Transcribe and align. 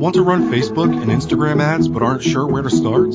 Want 0.00 0.14
to 0.14 0.22
run 0.22 0.50
Facebook 0.50 0.98
and 0.98 1.10
Instagram 1.10 1.60
ads 1.60 1.86
but 1.86 2.02
aren't 2.02 2.22
sure 2.22 2.46
where 2.46 2.62
to 2.62 2.70
start? 2.70 3.12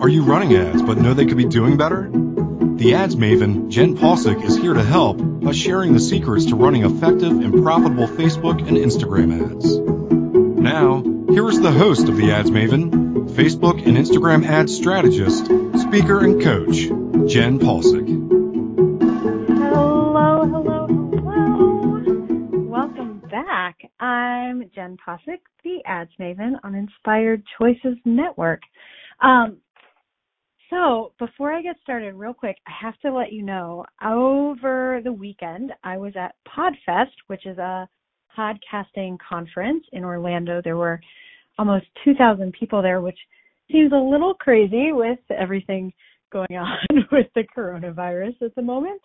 Are 0.00 0.08
you 0.08 0.22
running 0.22 0.54
ads 0.54 0.80
but 0.80 0.96
know 0.96 1.12
they 1.12 1.26
could 1.26 1.36
be 1.36 1.44
doing 1.44 1.76
better? 1.76 2.08
The 2.08 2.94
ads 2.94 3.16
maven, 3.16 3.68
Jenn 3.68 3.96
Possick, 3.96 4.40
is 4.44 4.56
here 4.56 4.74
to 4.74 4.84
help 4.84 5.16
by 5.18 5.50
sharing 5.50 5.92
the 5.92 5.98
secrets 5.98 6.46
to 6.46 6.54
running 6.54 6.84
effective 6.84 7.32
and 7.32 7.64
profitable 7.64 8.06
Facebook 8.06 8.60
and 8.60 8.76
Instagram 8.76 9.56
ads. 9.56 9.76
Now, 9.76 11.02
here 11.32 11.48
is 11.48 11.60
the 11.60 11.72
host 11.72 12.08
of 12.08 12.16
the 12.16 12.30
Ads 12.30 12.52
Maven, 12.52 12.92
Facebook 13.30 13.84
and 13.84 13.96
Instagram 13.96 14.46
ad 14.46 14.70
strategist, 14.70 15.46
speaker, 15.80 16.20
and 16.20 16.40
coach, 16.40 16.76
Jenn 17.28 17.58
Possick. 17.58 18.06
Hello, 19.48 20.46
hello, 20.46 20.86
hello. 20.86 20.86
Welcome 22.68 23.20
back. 23.28 23.90
I'm 23.98 24.70
Jenn 24.72 24.96
Possick, 24.96 25.40
the 25.64 25.73
Ads 25.86 26.10
Maven 26.20 26.54
on 26.62 26.74
Inspired 26.74 27.42
Choices 27.58 27.96
Network. 28.04 28.60
Um, 29.20 29.58
so, 30.70 31.12
before 31.18 31.52
I 31.52 31.62
get 31.62 31.76
started, 31.82 32.14
real 32.14 32.34
quick, 32.34 32.56
I 32.66 32.72
have 32.80 32.98
to 33.00 33.12
let 33.12 33.32
you 33.32 33.42
know 33.42 33.84
over 34.04 35.00
the 35.04 35.12
weekend, 35.12 35.72
I 35.84 35.96
was 35.96 36.14
at 36.16 36.34
PodFest, 36.48 37.12
which 37.28 37.46
is 37.46 37.58
a 37.58 37.88
podcasting 38.36 39.18
conference 39.26 39.84
in 39.92 40.04
Orlando. 40.04 40.60
There 40.62 40.76
were 40.76 41.00
almost 41.58 41.86
2,000 42.04 42.52
people 42.58 42.82
there, 42.82 43.00
which 43.00 43.18
seems 43.70 43.92
a 43.92 43.96
little 43.96 44.34
crazy 44.34 44.92
with 44.92 45.18
everything 45.30 45.92
going 46.32 46.48
on 46.58 46.78
with 47.12 47.26
the 47.34 47.44
coronavirus 47.56 48.42
at 48.42 48.54
the 48.54 48.62
moment. 48.62 49.00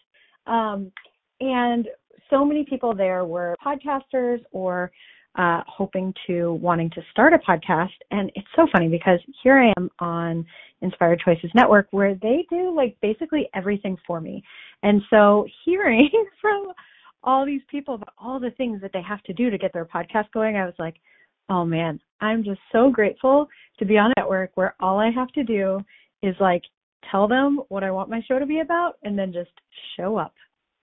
Um, 0.47 0.91
and 1.39 1.87
so 2.29 2.43
many 2.43 2.65
people 2.65 2.93
there 2.95 3.25
were 3.25 3.55
podcasters 3.65 4.39
or 4.51 4.91
uh, 5.37 5.61
hoping 5.67 6.13
to 6.27 6.53
wanting 6.53 6.89
to 6.91 7.01
start 7.11 7.33
a 7.33 7.37
podcast. 7.37 7.89
And 8.11 8.31
it's 8.35 8.47
so 8.55 8.67
funny 8.71 8.87
because 8.87 9.19
here 9.43 9.57
I 9.57 9.73
am 9.77 9.89
on 9.99 10.45
Inspired 10.81 11.21
Choices 11.23 11.51
Network 11.53 11.87
where 11.91 12.15
they 12.15 12.45
do 12.49 12.73
like 12.75 12.97
basically 13.01 13.49
everything 13.53 13.97
for 14.07 14.19
me. 14.19 14.43
And 14.83 15.01
so 15.09 15.45
hearing 15.65 16.09
from 16.41 16.71
all 17.23 17.45
these 17.45 17.61
people 17.69 17.95
about 17.95 18.13
all 18.17 18.39
the 18.39 18.51
things 18.51 18.81
that 18.81 18.91
they 18.93 19.01
have 19.01 19.21
to 19.23 19.33
do 19.33 19.49
to 19.49 19.57
get 19.57 19.73
their 19.73 19.85
podcast 19.85 20.31
going, 20.33 20.55
I 20.55 20.65
was 20.65 20.75
like, 20.79 20.95
oh 21.49 21.65
man, 21.65 21.99
I'm 22.21 22.43
just 22.43 22.59
so 22.71 22.89
grateful 22.89 23.47
to 23.79 23.85
be 23.85 23.97
on 23.97 24.11
a 24.11 24.19
network 24.19 24.51
where 24.55 24.75
all 24.79 24.99
I 24.99 25.11
have 25.11 25.29
to 25.29 25.43
do 25.43 25.79
is 26.21 26.35
like 26.39 26.63
tell 27.11 27.27
them 27.27 27.61
what 27.69 27.83
I 27.83 27.91
want 27.91 28.09
my 28.09 28.21
show 28.27 28.39
to 28.39 28.45
be 28.45 28.59
about 28.59 28.93
and 29.03 29.17
then 29.17 29.33
just 29.33 29.51
show 29.97 30.17
up. 30.17 30.33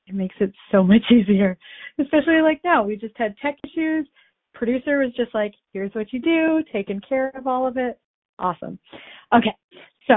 It 0.07 0.15
makes 0.15 0.35
it 0.41 0.53
so 0.71 0.83
much 0.83 1.03
easier, 1.11 1.59
especially 2.01 2.41
like 2.43 2.61
now. 2.65 2.85
We 2.85 2.97
just 2.97 3.17
had 3.17 3.35
tech 3.43 3.57
issues. 3.65 4.07
Producer 4.57 4.99
was 4.99 5.13
just 5.15 5.35
like, 5.35 5.55
here's 5.73 5.95
what 5.95 6.13
you 6.13 6.21
do, 6.21 6.63
taking 6.73 7.01
care 7.07 7.31
of 7.35 7.47
all 7.47 7.67
of 7.67 7.77
it. 7.77 7.99
Awesome. 8.39 8.79
Okay, 9.35 9.55
so 10.07 10.15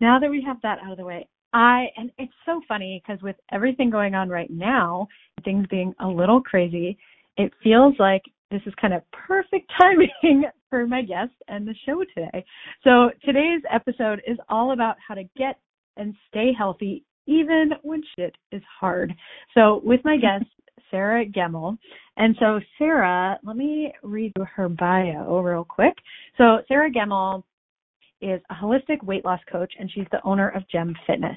now 0.00 0.18
that 0.18 0.30
we 0.30 0.42
have 0.46 0.58
that 0.62 0.78
out 0.84 0.92
of 0.92 0.98
the 0.98 1.04
way, 1.04 1.28
I 1.52 1.86
and 1.96 2.10
it's 2.18 2.32
so 2.46 2.60
funny 2.66 3.02
because 3.04 3.22
with 3.22 3.36
everything 3.52 3.90
going 3.90 4.14
on 4.14 4.28
right 4.28 4.50
now, 4.50 5.06
things 5.44 5.66
being 5.70 5.92
a 6.00 6.06
little 6.06 6.40
crazy, 6.40 6.96
it 7.36 7.52
feels 7.62 7.94
like 7.98 8.22
this 8.50 8.62
is 8.66 8.74
kind 8.80 8.94
of 8.94 9.02
perfect 9.10 9.70
timing 9.80 10.44
for 10.70 10.86
my 10.86 11.02
guest 11.02 11.32
and 11.48 11.66
the 11.66 11.74
show 11.84 12.02
today. 12.14 12.44
So 12.84 13.10
today's 13.24 13.62
episode 13.70 14.22
is 14.26 14.38
all 14.48 14.72
about 14.72 14.96
how 15.06 15.14
to 15.14 15.24
get 15.36 15.58
and 15.96 16.14
stay 16.28 16.52
healthy 16.56 17.04
even 17.26 17.70
when 17.82 18.02
shit 18.16 18.34
is 18.50 18.62
hard. 18.80 19.12
So 19.54 19.80
with 19.84 20.00
my 20.04 20.16
guest, 20.16 20.46
Sarah 20.92 21.26
Gemmell. 21.26 21.76
And 22.16 22.36
so 22.38 22.60
Sarah, 22.78 23.40
let 23.42 23.56
me 23.56 23.92
read 24.04 24.32
her 24.54 24.68
bio 24.68 25.40
real 25.40 25.64
quick. 25.64 25.94
So 26.38 26.58
Sarah 26.68 26.92
Gemmell 26.92 27.42
is 28.20 28.40
a 28.50 28.54
holistic 28.54 29.02
weight 29.02 29.24
loss 29.24 29.40
coach 29.50 29.72
and 29.80 29.90
she's 29.92 30.06
the 30.12 30.22
owner 30.22 30.50
of 30.50 30.62
Gem 30.70 30.94
Fitness. 31.06 31.36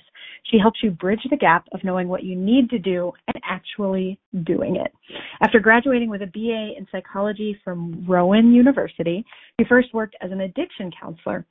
She 0.52 0.60
helps 0.60 0.80
you 0.84 0.92
bridge 0.92 1.26
the 1.32 1.38
gap 1.38 1.66
of 1.74 1.84
knowing 1.84 2.08
what 2.08 2.24
you 2.24 2.36
need 2.36 2.70
to 2.70 2.78
do 2.78 3.12
and 3.28 3.42
actually 3.44 4.20
doing 4.44 4.76
it. 4.76 4.94
After 5.42 5.60
graduating 5.60 6.12
with 6.12 6.22
a 6.22 6.28
BA 6.28 6.78
in 6.78 6.86
psychology 6.92 7.60
from 7.64 8.06
Rowan 8.08 8.54
University, 8.54 9.26
she 9.60 9.66
first 9.68 9.94
worked 9.94 10.16
as 10.22 10.32
an 10.32 10.42
addiction 10.42 10.92
counselor. 11.02 11.46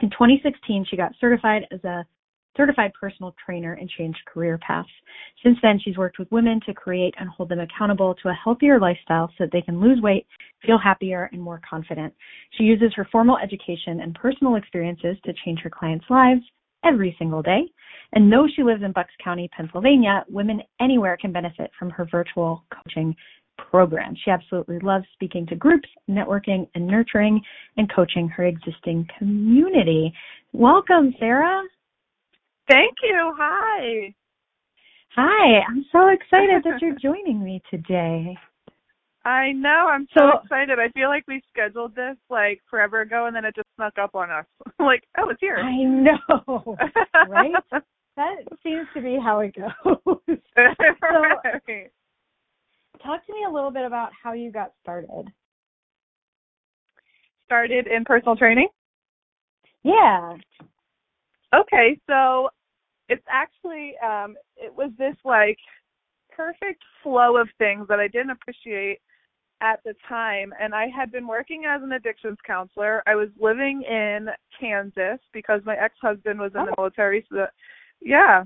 In 0.00 0.08
2016, 0.08 0.86
she 0.88 0.96
got 0.96 1.12
certified 1.20 1.62
as 1.70 1.84
a 1.84 2.06
certified 2.56 2.92
personal 2.98 3.34
trainer 3.44 3.74
and 3.74 3.88
changed 3.90 4.18
career 4.26 4.58
paths. 4.66 4.88
Since 5.42 5.58
then, 5.62 5.78
she's 5.82 5.96
worked 5.96 6.18
with 6.18 6.30
women 6.30 6.60
to 6.66 6.74
create 6.74 7.14
and 7.18 7.28
hold 7.28 7.48
them 7.48 7.60
accountable 7.60 8.14
to 8.16 8.28
a 8.28 8.38
healthier 8.44 8.78
lifestyle 8.78 9.28
so 9.38 9.44
that 9.44 9.52
they 9.52 9.62
can 9.62 9.80
lose 9.80 10.00
weight, 10.00 10.26
feel 10.64 10.78
happier, 10.78 11.28
and 11.32 11.40
more 11.40 11.60
confident. 11.68 12.12
She 12.52 12.64
uses 12.64 12.92
her 12.96 13.08
formal 13.10 13.38
education 13.38 14.00
and 14.00 14.14
personal 14.14 14.56
experiences 14.56 15.16
to 15.24 15.32
change 15.44 15.60
her 15.60 15.70
clients' 15.70 16.06
lives 16.10 16.42
every 16.84 17.14
single 17.18 17.42
day. 17.42 17.62
And 18.12 18.32
though 18.32 18.46
she 18.54 18.62
lives 18.62 18.82
in 18.82 18.92
Bucks 18.92 19.12
County, 19.22 19.48
Pennsylvania, 19.56 20.24
women 20.28 20.62
anywhere 20.80 21.16
can 21.16 21.32
benefit 21.32 21.70
from 21.78 21.90
her 21.90 22.08
virtual 22.10 22.64
coaching 22.72 23.14
program. 23.70 24.14
She 24.24 24.30
absolutely 24.30 24.78
loves 24.80 25.04
speaking 25.12 25.46
to 25.48 25.54
groups, 25.54 25.88
networking, 26.08 26.68
and 26.74 26.86
nurturing 26.86 27.40
and 27.76 27.92
coaching 27.94 28.28
her 28.28 28.46
existing 28.46 29.06
community. 29.18 30.12
Welcome, 30.52 31.14
Sarah. 31.18 31.62
Thank 32.70 32.94
you. 33.02 33.34
Hi. 33.36 34.14
Hi. 35.16 35.60
I'm 35.68 35.84
so 35.90 36.08
excited 36.08 36.62
that 36.64 36.80
you're 36.80 36.96
joining 37.02 37.42
me 37.42 37.60
today. 37.68 38.36
I 39.24 39.50
know. 39.52 39.88
I'm 39.90 40.06
so, 40.16 40.20
so, 40.20 40.38
excited. 40.44 40.78
I 40.78 40.88
feel 40.92 41.08
like 41.08 41.24
we 41.26 41.42
scheduled 41.52 41.96
this 41.96 42.16
like 42.30 42.60
forever 42.70 43.00
ago 43.00 43.26
and 43.26 43.34
then 43.34 43.44
it 43.44 43.56
just 43.56 43.66
snuck 43.74 43.94
up 44.00 44.14
on 44.14 44.30
us. 44.30 44.46
like, 44.78 45.02
oh, 45.18 45.28
it's 45.30 45.40
here. 45.40 45.56
I 45.56 45.82
know. 45.82 46.76
right? 47.28 47.52
that 48.16 48.36
seems 48.62 48.86
to 48.94 49.02
be 49.02 49.18
how 49.22 49.40
it 49.40 49.54
goes. 49.54 49.96
right. 50.56 51.90
So, 52.96 53.02
talk 53.02 53.26
to 53.26 53.32
me 53.32 53.44
a 53.48 53.52
little 53.52 53.72
bit 53.72 53.84
about 53.84 54.10
how 54.22 54.32
you 54.32 54.52
got 54.52 54.72
started. 54.80 55.26
Started 57.46 57.88
in 57.88 58.04
personal 58.04 58.36
training? 58.36 58.68
Yeah. 59.82 60.36
Okay, 61.52 61.98
so 62.06 62.48
it's 63.10 63.26
actually 63.28 63.94
um 64.06 64.36
it 64.56 64.74
was 64.74 64.90
this 64.96 65.16
like 65.24 65.58
perfect 66.34 66.82
flow 67.02 67.36
of 67.36 67.48
things 67.58 67.86
that 67.88 68.00
I 68.00 68.08
didn't 68.08 68.30
appreciate 68.30 69.00
at 69.60 69.80
the 69.84 69.94
time 70.08 70.54
and 70.58 70.74
I 70.74 70.86
had 70.86 71.12
been 71.12 71.26
working 71.26 71.64
as 71.68 71.82
an 71.82 71.92
addictions 71.92 72.38
counselor. 72.46 73.02
I 73.06 73.14
was 73.14 73.28
living 73.38 73.82
in 73.82 74.28
Kansas 74.58 75.20
because 75.34 75.60
my 75.66 75.76
ex-husband 75.76 76.40
was 76.40 76.52
in 76.54 76.62
oh. 76.62 76.66
the 76.66 76.74
military 76.78 77.26
so 77.28 77.36
that 77.36 77.50
yeah. 78.00 78.44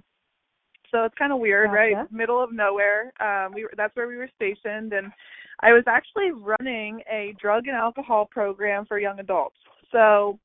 So 0.90 1.04
it's 1.04 1.14
kind 1.18 1.32
of 1.32 1.40
weird, 1.40 1.68
gotcha. 1.68 1.76
right? 1.76 2.12
Middle 2.12 2.42
of 2.42 2.52
nowhere. 2.52 3.12
Um 3.20 3.52
we 3.54 3.64
were 3.64 3.72
that's 3.76 3.94
where 3.94 4.08
we 4.08 4.16
were 4.16 4.30
stationed 4.34 4.94
and 4.94 5.12
I 5.60 5.72
was 5.72 5.84
actually 5.86 6.32
running 6.32 7.02
a 7.10 7.34
drug 7.40 7.68
and 7.68 7.76
alcohol 7.76 8.26
program 8.28 8.86
for 8.86 8.98
young 8.98 9.20
adults. 9.20 9.56
So 9.92 10.38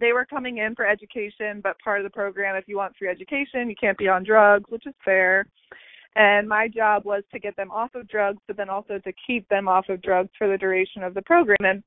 they 0.00 0.12
were 0.12 0.24
coming 0.24 0.58
in 0.58 0.74
for 0.74 0.86
education, 0.86 1.60
but 1.62 1.78
part 1.78 2.00
of 2.00 2.04
the 2.04 2.10
program, 2.10 2.56
if 2.56 2.66
you 2.66 2.76
want 2.76 2.96
free 2.96 3.08
education, 3.08 3.68
you 3.68 3.76
can't 3.80 3.98
be 3.98 4.08
on 4.08 4.24
drugs, 4.24 4.64
which 4.70 4.86
is 4.86 4.94
fair. 5.04 5.46
And 6.16 6.48
my 6.48 6.66
job 6.66 7.04
was 7.04 7.22
to 7.32 7.38
get 7.38 7.56
them 7.56 7.70
off 7.70 7.94
of 7.94 8.08
drugs, 8.08 8.40
but 8.46 8.56
then 8.56 8.68
also 8.68 8.98
to 8.98 9.12
keep 9.26 9.48
them 9.48 9.68
off 9.68 9.88
of 9.88 10.02
drugs 10.02 10.30
for 10.36 10.48
the 10.48 10.58
duration 10.58 11.02
of 11.02 11.14
the 11.14 11.22
program. 11.22 11.58
And 11.60 11.84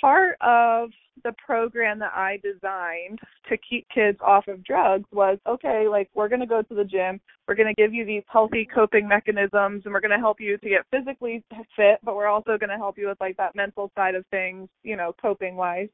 part 0.00 0.36
of 0.40 0.90
the 1.24 1.32
program 1.44 1.98
that 1.98 2.12
I 2.14 2.40
designed 2.42 3.20
to 3.48 3.56
keep 3.58 3.86
kids 3.94 4.18
off 4.20 4.48
of 4.48 4.64
drugs 4.64 5.04
was 5.12 5.38
okay, 5.46 5.86
like 5.88 6.10
we're 6.14 6.28
going 6.28 6.40
to 6.40 6.46
go 6.46 6.62
to 6.62 6.74
the 6.74 6.84
gym, 6.84 7.20
we're 7.46 7.54
going 7.54 7.72
to 7.72 7.80
give 7.80 7.92
you 7.92 8.04
these 8.04 8.22
healthy 8.26 8.66
coping 8.74 9.06
mechanisms, 9.06 9.82
and 9.84 9.92
we're 9.92 10.00
going 10.00 10.10
to 10.10 10.16
help 10.16 10.40
you 10.40 10.56
to 10.58 10.68
get 10.68 10.86
physically 10.90 11.44
fit, 11.76 11.98
but 12.02 12.16
we're 12.16 12.26
also 12.26 12.56
going 12.58 12.70
to 12.70 12.76
help 12.76 12.98
you 12.98 13.08
with 13.08 13.20
like 13.20 13.36
that 13.36 13.54
mental 13.54 13.92
side 13.94 14.14
of 14.14 14.24
things, 14.30 14.68
you 14.82 14.96
know, 14.96 15.14
coping 15.20 15.54
wise. 15.54 15.88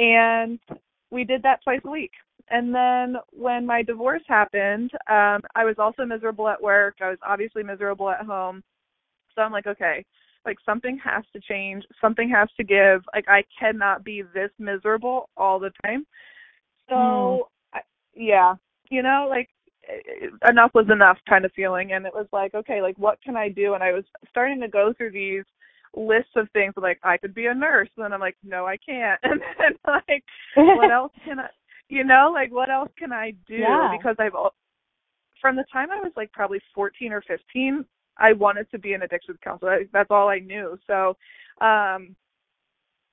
And 0.00 0.58
we 1.10 1.24
did 1.24 1.42
that 1.42 1.62
twice 1.62 1.80
a 1.84 1.90
week. 1.90 2.12
And 2.48 2.74
then 2.74 3.16
when 3.30 3.64
my 3.64 3.82
divorce 3.82 4.22
happened, 4.26 4.90
um, 5.08 5.42
I 5.54 5.64
was 5.64 5.76
also 5.78 6.04
miserable 6.04 6.48
at 6.48 6.60
work. 6.60 6.96
I 7.00 7.10
was 7.10 7.18
obviously 7.22 7.62
miserable 7.62 8.10
at 8.10 8.24
home. 8.24 8.64
So 9.34 9.42
I'm 9.42 9.52
like, 9.52 9.66
okay, 9.66 10.04
like 10.44 10.56
something 10.64 10.98
has 11.04 11.22
to 11.34 11.40
change, 11.40 11.84
something 12.00 12.28
has 12.30 12.48
to 12.56 12.64
give. 12.64 13.02
Like 13.14 13.26
I 13.28 13.44
cannot 13.58 14.02
be 14.02 14.22
this 14.22 14.50
miserable 14.58 15.28
all 15.36 15.60
the 15.60 15.70
time. 15.84 16.06
So 16.88 16.94
mm. 16.94 17.40
I, 17.74 17.80
yeah, 18.14 18.54
you 18.90 19.02
know, 19.02 19.26
like 19.28 19.48
enough 20.48 20.70
was 20.74 20.86
enough 20.90 21.18
kind 21.28 21.44
of 21.44 21.52
feeling 21.52 21.92
and 21.92 22.06
it 22.06 22.14
was 22.14 22.26
like, 22.32 22.54
okay, 22.54 22.82
like 22.82 22.96
what 22.98 23.22
can 23.22 23.36
I 23.36 23.48
do? 23.48 23.74
And 23.74 23.82
I 23.82 23.92
was 23.92 24.04
starting 24.28 24.60
to 24.60 24.68
go 24.68 24.92
through 24.96 25.12
these 25.12 25.44
lists 25.96 26.32
of 26.36 26.48
things 26.52 26.74
like 26.76 26.98
I 27.02 27.16
could 27.16 27.34
be 27.34 27.46
a 27.46 27.54
nurse 27.54 27.88
and 27.96 28.04
then 28.04 28.12
I'm 28.12 28.20
like 28.20 28.36
no 28.44 28.66
I 28.66 28.76
can't. 28.76 29.20
And 29.24 29.40
then 29.58 29.76
like 29.86 30.24
what 30.56 30.90
else 30.92 31.12
can 31.24 31.40
I 31.40 31.48
you 31.88 32.04
know 32.04 32.30
like 32.32 32.52
what 32.52 32.70
else 32.70 32.90
can 32.98 33.12
I 33.12 33.32
do? 33.46 33.54
Yeah. 33.54 33.96
because 33.96 34.16
I've 34.18 34.32
from 35.40 35.56
the 35.56 35.64
time 35.72 35.90
I 35.90 36.00
was 36.00 36.12
like 36.16 36.32
probably 36.32 36.60
14 36.74 37.12
or 37.12 37.22
15 37.22 37.84
I 38.18 38.32
wanted 38.34 38.70
to 38.70 38.78
be 38.78 38.92
an 38.92 39.02
addiction 39.02 39.38
counselor. 39.42 39.80
That's 39.92 40.10
all 40.10 40.28
I 40.28 40.38
knew. 40.38 40.78
So 40.86 41.16
um 41.60 42.14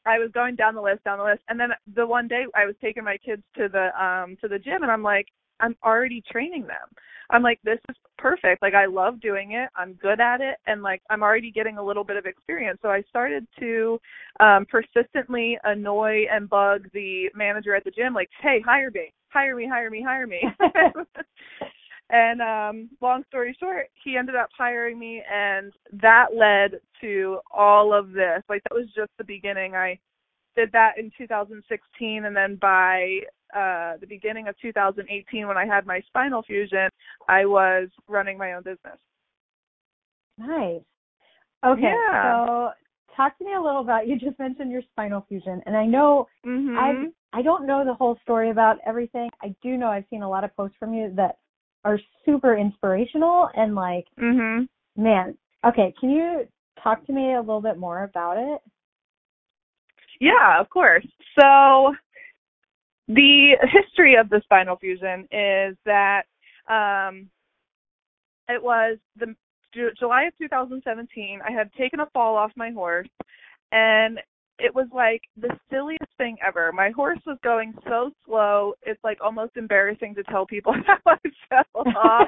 I 0.08 0.20
was 0.20 0.32
going 0.34 0.56
down 0.56 0.76
the 0.76 0.82
list, 0.82 1.04
down 1.04 1.20
the 1.20 1.26
list, 1.26 1.42
and 1.50 1.60
then 1.60 1.70
the 1.96 2.06
one 2.06 2.28
day 2.28 2.46
I 2.56 2.66
was 2.66 2.76
taking 2.82 3.04
my 3.04 3.18
kids 3.18 3.44
to 3.58 3.68
the 3.70 3.90
um 4.02 4.38
to 4.42 4.48
the 4.48 4.60
gym, 4.60 4.84
and 4.84 4.92
I'm 4.92 5.04
like, 5.04 5.28
I'm 5.60 5.76
already 5.84 6.24
training 6.32 6.64
them. 6.64 6.88
I'm 7.30 7.44
like, 7.44 7.60
this 7.64 7.80
is 7.90 7.96
perfect. 8.18 8.62
Like 8.62 8.74
I 8.74 8.86
love 8.86 9.20
doing 9.20 9.52
it. 9.54 9.70
I'm 9.76 9.94
good 9.94 10.20
at 10.22 10.42
it, 10.42 10.58
and 10.66 10.82
like 10.82 11.02
I'm 11.10 11.24
already 11.24 11.52
getting 11.52 11.78
a 11.78 11.84
little 11.84 12.04
bit 12.04 12.18
of 12.18 12.26
experience. 12.26 12.80
So 12.82 12.90
I 12.90 13.02
started 13.10 13.46
to 13.60 14.00
um 14.40 14.66
persistently 14.70 15.58
annoy 15.64 16.26
and 16.32 16.50
bug 16.50 16.88
the 16.94 17.30
manager 17.36 17.76
at 17.76 17.84
the 17.84 17.92
gym, 17.92 18.14
like, 18.14 18.30
hey, 18.42 18.62
hire 18.66 18.92
me, 18.92 19.14
hire 19.30 19.56
me, 19.56 19.68
hire 19.68 19.90
me, 19.90 20.04
hire 20.06 20.28
me. 20.28 20.42
and 22.10 22.42
um 22.42 22.90
long 23.02 23.24
story 23.28 23.56
short 23.60 23.88
he 24.04 24.16
ended 24.16 24.36
up 24.36 24.50
hiring 24.58 24.98
me 24.98 25.22
and 25.32 25.74
that 25.92 26.28
led 26.36 26.80
to 27.02 27.40
all 27.52 27.94
of 27.94 28.12
this. 28.12 28.42
Like 28.50 28.64
that 28.64 28.76
was 28.76 28.88
just 28.96 29.12
the 29.18 29.24
beginning. 29.24 29.76
I 29.76 30.00
did 30.56 30.72
that 30.72 30.94
in 30.98 31.12
2016 31.18 32.26
and 32.26 32.36
then 32.36 32.56
by 32.56 33.20
uh 33.56 33.98
the 34.00 34.08
beginning 34.08 34.48
of 34.48 34.56
2018 34.62 35.48
when 35.48 35.56
i 35.56 35.66
had 35.66 35.86
my 35.86 36.02
spinal 36.08 36.44
fusion 36.44 36.90
i 37.30 37.46
was 37.46 37.88
running 38.08 38.38
my 38.38 38.54
own 38.54 38.64
business. 38.64 38.98
Nice. 40.38 40.82
Okay 41.66 41.82
yeah. 41.82 42.46
so 42.46 42.70
talk 43.16 43.38
to 43.38 43.46
me 43.46 43.54
a 43.54 43.62
little 43.62 43.82
about 43.82 44.08
you 44.08 44.18
just 44.18 44.38
mentioned 44.40 44.72
your 44.72 44.82
spinal 44.92 45.26
fusion 45.28 45.62
and 45.66 45.76
i 45.78 45.86
know 45.86 46.28
mm-hmm. 46.46 46.78
i 46.78 47.38
i 47.38 47.42
don't 47.42 47.68
know 47.68 47.86
the 47.86 47.94
whole 47.94 48.18
story 48.22 48.50
about 48.50 48.78
everything. 48.86 49.30
I 49.42 49.56
do 49.62 49.78
know 49.78 49.88
i've 49.88 50.06
seen 50.10 50.24
a 50.24 50.30
lot 50.30 50.44
of 50.44 50.56
posts 50.56 50.78
from 50.80 50.94
you 50.94 51.12
that 51.16 51.38
are 51.84 52.00
super 52.26 52.58
inspirational 52.58 53.50
and 53.56 53.76
like 53.76 54.06
mhm 54.20 54.68
man 54.96 55.38
okay 55.66 55.94
can 56.00 56.10
you 56.10 56.48
talk 56.82 57.06
to 57.06 57.14
me 57.14 57.34
a 57.34 57.40
little 57.40 57.62
bit 57.62 57.78
more 57.78 58.04
about 58.04 58.38
it? 58.38 58.62
Yeah 60.20 60.60
of 60.60 60.70
course. 60.70 61.06
So 61.40 61.96
the 63.08 63.58
history 63.62 64.16
of 64.16 64.30
the 64.30 64.42
spinal 64.44 64.76
fusion 64.76 65.28
is 65.32 65.78
that 65.86 66.24
um 66.70 67.30
it 68.50 68.62
was 68.62 68.98
the 69.18 69.36
July 70.00 70.24
of 70.24 70.38
2017 70.38 71.40
I 71.48 71.52
had 71.52 71.72
taken 71.74 72.00
a 72.00 72.10
fall 72.14 72.36
off 72.36 72.52
my 72.56 72.72
horse 72.72 73.10
and 73.72 74.20
it 74.60 74.74
was 74.74 74.88
like 74.94 75.22
the 75.40 75.56
silliest 75.70 76.12
thing 76.18 76.38
ever. 76.46 76.72
My 76.72 76.90
horse 76.92 77.20
was 77.26 77.38
going 77.44 77.74
so 77.88 78.12
slow, 78.26 78.74
it's 78.84 79.04
like 79.04 79.20
almost 79.24 79.56
embarrassing 79.56 80.16
to 80.16 80.24
tell 80.24 80.46
people 80.46 80.74
how 80.88 80.98
I 81.06 81.18
fell 81.50 81.84
off. 81.96 82.28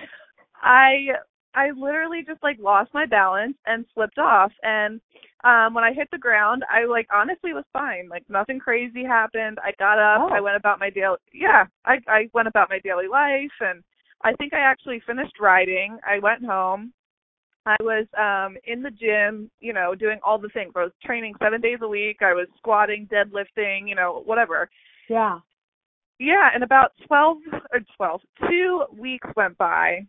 I 0.62 1.08
I 1.54 1.70
literally 1.76 2.22
just 2.26 2.42
like 2.42 2.58
lost 2.58 2.94
my 2.94 3.06
balance 3.06 3.56
and 3.66 3.84
slipped 3.94 4.18
off 4.18 4.52
and 4.62 5.00
um 5.44 5.74
when 5.74 5.84
I 5.84 5.92
hit 5.92 6.08
the 6.12 6.18
ground, 6.18 6.62
I 6.70 6.84
like 6.84 7.08
honestly 7.12 7.52
was 7.52 7.64
fine. 7.72 8.08
Like 8.08 8.24
nothing 8.28 8.58
crazy 8.58 9.04
happened. 9.04 9.58
I 9.62 9.72
got 9.78 9.98
up, 9.98 10.30
oh. 10.30 10.34
I 10.34 10.40
went 10.40 10.56
about 10.56 10.78
my 10.78 10.90
daily 10.90 11.18
yeah, 11.32 11.64
I 11.84 11.98
I 12.06 12.28
went 12.34 12.48
about 12.48 12.68
my 12.70 12.78
daily 12.84 13.08
life 13.08 13.50
and 13.60 13.82
I 14.24 14.32
think 14.34 14.54
I 14.54 14.60
actually 14.60 15.02
finished 15.06 15.40
riding. 15.40 15.98
I 16.06 16.18
went 16.20 16.44
home 16.44 16.92
I 17.64 17.76
was 17.80 18.06
um 18.18 18.56
in 18.66 18.82
the 18.82 18.90
gym, 18.90 19.50
you 19.60 19.72
know, 19.72 19.94
doing 19.94 20.18
all 20.24 20.38
the 20.38 20.48
things. 20.48 20.72
I 20.74 20.84
was 20.84 20.92
training 21.04 21.34
7 21.42 21.60
days 21.60 21.78
a 21.82 21.88
week. 21.88 22.18
I 22.20 22.32
was 22.32 22.48
squatting, 22.56 23.08
deadlifting, 23.12 23.88
you 23.88 23.94
know, 23.94 24.22
whatever. 24.24 24.68
Yeah. 25.08 25.38
Yeah, 26.18 26.50
and 26.54 26.62
about 26.62 26.92
12 27.06 27.38
or 27.72 27.80
12, 27.96 28.20
2 28.48 28.84
weeks 28.96 29.28
went 29.36 29.56
by. 29.58 30.06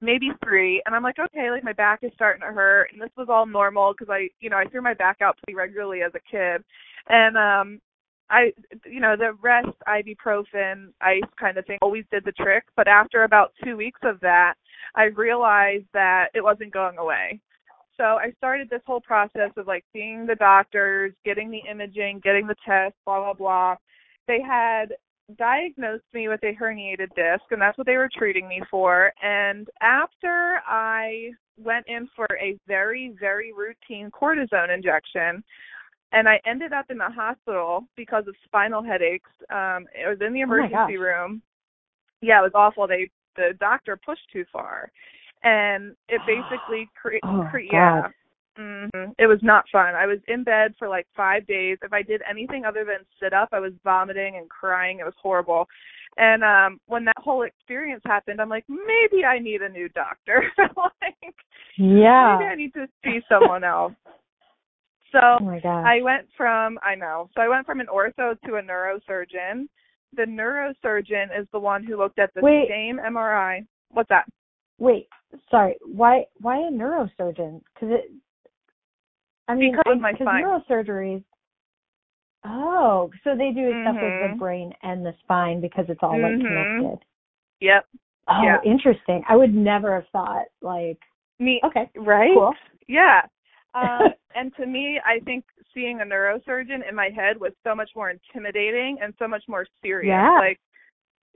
Maybe 0.00 0.28
3, 0.44 0.82
and 0.84 0.94
I'm 0.94 1.02
like, 1.02 1.18
okay, 1.18 1.50
like 1.50 1.64
my 1.64 1.72
back 1.72 2.00
is 2.02 2.10
starting 2.14 2.42
to 2.42 2.52
hurt, 2.52 2.90
and 2.92 3.00
this 3.00 3.08
was 3.16 3.28
all 3.30 3.46
normal 3.46 3.94
cuz 3.94 4.08
I, 4.10 4.28
you 4.40 4.50
know, 4.50 4.58
I 4.58 4.66
threw 4.66 4.82
my 4.82 4.92
back 4.92 5.22
out 5.22 5.38
pretty 5.38 5.56
regularly 5.56 6.02
as 6.02 6.12
a 6.14 6.20
kid. 6.30 6.62
And 7.08 7.36
um 7.36 7.80
I, 8.30 8.52
you 8.86 9.00
know, 9.00 9.16
the 9.16 9.34
rest, 9.42 9.68
ibuprofen, 9.86 10.92
ice 11.00 11.22
kind 11.38 11.58
of 11.58 11.66
thing 11.66 11.78
always 11.82 12.04
did 12.10 12.24
the 12.24 12.32
trick. 12.32 12.64
But 12.74 12.88
after 12.88 13.24
about 13.24 13.52
two 13.62 13.76
weeks 13.76 14.00
of 14.02 14.18
that, 14.20 14.54
I 14.94 15.04
realized 15.04 15.86
that 15.92 16.28
it 16.34 16.42
wasn't 16.42 16.72
going 16.72 16.98
away. 16.98 17.40
So 17.96 18.04
I 18.04 18.32
started 18.36 18.68
this 18.68 18.82
whole 18.86 19.00
process 19.00 19.50
of 19.56 19.66
like 19.66 19.84
seeing 19.92 20.26
the 20.26 20.34
doctors, 20.34 21.12
getting 21.24 21.50
the 21.50 21.62
imaging, 21.70 22.20
getting 22.24 22.46
the 22.46 22.56
test, 22.66 22.94
blah, 23.04 23.20
blah, 23.20 23.34
blah. 23.34 23.76
They 24.26 24.40
had 24.40 24.94
diagnosed 25.38 26.04
me 26.12 26.28
with 26.28 26.42
a 26.42 26.54
herniated 26.60 27.14
disc, 27.14 27.44
and 27.50 27.60
that's 27.60 27.78
what 27.78 27.86
they 27.86 27.96
were 27.96 28.10
treating 28.12 28.48
me 28.48 28.62
for. 28.70 29.12
And 29.22 29.68
after 29.80 30.60
I 30.66 31.30
went 31.56 31.86
in 31.86 32.08
for 32.16 32.26
a 32.40 32.58
very, 32.66 33.14
very 33.18 33.52
routine 33.52 34.10
cortisone 34.10 34.74
injection, 34.74 35.44
and 36.12 36.28
I 36.28 36.40
ended 36.46 36.72
up 36.72 36.86
in 36.90 36.98
the 36.98 37.08
hospital 37.08 37.86
because 37.96 38.24
of 38.28 38.34
spinal 38.44 38.82
headaches. 38.82 39.30
Um, 39.50 39.86
it 39.94 40.08
was 40.08 40.18
in 40.20 40.32
the 40.32 40.40
Oh 40.40 40.44
emergency 40.44 40.96
room. 40.96 41.42
Yeah, 42.20 42.40
it 42.40 42.42
was 42.42 42.52
awful. 42.54 42.86
They 42.86 43.10
the 43.36 43.54
doctor 43.60 43.96
pushed 43.96 44.28
too 44.32 44.44
far, 44.52 44.90
and 45.42 45.94
it 46.08 46.20
basically 46.26 46.88
cre- 47.00 47.16
Oh, 47.24 47.46
cre- 47.50 47.58
yeah. 47.60 48.08
hmm 48.56 49.10
It 49.18 49.26
was 49.26 49.40
not 49.42 49.64
fun. 49.72 49.94
I 49.94 50.06
was 50.06 50.18
in 50.28 50.44
bed 50.44 50.74
for 50.78 50.88
like 50.88 51.06
five 51.16 51.46
days. 51.46 51.78
If 51.82 51.92
I 51.92 52.02
did 52.02 52.22
anything 52.28 52.64
other 52.64 52.84
than 52.84 53.04
sit 53.20 53.32
up, 53.32 53.48
I 53.52 53.60
was 53.60 53.72
vomiting 53.82 54.36
and 54.36 54.48
crying. 54.48 55.00
It 55.00 55.04
was 55.04 55.14
horrible. 55.20 55.66
And 56.16 56.44
um 56.44 56.80
when 56.86 57.04
that 57.06 57.16
whole 57.18 57.42
experience 57.42 58.02
happened, 58.06 58.40
I'm 58.40 58.48
like, 58.48 58.64
maybe 58.68 59.24
I 59.24 59.38
need 59.40 59.62
a 59.62 59.68
new 59.68 59.88
doctor. 59.88 60.44
like, 60.58 61.34
Yeah. 61.76 62.36
maybe 62.38 62.50
I 62.50 62.54
need 62.54 62.74
to 62.74 62.86
see 63.02 63.18
someone 63.28 63.64
else. 63.64 63.94
So 65.10 65.18
Oh. 65.40 65.60
I 65.68 66.00
went 66.02 66.28
from 66.36 66.78
I 66.82 66.94
know. 66.94 67.28
So 67.34 67.40
I 67.42 67.48
went 67.48 67.66
from 67.66 67.80
an 67.80 67.88
ortho 67.92 68.40
to 68.46 68.54
a 68.56 68.62
neurosurgeon. 68.62 69.66
The 70.16 70.22
neurosurgeon 70.24 71.38
is 71.38 71.46
the 71.52 71.58
one 71.58 71.82
who 71.84 71.96
looked 71.96 72.18
at 72.18 72.32
the 72.34 72.42
Wait. 72.42 72.68
same 72.68 72.98
MRI. 72.98 73.66
What's 73.90 74.08
that? 74.08 74.26
Wait, 74.78 75.08
sorry. 75.50 75.76
Why 75.84 76.24
why 76.40 76.58
a 76.58 76.70
neurosurgeon? 76.70 77.62
Cuz 77.78 77.90
it 77.90 78.10
I 79.48 79.54
mean, 79.54 79.72
Because 79.72 79.84
of 79.86 80.00
my 80.00 80.12
spine. 80.12 80.42
neurosurgeries 80.44 81.24
Oh, 82.46 83.10
so 83.22 83.34
they 83.34 83.52
do 83.52 83.70
stuff 83.80 83.96
with 84.02 84.20
the 84.20 84.36
brain 84.38 84.72
and 84.82 85.04
the 85.04 85.14
spine 85.22 85.60
because 85.60 85.86
it's 85.88 86.02
all 86.02 86.20
like 86.20 86.34
Mhm. 86.34 86.76
connected. 86.76 87.04
Yep. 87.60 87.86
Oh, 88.28 88.42
Yeah. 88.42 88.60
interesting. 88.64 89.24
I 89.28 89.36
would 89.36 89.54
never 89.54 89.94
have 89.94 90.08
thought 90.08 90.46
like 90.60 91.00
Me 91.38 91.60
okay, 91.64 91.90
right? 91.96 92.34
cool. 92.34 92.54
Yeah. 92.86 93.26
Um 93.74 94.14
and 94.34 94.54
to 94.56 94.66
me 94.66 95.00
I 95.04 95.20
think 95.24 95.44
seeing 95.72 96.00
a 96.00 96.04
neurosurgeon 96.04 96.88
in 96.88 96.94
my 96.94 97.10
head 97.14 97.38
was 97.38 97.52
so 97.64 97.74
much 97.74 97.90
more 97.96 98.10
intimidating 98.10 98.98
and 99.02 99.14
so 99.18 99.28
much 99.28 99.42
more 99.48 99.66
serious. 99.82 100.10
Yeah. 100.10 100.38
Like 100.38 100.60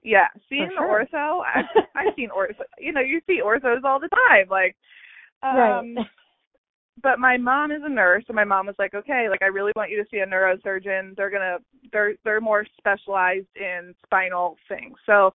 yeah, 0.04 0.28
seeing 0.48 0.70
sure. 0.76 1.04
the 1.10 1.16
ortho, 1.16 1.40
I've 1.54 1.64
I've 1.94 2.14
seen 2.16 2.30
ortho 2.30 2.62
you 2.78 2.92
know, 2.92 3.00
you 3.00 3.20
see 3.26 3.40
orthos 3.44 3.84
all 3.84 4.00
the 4.00 4.08
time. 4.08 4.48
Like 4.48 4.76
um 5.42 5.94
right. 5.96 6.06
But 7.02 7.18
my 7.18 7.36
mom 7.36 7.70
is 7.70 7.82
a 7.84 7.88
nurse 7.88 8.24
and 8.28 8.34
my 8.34 8.44
mom 8.44 8.66
was 8.66 8.76
like 8.78 8.94
okay 8.94 9.28
like 9.30 9.42
i 9.42 9.46
really 9.46 9.72
want 9.76 9.90
you 9.90 10.02
to 10.02 10.08
see 10.10 10.18
a 10.18 10.26
neurosurgeon. 10.26 11.16
They're 11.16 11.30
going 11.30 11.42
to 11.42 11.58
they're 11.92 12.14
they're 12.24 12.40
more 12.40 12.66
specialized 12.76 13.46
in 13.56 13.94
spinal 14.04 14.56
things. 14.68 14.96
So 15.06 15.32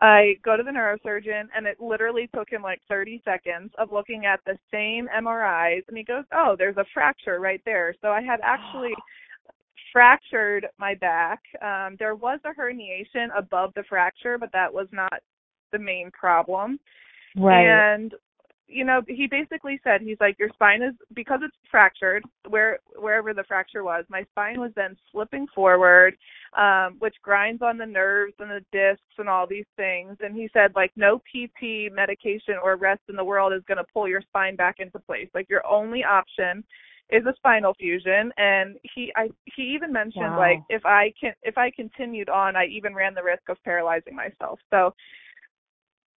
i 0.00 0.34
go 0.42 0.56
to 0.56 0.62
the 0.62 0.70
neurosurgeon 0.70 1.44
and 1.54 1.66
it 1.66 1.80
literally 1.80 2.28
took 2.34 2.50
him 2.50 2.62
like 2.62 2.80
30 2.88 3.20
seconds 3.24 3.72
of 3.78 3.92
looking 3.92 4.24
at 4.24 4.40
the 4.46 4.58
same 4.70 5.06
mris 5.22 5.82
and 5.88 5.96
he 5.96 6.04
goes 6.04 6.24
oh 6.32 6.56
there's 6.58 6.76
a 6.76 6.84
fracture 6.94 7.40
right 7.40 7.62
there. 7.64 7.94
So 8.00 8.08
i 8.08 8.22
had 8.22 8.40
actually 8.42 8.94
fractured 9.92 10.66
my 10.78 10.94
back. 10.94 11.40
Um 11.62 11.96
there 11.98 12.14
was 12.14 12.40
a 12.44 12.58
herniation 12.58 13.28
above 13.36 13.72
the 13.74 13.84
fracture 13.88 14.38
but 14.38 14.52
that 14.52 14.72
was 14.72 14.88
not 14.92 15.20
the 15.72 15.78
main 15.78 16.10
problem. 16.10 16.78
Right. 17.34 17.66
and 17.66 18.14
you 18.72 18.84
know, 18.84 19.02
he 19.06 19.26
basically 19.26 19.80
said 19.84 20.00
he's 20.00 20.16
like 20.20 20.38
your 20.38 20.48
spine 20.50 20.82
is 20.82 20.94
because 21.14 21.40
it's 21.42 21.56
fractured 21.70 22.24
where 22.48 22.78
wherever 22.96 23.34
the 23.34 23.44
fracture 23.44 23.84
was. 23.84 24.04
My 24.08 24.24
spine 24.30 24.60
was 24.60 24.72
then 24.74 24.96
slipping 25.10 25.46
forward, 25.54 26.16
um, 26.56 26.96
which 26.98 27.14
grinds 27.22 27.62
on 27.62 27.78
the 27.78 27.86
nerves 27.86 28.34
and 28.38 28.50
the 28.50 28.64
discs 28.72 29.02
and 29.18 29.28
all 29.28 29.46
these 29.46 29.66
things. 29.76 30.16
And 30.20 30.34
he 30.34 30.48
said 30.52 30.72
like 30.74 30.92
no 30.96 31.18
PT 31.18 31.92
medication 31.92 32.54
or 32.62 32.76
rest 32.76 33.02
in 33.08 33.16
the 33.16 33.24
world 33.24 33.52
is 33.52 33.62
going 33.68 33.78
to 33.78 33.84
pull 33.92 34.08
your 34.08 34.22
spine 34.22 34.56
back 34.56 34.76
into 34.78 34.98
place. 34.98 35.28
Like 35.34 35.48
your 35.50 35.66
only 35.66 36.04
option 36.04 36.64
is 37.10 37.26
a 37.26 37.34
spinal 37.36 37.74
fusion 37.74 38.32
and 38.38 38.76
he 38.94 39.12
I 39.16 39.28
he 39.56 39.62
even 39.74 39.92
mentioned 39.92 40.36
Wow. 40.36 40.38
like 40.38 40.60
if 40.70 40.84
I 40.86 41.12
can 41.20 41.34
if 41.42 41.58
I 41.58 41.70
continued 41.70 42.28
on 42.30 42.56
I 42.56 42.64
even 42.66 42.94
ran 42.94 43.14
the 43.14 43.22
risk 43.22 43.42
of 43.48 43.58
paralyzing 43.64 44.16
myself. 44.16 44.58
So 44.70 44.94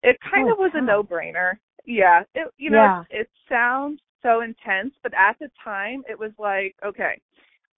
it 0.03 0.17
kind 0.31 0.49
Oh, 0.49 0.53
of 0.53 0.59
was 0.59 0.71
a 0.75 0.81
no-brainer. 0.83 1.55
Yeah, 1.85 2.23
it 2.35 2.49
you 2.57 2.71
know 2.71 2.83
Yeah. 2.83 3.03
it, 3.11 3.23
it 3.23 3.31
sounds 3.49 4.01
so 4.23 4.41
intense, 4.41 4.95
but 5.03 5.13
at 5.15 5.39
the 5.39 5.51
time 5.63 6.03
it 6.09 6.19
was 6.19 6.33
like, 6.39 6.75
okay, 6.85 7.21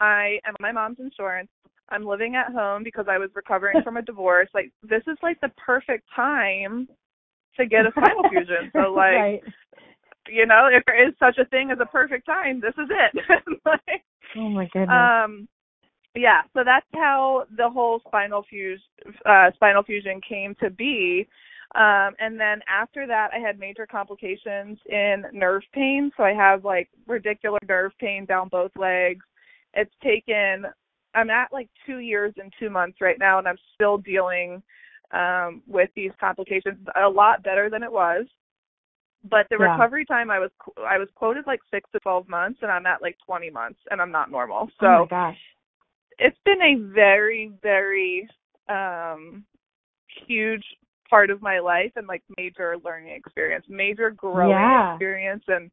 I 0.00 0.38
am 0.46 0.54
my 0.60 0.72
mom's 0.72 1.00
insurance. 1.00 1.48
I'm 1.88 2.04
living 2.04 2.34
at 2.34 2.52
home 2.52 2.82
because 2.82 3.06
I 3.08 3.18
was 3.18 3.30
recovering 3.34 3.82
from 3.82 3.96
a 3.96 4.02
divorce. 4.10 4.48
Like 4.54 4.70
this 4.82 5.02
is 5.06 5.18
like 5.22 5.40
the 5.40 5.50
perfect 5.56 6.04
time 6.14 6.88
to 7.56 7.66
get 7.66 7.86
a 7.86 7.90
spinal 7.90 8.28
fusion. 8.28 8.70
So 8.72 8.92
like, 8.94 9.16
right. 9.16 9.42
you 10.28 10.46
know, 10.46 10.68
if 10.70 10.82
there 10.86 11.08
is 11.08 11.14
such 11.18 11.38
a 11.38 11.46
thing 11.46 11.70
as 11.70 11.78
a 11.80 11.86
perfect 11.86 12.26
time, 12.26 12.60
this 12.60 12.74
is 12.78 12.88
it. 12.90 13.40
like, 13.64 14.04
Oh 14.36 14.48
my 14.48 14.68
goodness. 14.72 14.90
Um, 14.90 15.48
yeah, 16.14 16.42
so 16.54 16.62
that's 16.64 16.86
how 16.94 17.44
the 17.56 17.68
whole 17.68 18.00
spinal 18.06 18.44
fuse, 18.48 18.82
uh, 19.26 19.50
spinal 19.54 19.82
fusion 19.82 20.20
came 20.26 20.54
to 20.60 20.70
be. 20.70 21.26
Um, 21.74 22.14
and 22.20 22.38
then 22.38 22.60
after 22.68 23.06
that, 23.06 23.30
I 23.34 23.38
had 23.38 23.58
major 23.58 23.86
complications 23.86 24.78
in 24.88 25.24
nerve 25.32 25.62
pain. 25.72 26.10
So 26.16 26.22
I 26.22 26.32
have 26.32 26.64
like 26.64 26.88
radicular 27.08 27.58
nerve 27.68 27.92
pain 27.98 28.24
down 28.24 28.48
both 28.48 28.70
legs. 28.76 29.24
It's 29.74 29.92
taken, 30.02 30.64
I'm 31.14 31.28
at 31.28 31.52
like 31.52 31.68
two 31.84 31.98
years 31.98 32.32
and 32.36 32.52
two 32.58 32.70
months 32.70 32.98
right 33.00 33.18
now, 33.18 33.38
and 33.38 33.48
I'm 33.48 33.58
still 33.74 33.98
dealing 33.98 34.62
um, 35.12 35.62
with 35.66 35.90
these 35.96 36.12
complications. 36.18 36.78
A 37.02 37.08
lot 37.08 37.42
better 37.42 37.68
than 37.68 37.82
it 37.82 37.92
was. 37.92 38.26
But 39.28 39.48
the 39.50 39.56
Yeah. 39.58 39.72
recovery 39.72 40.04
time, 40.04 40.30
I 40.30 40.38
was 40.38 40.50
I 40.78 40.98
was 40.98 41.08
quoted 41.16 41.46
like 41.46 41.60
six 41.70 41.90
to 41.90 42.00
twelve 42.00 42.28
months, 42.28 42.60
and 42.62 42.70
I'm 42.70 42.86
at 42.86 43.02
like 43.02 43.16
twenty 43.26 43.50
months, 43.50 43.80
and 43.90 44.00
I'm 44.00 44.12
not 44.12 44.30
normal. 44.30 44.70
So 44.78 44.86
oh 44.86 44.98
my 45.00 45.06
gosh. 45.06 45.38
it's 46.18 46.38
been 46.44 46.62
a 46.62 46.74
very 46.94 47.50
very 47.60 48.28
um 48.68 49.44
huge 50.26 50.64
part 51.08 51.30
of 51.30 51.42
my 51.42 51.58
life 51.58 51.92
and 51.96 52.06
like 52.06 52.22
major 52.36 52.76
learning 52.84 53.12
experience 53.14 53.64
major 53.68 54.10
growing 54.10 54.50
Yeah. 54.50 54.92
experience 54.92 55.44
and 55.48 55.70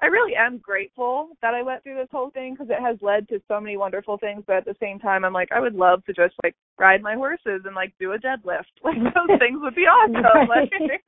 i 0.00 0.06
really 0.06 0.34
am 0.36 0.58
grateful 0.58 1.30
that 1.42 1.54
i 1.54 1.62
went 1.62 1.82
through 1.82 1.96
this 1.96 2.08
whole 2.10 2.30
thing 2.30 2.54
because 2.54 2.70
it 2.70 2.82
has 2.82 2.96
led 3.00 3.28
to 3.28 3.40
so 3.48 3.60
many 3.60 3.76
wonderful 3.76 4.18
things 4.18 4.42
but 4.46 4.56
at 4.56 4.64
the 4.64 4.76
same 4.80 4.98
time 4.98 5.24
i'm 5.24 5.32
like 5.32 5.50
i 5.52 5.60
would 5.60 5.74
love 5.74 6.04
to 6.04 6.12
just 6.12 6.34
like 6.42 6.54
ride 6.78 7.02
my 7.02 7.14
horses 7.14 7.62
and 7.64 7.74
like 7.74 7.92
do 7.98 8.12
a 8.12 8.18
deadlift 8.18 8.64
like 8.84 8.96
those 9.14 9.38
things 9.38 9.58
would 9.60 9.74
be 9.74 9.82
awesome 9.82 10.48
Right. 10.48 10.70
like 10.82 11.00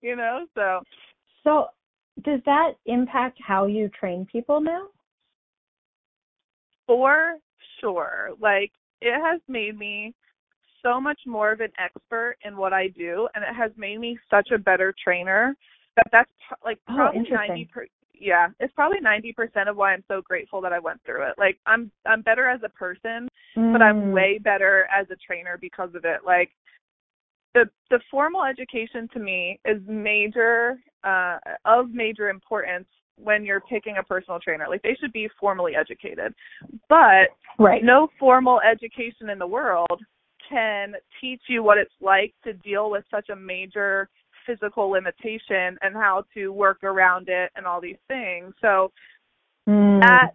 you 0.00 0.16
know 0.16 0.46
so 0.54 0.80
So, 1.44 1.66
does 2.24 2.40
that 2.46 2.72
impact 2.86 3.38
how 3.44 3.66
you 3.66 3.88
train 3.88 4.26
people 4.30 4.60
now? 4.60 4.86
For 6.86 7.36
sure. 7.80 8.30
Like 8.40 8.72
it 9.00 9.20
has 9.20 9.40
made 9.48 9.78
me 9.78 10.14
so 10.82 11.00
much 11.00 11.20
more 11.26 11.52
of 11.52 11.60
an 11.60 11.72
expert 11.78 12.36
in 12.44 12.56
what 12.56 12.72
I 12.72 12.88
do 12.88 13.28
and 13.34 13.44
it 13.44 13.54
has 13.54 13.70
made 13.76 13.98
me 14.00 14.18
such 14.30 14.50
a 14.50 14.58
better 14.58 14.94
trainer 15.02 15.56
that 15.96 16.06
that's 16.12 16.30
like 16.64 16.78
Oh, 16.88 16.94
probably 16.94 17.20
interesting. 17.20 17.48
90 17.48 17.68
per- 17.72 17.86
yeah, 18.14 18.48
it's 18.60 18.72
probably 18.74 18.98
90% 19.00 19.68
of 19.68 19.76
why 19.76 19.92
I'm 19.92 20.04
so 20.06 20.22
grateful 20.22 20.60
that 20.60 20.72
I 20.72 20.78
went 20.78 21.00
through 21.04 21.22
it. 21.28 21.34
Like 21.38 21.58
I'm 21.66 21.90
I'm 22.06 22.22
better 22.22 22.48
as 22.48 22.60
a 22.64 22.68
person, 22.68 23.28
but 23.54 23.82
I'm 23.82 23.96
Mm. 23.96 24.12
way 24.12 24.38
better 24.38 24.86
as 24.96 25.10
a 25.10 25.16
trainer 25.16 25.58
because 25.60 25.94
of 25.94 26.04
it. 26.04 26.20
Like 26.24 26.50
the 27.54 27.68
the 27.90 28.00
formal 28.10 28.44
education 28.44 29.08
to 29.12 29.18
me 29.18 29.58
is 29.64 29.80
major 29.86 30.78
uh 31.04 31.38
of 31.64 31.90
major 31.90 32.28
importance 32.28 32.86
when 33.16 33.44
you're 33.44 33.60
picking 33.60 33.96
a 33.98 34.02
personal 34.02 34.38
trainer. 34.40 34.66
Like 34.68 34.82
they 34.82 34.96
should 35.00 35.12
be 35.12 35.28
formally 35.38 35.74
educated. 35.76 36.32
But 36.88 37.28
right. 37.58 37.82
no 37.84 38.08
formal 38.18 38.60
education 38.60 39.30
in 39.30 39.38
the 39.38 39.46
world 39.46 40.00
can 40.52 40.94
teach 41.20 41.42
you 41.48 41.62
what 41.62 41.78
it's 41.78 41.94
like 42.00 42.34
to 42.44 42.52
deal 42.52 42.90
with 42.90 43.04
such 43.10 43.28
a 43.30 43.36
major 43.36 44.08
physical 44.46 44.90
limitation 44.90 45.78
and 45.82 45.94
how 45.94 46.24
to 46.34 46.52
work 46.52 46.82
around 46.84 47.28
it 47.28 47.50
and 47.56 47.66
all 47.66 47.80
these 47.80 47.96
things. 48.08 48.52
So 48.60 48.92
Mm. 49.68 50.00
that 50.00 50.32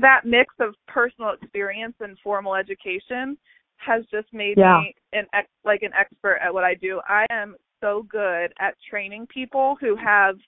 that 0.00 0.24
mix 0.24 0.54
of 0.60 0.74
personal 0.86 1.30
experience 1.30 1.94
and 2.00 2.18
formal 2.20 2.54
education 2.54 3.38
has 3.76 4.04
just 4.10 4.32
made 4.32 4.58
Yeah. 4.58 4.80
me 4.80 4.94
an 5.12 5.26
ex, 5.32 5.48
like 5.64 5.82
an 5.82 5.92
expert 5.94 6.38
at 6.42 6.52
what 6.52 6.64
I 6.64 6.74
do. 6.74 7.00
I 7.08 7.26
am 7.30 7.56
so 7.80 8.02
good 8.04 8.52
at 8.58 8.76
training 8.88 9.26
people 9.26 9.76
who 9.76 9.96
have 9.96 10.38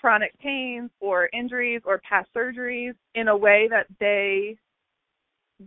chronic 0.00 0.36
pains 0.38 0.90
or 1.00 1.28
injuries 1.32 1.82
or 1.84 1.98
past 1.98 2.28
surgeries 2.34 2.94
in 3.14 3.28
a 3.28 3.36
way 3.36 3.68
that 3.68 3.86
they 3.98 4.56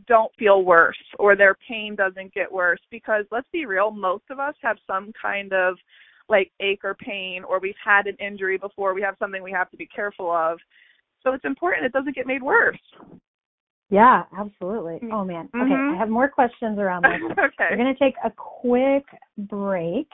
don't 0.07 0.31
feel 0.37 0.63
worse 0.63 0.97
or 1.19 1.35
their 1.35 1.55
pain 1.67 1.95
doesn't 1.95 2.33
get 2.33 2.51
worse 2.51 2.79
because 2.91 3.25
let's 3.31 3.47
be 3.51 3.65
real 3.65 3.91
most 3.91 4.23
of 4.29 4.39
us 4.39 4.55
have 4.61 4.77
some 4.87 5.11
kind 5.21 5.53
of 5.53 5.75
like 6.29 6.51
ache 6.59 6.83
or 6.83 6.95
pain 6.95 7.43
or 7.43 7.59
we've 7.59 7.75
had 7.83 8.07
an 8.07 8.15
injury 8.19 8.57
before 8.57 8.93
we 8.93 9.01
have 9.01 9.15
something 9.19 9.43
we 9.43 9.51
have 9.51 9.69
to 9.69 9.77
be 9.77 9.85
careful 9.87 10.31
of 10.31 10.57
so 11.23 11.33
it's 11.33 11.45
important 11.45 11.85
it 11.85 11.91
doesn't 11.91 12.15
get 12.15 12.27
made 12.27 12.41
worse 12.43 12.77
Yeah, 13.89 14.23
absolutely. 14.35 14.99
Oh 15.11 15.23
man. 15.23 15.47
Okay, 15.55 15.63
Mhm. 15.71 15.93
I 15.93 15.97
have 15.97 16.09
more 16.09 16.27
questions 16.27 16.79
around 16.79 17.03
this. 17.03 17.21
okay 17.37 17.67
We're 17.69 17.77
going 17.77 17.93
to 17.93 17.99
take 17.99 18.15
a 18.23 18.31
quick 18.31 19.05
break. 19.37 20.09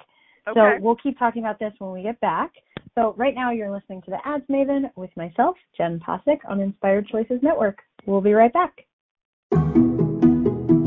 okay 0.47 0.59
So 0.77 0.77
we'll 0.81 0.97
keep 0.97 1.17
talking 1.17 1.41
about 1.43 1.57
this 1.57 1.71
when 1.79 1.91
we 1.93 2.03
get 2.03 2.19
back. 2.19 2.51
So 2.95 3.13
right 3.17 3.33
now 3.33 3.51
you're 3.51 3.71
listening 3.71 4.01
to 4.01 4.11
the 4.11 4.19
Ads 4.27 4.45
Maven 4.47 4.91
with 4.97 5.15
myself, 5.15 5.55
Jenn 5.77 6.01
Possick 6.01 6.39
on 6.49 6.59
Inspired 6.59 7.07
Choices 7.07 7.39
Network. 7.41 7.79
We'll 8.05 8.19
be 8.19 8.33
right 8.33 8.51
back. 8.51 8.85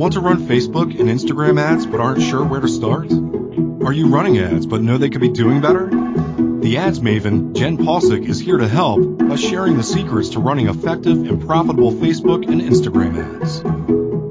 Want 0.04 0.12
to 0.12 0.20
run 0.20 0.46
Facebook 0.46 1.00
and 1.00 1.08
Instagram 1.08 1.58
ads 1.58 1.86
but 1.86 1.98
aren't 1.98 2.22
sure 2.22 2.44
where 2.44 2.60
to 2.60 2.68
start? 2.68 3.10
Are 3.10 3.90
you 3.90 4.08
running 4.08 4.36
ads 4.36 4.66
but 4.66 4.82
know 4.82 4.98
they 4.98 5.08
could 5.08 5.22
be 5.22 5.30
doing 5.30 5.62
better? 5.62 5.86
The 5.86 6.76
ads 6.76 7.00
maven, 7.00 7.56
Jenn 7.56 7.78
Possick, 7.78 8.28
is 8.28 8.38
here 8.38 8.58
to 8.58 8.68
help 8.68 9.00
by 9.16 9.36
sharing 9.36 9.78
the 9.78 9.82
secrets 9.82 10.28
to 10.30 10.40
running 10.40 10.68
effective 10.68 11.16
and 11.16 11.40
profitable 11.46 11.90
Facebook 11.90 12.46
and 12.46 12.60
Instagram 12.60 13.40
ads. 13.40 13.64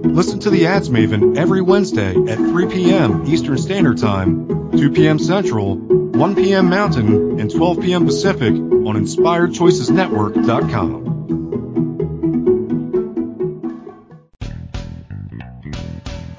Listen 0.05 0.39
to 0.41 0.51
the 0.51 0.67
ads 0.67 0.89
maven 0.89 1.37
every 1.37 1.63
Wednesday 1.63 2.15
at 2.17 2.37
3 2.37 2.67
p.m. 2.67 3.25
Eastern 3.25 3.57
Standard 3.57 3.97
Time, 3.97 4.77
2 4.77 4.91
p.m. 4.91 5.17
Central, 5.17 5.77
1 5.77 6.35
p.m. 6.35 6.69
Mountain, 6.69 7.39
and 7.39 7.49
12 7.49 7.81
p.m. 7.81 8.05
Pacific 8.05 8.53
on 8.53 8.95
InspiredChoicesNetwork.com. 8.95 11.92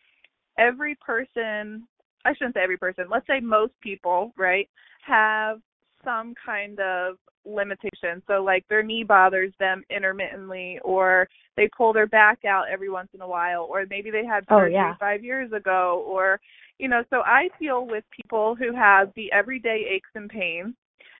every 0.57 0.95
person, 0.95 1.87
I 2.25 2.33
shouldn't 2.33 2.55
say 2.55 2.61
every 2.63 2.77
person, 2.77 3.05
let's 3.09 3.27
say 3.27 3.39
most 3.39 3.73
people, 3.81 4.33
right, 4.37 4.69
have 5.05 5.59
some 6.03 6.33
kind 6.45 6.79
of 6.79 7.15
limitation. 7.45 8.21
So 8.27 8.43
like 8.43 8.65
their 8.69 8.83
knee 8.83 9.03
bothers 9.03 9.51
them 9.59 9.83
intermittently 9.89 10.79
or 10.83 11.27
they 11.57 11.69
pull 11.75 11.91
their 11.91 12.07
back 12.07 12.45
out 12.45 12.65
every 12.71 12.89
once 12.89 13.09
in 13.13 13.21
a 13.21 13.27
while 13.27 13.67
or 13.69 13.85
maybe 13.89 14.11
they 14.11 14.25
had 14.25 14.45
Oh, 14.49 14.57
surgery 14.59 14.73
yeah. 14.73 14.95
5 14.99 15.23
years 15.23 15.51
ago 15.51 16.05
or 16.07 16.39
you 16.79 16.87
know, 16.87 17.03
so 17.09 17.17
I 17.17 17.49
deal 17.59 17.85
with 17.85 18.03
people 18.09 18.55
who 18.55 18.73
have 18.73 19.11
the 19.15 19.31
everyday 19.31 19.85
aches 19.93 20.09
and 20.15 20.29
pains. 20.29 20.73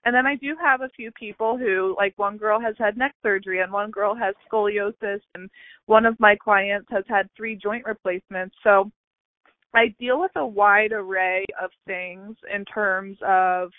And 0.05 0.13
then 0.13 0.25
I 0.25 0.35
do 0.35 0.55
have 0.61 0.81
a 0.81 0.89
few 0.89 1.11
people 1.11 1.57
who 1.57 1.95
like 1.97 2.13
one 2.17 2.37
girl 2.37 2.59
has 2.59 2.75
had 2.77 2.97
neck 2.97 3.15
surgery 3.23 3.61
and 3.61 3.71
one 3.71 3.91
girl 3.91 4.15
has 4.15 4.35
scoliosis 4.51 5.21
and 5.35 5.49
one 5.85 6.05
of 6.05 6.19
my 6.19 6.35
clients 6.35 6.87
has 6.91 7.03
had 7.07 7.29
3 7.35 7.55
joint 7.55 7.85
replacements. 7.85 8.55
So 8.63 8.91
I 9.73 9.93
deal 9.99 10.19
with 10.19 10.31
a 10.35 10.45
wide 10.45 10.91
array 10.91 11.45
of 11.61 11.71
things 11.87 12.35
in 12.53 12.63
terms 12.65 13.17
of 13.25 13.71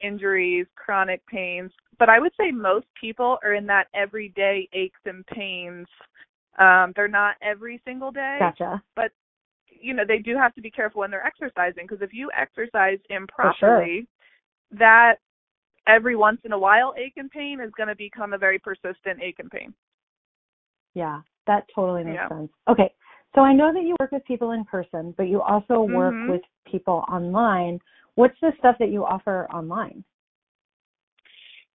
injuries, 0.00 0.66
chronic 0.76 1.24
pains, 1.26 1.70
but 1.98 2.08
I 2.08 2.18
would 2.18 2.32
say 2.40 2.50
most 2.50 2.86
people 2.98 3.38
are 3.44 3.54
in 3.54 3.66
that 3.66 3.88
everyday 3.94 4.68
aches 4.72 5.00
and 5.04 5.24
pains. 5.26 5.86
Um, 6.58 6.92
they're 6.96 7.08
not 7.08 7.36
every 7.42 7.80
single 7.84 8.10
day, 8.10 8.38
Gotcha. 8.40 8.82
but 8.96 9.12
you 9.68 9.94
know 9.94 10.02
they 10.06 10.18
do 10.18 10.36
have 10.36 10.54
to 10.54 10.60
be 10.60 10.70
careful 10.70 11.00
when 11.00 11.10
they're 11.10 11.26
exercising 11.26 11.84
because 11.86 12.02
if 12.02 12.12
you 12.12 12.30
exercise 12.36 12.98
sure. 13.08 13.16
improperly, 13.16 14.06
that 14.72 15.16
every 15.90 16.16
once 16.16 16.40
in 16.44 16.52
a 16.52 16.58
while 16.58 16.94
ache 16.96 17.14
and 17.16 17.30
pain 17.30 17.60
is 17.60 17.70
going 17.76 17.88
to 17.88 17.96
become 17.96 18.32
a 18.32 18.38
very 18.38 18.58
persistent 18.58 19.20
ache 19.22 19.38
and 19.38 19.50
pain. 19.50 19.74
Yeah, 20.94 21.20
that 21.46 21.66
totally 21.74 22.04
makes 22.04 22.16
Yeah. 22.16 22.28
sense. 22.28 22.50
Okay. 22.68 22.92
So 23.34 23.42
I 23.42 23.52
know 23.52 23.72
that 23.72 23.82
you 23.82 23.94
work 24.00 24.10
with 24.10 24.24
people 24.24 24.52
in 24.52 24.64
person, 24.64 25.14
but 25.16 25.28
you 25.28 25.40
also 25.40 25.82
work 25.82 26.14
Mhm. 26.14 26.28
with 26.28 26.42
people 26.64 27.04
online. 27.08 27.80
What's 28.16 28.38
the 28.40 28.52
stuff 28.58 28.76
that 28.78 28.90
you 28.90 29.04
offer 29.04 29.48
online? 29.52 30.04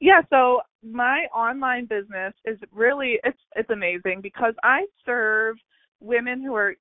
Yeah, 0.00 0.22
so 0.28 0.62
my 0.82 1.26
online 1.32 1.86
business 1.86 2.34
is 2.44 2.58
really 2.72 3.20
it's 3.22 3.40
it's 3.54 3.70
amazing 3.70 4.20
because 4.20 4.54
I 4.62 4.86
serve 5.06 5.56
women 6.00 6.42
who 6.42 6.54
are 6.54 6.76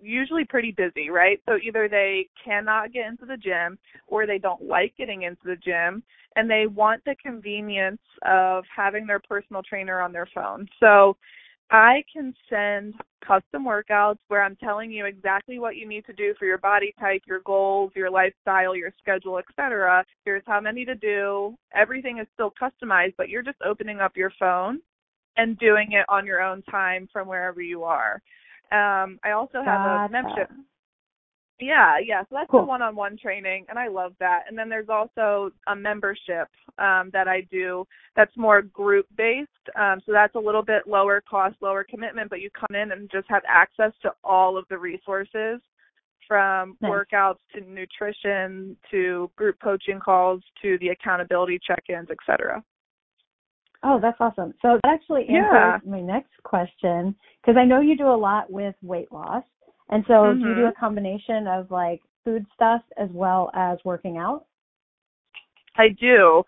usually 0.00 0.44
pretty 0.44 0.72
busy, 0.72 1.10
right? 1.10 1.40
So 1.48 1.56
either 1.62 1.88
they 1.88 2.28
cannot 2.42 2.92
get 2.92 3.06
into 3.06 3.26
the 3.26 3.36
gym 3.36 3.78
or 4.06 4.26
they 4.26 4.38
don't 4.38 4.62
like 4.62 4.94
getting 4.96 5.22
into 5.22 5.42
the 5.44 5.56
gym 5.56 6.02
and 6.36 6.50
they 6.50 6.66
want 6.66 7.04
the 7.04 7.16
convenience 7.22 8.00
of 8.26 8.64
having 8.74 9.06
their 9.06 9.20
personal 9.20 9.62
trainer 9.62 10.00
on 10.00 10.12
their 10.12 10.28
phone. 10.34 10.68
So 10.80 11.16
I 11.70 12.02
can 12.10 12.34
send 12.48 12.94
custom 13.26 13.64
workouts 13.66 14.18
where 14.28 14.42
I'm 14.42 14.56
telling 14.56 14.90
you 14.90 15.04
exactly 15.04 15.58
what 15.58 15.76
you 15.76 15.86
need 15.86 16.06
to 16.06 16.12
do 16.12 16.34
for 16.38 16.46
your 16.46 16.58
body 16.58 16.94
type, 16.98 17.22
your 17.26 17.40
goals, 17.40 17.92
your 17.94 18.10
lifestyle, 18.10 18.74
your 18.74 18.92
schedule, 19.00 19.38
etc. 19.38 20.04
Here's 20.24 20.44
how 20.46 20.60
many 20.60 20.84
to 20.86 20.94
do. 20.94 21.56
Everything 21.74 22.18
is 22.18 22.26
still 22.32 22.52
customized, 22.60 23.14
but 23.18 23.28
you're 23.28 23.42
just 23.42 23.58
opening 23.66 24.00
up 24.00 24.16
your 24.16 24.32
phone 24.38 24.80
and 25.36 25.58
doing 25.58 25.92
it 25.92 26.06
on 26.08 26.24
your 26.24 26.40
own 26.40 26.62
time 26.62 27.08
from 27.12 27.28
wherever 27.28 27.60
you 27.60 27.84
are. 27.84 28.22
Um, 28.70 29.18
I 29.24 29.32
also 29.32 29.62
have 29.64 29.80
a 29.80 30.08
membership 30.10 30.50
yeah, 31.60 31.98
yeah. 32.04 32.22
So 32.22 32.36
that's 32.36 32.50
Cool. 32.50 32.60
the 32.60 32.66
one-on-one 32.66 33.18
training, 33.18 33.66
and 33.68 33.78
I 33.78 33.88
love 33.88 34.12
that. 34.20 34.44
And 34.48 34.56
then 34.56 34.68
there's 34.68 34.88
also 34.88 35.50
a 35.66 35.74
membership 35.74 36.48
um, 36.78 37.10
that 37.12 37.26
I 37.26 37.42
do 37.50 37.84
that's 38.14 38.36
more 38.36 38.62
group-based. 38.62 39.48
Um, 39.76 40.00
so 40.06 40.12
that's 40.12 40.34
a 40.36 40.40
little 40.40 40.62
bit 40.62 40.86
lower 40.86 41.20
cost, 41.28 41.56
lower 41.60 41.84
commitment, 41.84 42.30
but 42.30 42.40
you 42.40 42.50
come 42.50 42.76
in 42.76 42.92
and 42.92 43.10
just 43.10 43.28
have 43.28 43.42
access 43.48 43.92
to 44.02 44.12
all 44.22 44.56
of 44.56 44.66
the 44.70 44.78
resources 44.78 45.60
from 46.26 46.76
Nice. 46.80 46.90
workouts 46.90 47.38
to 47.54 47.60
nutrition 47.60 48.76
to 48.90 49.30
group 49.34 49.56
coaching 49.62 49.98
calls 49.98 50.42
to 50.62 50.78
the 50.78 50.88
accountability 50.88 51.58
check-ins, 51.66 52.08
et 52.10 52.18
cetera. 52.24 52.62
Oh, 53.82 53.98
that's 54.00 54.16
awesome. 54.20 54.54
So 54.60 54.78
that 54.82 54.92
actually 54.92 55.28
answers 55.28 55.52
Yeah. 55.52 55.78
my 55.84 56.00
next 56.00 56.42
question 56.42 57.14
because 57.40 57.56
I 57.56 57.64
know 57.64 57.80
you 57.80 57.96
do 57.96 58.08
a 58.08 58.16
lot 58.16 58.50
with 58.50 58.74
weight 58.82 59.10
loss. 59.12 59.44
And 59.90 60.04
so 60.06 60.34
do 60.34 60.48
you 60.48 60.54
do 60.54 60.60
Mhm. 60.62 60.68
a 60.68 60.72
combination 60.72 61.46
of 61.46 61.70
like 61.70 62.02
food 62.24 62.44
stuff 62.54 62.82
as 62.96 63.10
well 63.10 63.50
as 63.54 63.82
working 63.84 64.18
out? 64.18 64.46
I 65.76 65.90
do. 65.90 66.44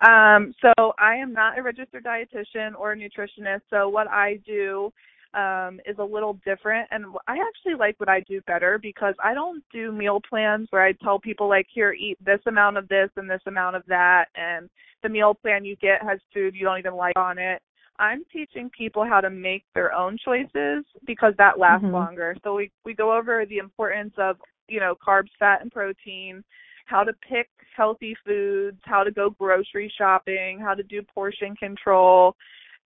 Um, 0.00 0.54
so 0.60 0.94
I 0.98 1.16
am 1.16 1.32
not 1.32 1.58
a 1.58 1.62
registered 1.62 2.04
dietitian 2.04 2.78
or 2.78 2.92
a 2.92 2.96
nutritionist. 2.96 3.62
So 3.68 3.88
what 3.88 4.06
I 4.08 4.36
do 4.46 4.92
um, 5.34 5.80
is 5.86 5.98
a 5.98 6.04
little 6.04 6.38
different, 6.44 6.88
and 6.90 7.06
I 7.26 7.38
actually 7.38 7.74
like 7.78 7.98
what 7.98 8.08
I 8.08 8.20
do 8.20 8.40
better 8.42 8.78
because 8.78 9.14
I 9.22 9.34
don't 9.34 9.62
do 9.72 9.92
meal 9.92 10.20
plans 10.28 10.68
where 10.70 10.82
I 10.82 10.92
tell 10.92 11.18
people 11.18 11.48
like, 11.48 11.66
here, 11.72 11.92
eat 11.92 12.16
this 12.24 12.40
amount 12.46 12.76
of 12.76 12.88
this 12.88 13.10
and 13.16 13.28
this 13.28 13.42
amount 13.46 13.76
of 13.76 13.82
that, 13.86 14.26
and 14.34 14.68
the 15.02 15.08
meal 15.08 15.34
plan 15.34 15.64
you 15.64 15.76
get 15.76 16.02
has 16.02 16.18
food 16.32 16.54
you 16.54 16.64
don't 16.64 16.78
even 16.78 16.94
like 16.94 17.16
on 17.16 17.38
it. 17.38 17.62
I'm 17.98 18.24
teaching 18.32 18.70
people 18.76 19.04
how 19.04 19.20
to 19.20 19.30
make 19.30 19.64
their 19.74 19.92
own 19.92 20.16
choices 20.24 20.84
because 21.04 21.34
that 21.36 21.58
lasts 21.58 21.84
Mhm. 21.84 21.92
longer. 21.92 22.36
So 22.42 22.54
we 22.54 22.70
we 22.84 22.94
go 22.94 23.12
over 23.12 23.44
the 23.44 23.58
importance 23.58 24.14
of 24.18 24.40
you 24.68 24.80
know 24.80 24.94
carbs, 24.94 25.30
fat, 25.38 25.62
and 25.62 25.72
protein, 25.72 26.44
how 26.86 27.04
to 27.04 27.12
pick 27.14 27.48
healthy 27.76 28.14
foods, 28.24 28.80
how 28.84 29.04
to 29.04 29.10
go 29.10 29.30
grocery 29.30 29.88
shopping, 29.88 30.58
how 30.58 30.74
to 30.74 30.82
do 30.82 31.02
portion 31.02 31.54
control, 31.56 32.36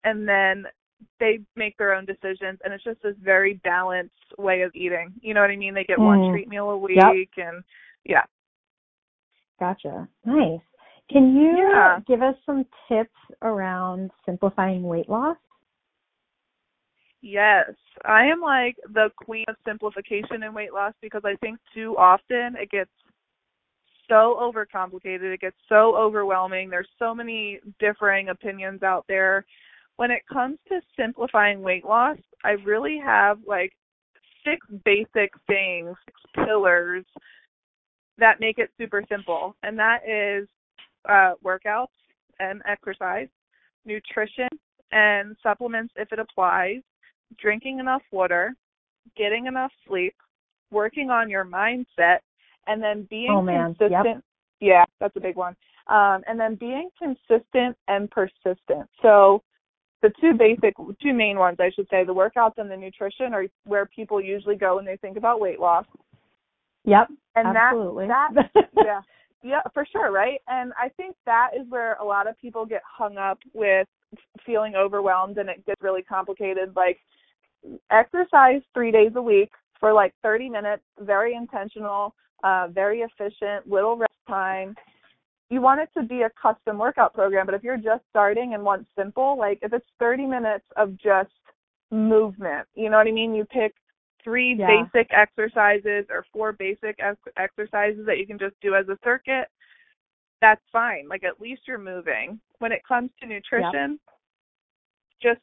and 0.04 0.26
then 0.26 0.66
they 1.20 1.40
make 1.56 1.76
their 1.76 1.94
own 1.94 2.04
decisions 2.04 2.58
and 2.64 2.72
it's 2.72 2.84
just 2.84 3.02
this 3.02 3.16
very 3.22 3.54
balanced 3.64 4.14
way 4.38 4.62
of 4.62 4.70
eating. 4.74 5.12
You 5.20 5.34
know 5.34 5.40
what 5.40 5.50
I 5.50 5.56
mean? 5.56 5.74
They 5.74 5.84
get 5.84 5.98
one 5.98 6.20
Mm. 6.20 6.30
treat 6.30 6.48
meal 6.48 6.70
a 6.70 6.78
week 6.78 6.96
Yep. 7.36 7.46
and 7.46 7.64
yeah. 8.04 8.24
Gotcha. 9.58 10.08
Nice. 10.24 10.60
Can 11.08 11.36
you 11.36 11.56
Yeah. 11.56 12.00
give 12.06 12.22
us 12.22 12.36
some 12.44 12.64
tips 12.88 13.16
around 13.42 14.10
simplifying 14.24 14.82
weight 14.82 15.08
loss? 15.08 15.36
Yes. 17.20 17.70
I 18.04 18.24
am 18.24 18.40
like 18.40 18.76
the 18.88 19.10
queen 19.16 19.44
of 19.48 19.56
simplification 19.64 20.42
in 20.42 20.52
weight 20.52 20.72
loss 20.72 20.94
because 21.00 21.24
I 21.24 21.36
think 21.36 21.58
too 21.72 21.96
often 21.96 22.56
it 22.56 22.70
gets 22.70 22.90
so 24.08 24.36
overcomplicated, 24.40 25.32
it 25.32 25.40
gets 25.40 25.56
so 25.68 25.96
overwhelming. 25.96 26.68
There's 26.68 26.90
so 26.98 27.14
many 27.14 27.60
differing 27.78 28.30
opinions 28.30 28.82
out 28.82 29.06
there. 29.06 29.44
When 29.96 30.10
it 30.10 30.22
comes 30.32 30.58
to 30.68 30.80
simplifying 30.96 31.62
weight 31.62 31.84
loss, 31.84 32.18
I 32.44 32.50
really 32.64 32.98
have 33.04 33.38
like 33.46 33.72
six 34.44 34.66
basic 34.84 35.30
things, 35.46 35.94
six 36.04 36.20
pillars 36.46 37.04
that 38.18 38.40
make 38.40 38.58
it 38.58 38.70
super 38.78 39.02
simple. 39.08 39.56
And 39.62 39.78
that 39.78 39.98
is 40.08 40.48
uh 41.08 41.34
workouts 41.44 41.86
and 42.38 42.62
exercise, 42.66 43.28
nutrition 43.84 44.48
and 44.90 45.36
supplements 45.42 45.92
if 45.96 46.12
it 46.12 46.18
applies, 46.18 46.80
drinking 47.38 47.78
enough 47.78 48.02
water, 48.12 48.54
getting 49.16 49.46
enough 49.46 49.72
sleep, 49.86 50.14
working 50.70 51.10
on 51.10 51.30
your 51.30 51.44
mindset, 51.44 52.18
and 52.66 52.82
then 52.82 53.06
being 53.10 53.30
Oh, 53.30 53.42
man. 53.42 53.74
Yep. 53.80 53.90
consistent. 53.90 54.24
Yeah, 54.60 54.84
that's 55.00 55.16
a 55.16 55.20
big 55.20 55.36
one. 55.36 55.56
Um, 55.88 56.22
and 56.28 56.38
then 56.38 56.54
being 56.54 56.88
consistent 56.98 57.76
and 57.88 58.10
persistent. 58.10 58.88
So 59.00 59.42
the 60.02 60.10
two 60.20 60.34
basic, 60.34 60.74
two 61.00 61.14
main 61.14 61.38
ones, 61.38 61.58
I 61.60 61.70
should 61.70 61.86
say, 61.90 62.04
the 62.04 62.14
workouts 62.14 62.58
and 62.58 62.70
the 62.70 62.76
nutrition 62.76 63.32
are 63.32 63.46
where 63.64 63.86
people 63.86 64.20
usually 64.20 64.56
go 64.56 64.76
when 64.76 64.84
they 64.84 64.96
think 64.96 65.16
about 65.16 65.40
weight 65.40 65.60
loss. 65.60 65.86
Yep. 66.84 67.08
And 67.36 67.56
absolutely. 67.56 68.08
that, 68.08 68.30
that 68.34 68.68
yeah, 68.76 69.00
yeah, 69.42 69.60
for 69.72 69.86
sure, 69.90 70.10
right? 70.10 70.40
And 70.48 70.72
I 70.76 70.88
think 70.90 71.14
that 71.24 71.50
is 71.58 71.66
where 71.68 71.94
a 71.94 72.04
lot 72.04 72.28
of 72.28 72.38
people 72.40 72.66
get 72.66 72.82
hung 72.84 73.16
up 73.16 73.38
with 73.54 73.86
feeling 74.44 74.74
overwhelmed 74.74 75.38
and 75.38 75.48
it 75.48 75.64
gets 75.64 75.80
really 75.80 76.02
complicated. 76.02 76.74
Like 76.74 76.98
exercise 77.90 78.60
three 78.74 78.90
days 78.90 79.12
a 79.14 79.22
week 79.22 79.50
for 79.78 79.92
like 79.92 80.12
30 80.22 80.48
minutes, 80.48 80.82
very 81.00 81.34
intentional, 81.34 82.14
uh, 82.42 82.68
very 82.72 83.00
efficient, 83.00 83.68
little 83.68 83.96
rest 83.96 84.12
time. 84.28 84.74
You 85.52 85.60
want 85.60 85.82
it 85.82 85.90
to 85.98 86.02
be 86.02 86.22
a 86.22 86.30
custom 86.30 86.78
workout 86.78 87.12
program, 87.12 87.44
but 87.44 87.54
if 87.54 87.62
you're 87.62 87.76
just 87.76 88.02
starting 88.08 88.54
and 88.54 88.62
want 88.62 88.86
simple, 88.96 89.36
like 89.36 89.58
if 89.60 89.74
it's 89.74 89.84
30 89.98 90.24
minutes 90.24 90.64
of 90.76 90.96
just 90.96 91.28
movement, 91.90 92.66
you 92.74 92.88
know 92.88 92.96
what 92.96 93.06
I 93.06 93.12
mean? 93.12 93.34
You 93.34 93.44
pick 93.44 93.74
three 94.24 94.54
Yeah. 94.54 94.66
basic 94.66 95.12
exercises 95.12 96.06
or 96.08 96.24
four 96.32 96.52
basic 96.52 96.96
ex- 97.00 97.20
exercises 97.36 98.06
that 98.06 98.16
you 98.16 98.26
can 98.26 98.38
just 98.38 98.58
do 98.62 98.74
as 98.74 98.88
a 98.88 98.96
circuit. 99.04 99.50
That's 100.40 100.66
fine. 100.70 101.06
Like 101.06 101.22
at 101.22 101.38
least 101.38 101.68
you're 101.68 101.76
moving. 101.76 102.40
When 102.60 102.72
it 102.72 102.82
comes 102.84 103.10
to 103.20 103.26
nutrition, 103.26 104.00
just 105.20 105.42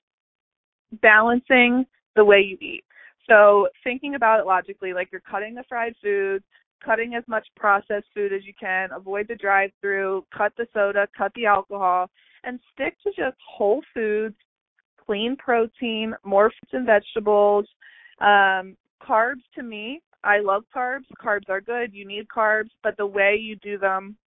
balancing 1.04 1.86
the 2.16 2.26
way 2.26 2.42
you 2.42 2.58
eat. 2.62 2.84
So 3.28 3.70
thinking 3.84 4.16
about 4.16 4.40
it 4.40 4.48
logically, 4.48 4.92
like 4.92 5.12
you're 5.12 5.22
cutting 5.22 5.54
the 5.54 5.64
fried 5.70 5.96
foods, 6.02 6.46
cutting 6.84 7.16
as 7.16 7.24
much 7.28 7.48
processed 7.56 8.08
food 8.14 8.34
as 8.34 8.46
you 8.46 8.54
can, 8.60 8.90
avoid 8.96 9.28
the 9.28 9.36
drive 9.36 9.72
through, 9.82 10.26
cut 10.36 10.54
the 10.58 10.68
soda, 10.74 11.08
cut 11.18 11.32
the 11.36 11.46
alcohol, 11.46 12.10
and 12.44 12.60
stick 12.74 12.96
to 13.04 13.10
just 13.10 13.38
whole 13.48 13.82
foods, 13.94 14.36
clean 15.06 15.36
protein, 15.38 16.14
more 16.24 16.50
fruits 16.50 16.74
and 16.74 16.86
vegetables. 16.86 17.66
Um, 18.22 18.78
carbs 19.02 19.44
to 19.56 19.64
me, 19.64 20.02
I 20.24 20.40
love 20.40 20.64
carbs. 20.76 21.06
Carbs 21.24 21.50
are 21.50 21.62
good. 21.62 21.94
You 21.94 22.06
need 22.06 22.28
carbs, 22.28 22.70
but 22.84 22.98
the 22.98 23.06
way 23.06 23.36
you 23.36 23.56
do 23.58 23.78
them 23.78 24.18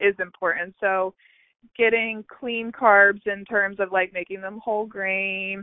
is 0.00 0.14
important. 0.18 0.74
So 0.80 1.14
getting 1.76 2.24
clean 2.28 2.72
carbs 2.72 3.26
in 3.26 3.44
terms 3.44 3.80
of 3.80 3.92
like 3.92 4.12
making 4.12 4.40
them 4.40 4.60
whole 4.62 4.86
grain 4.86 5.62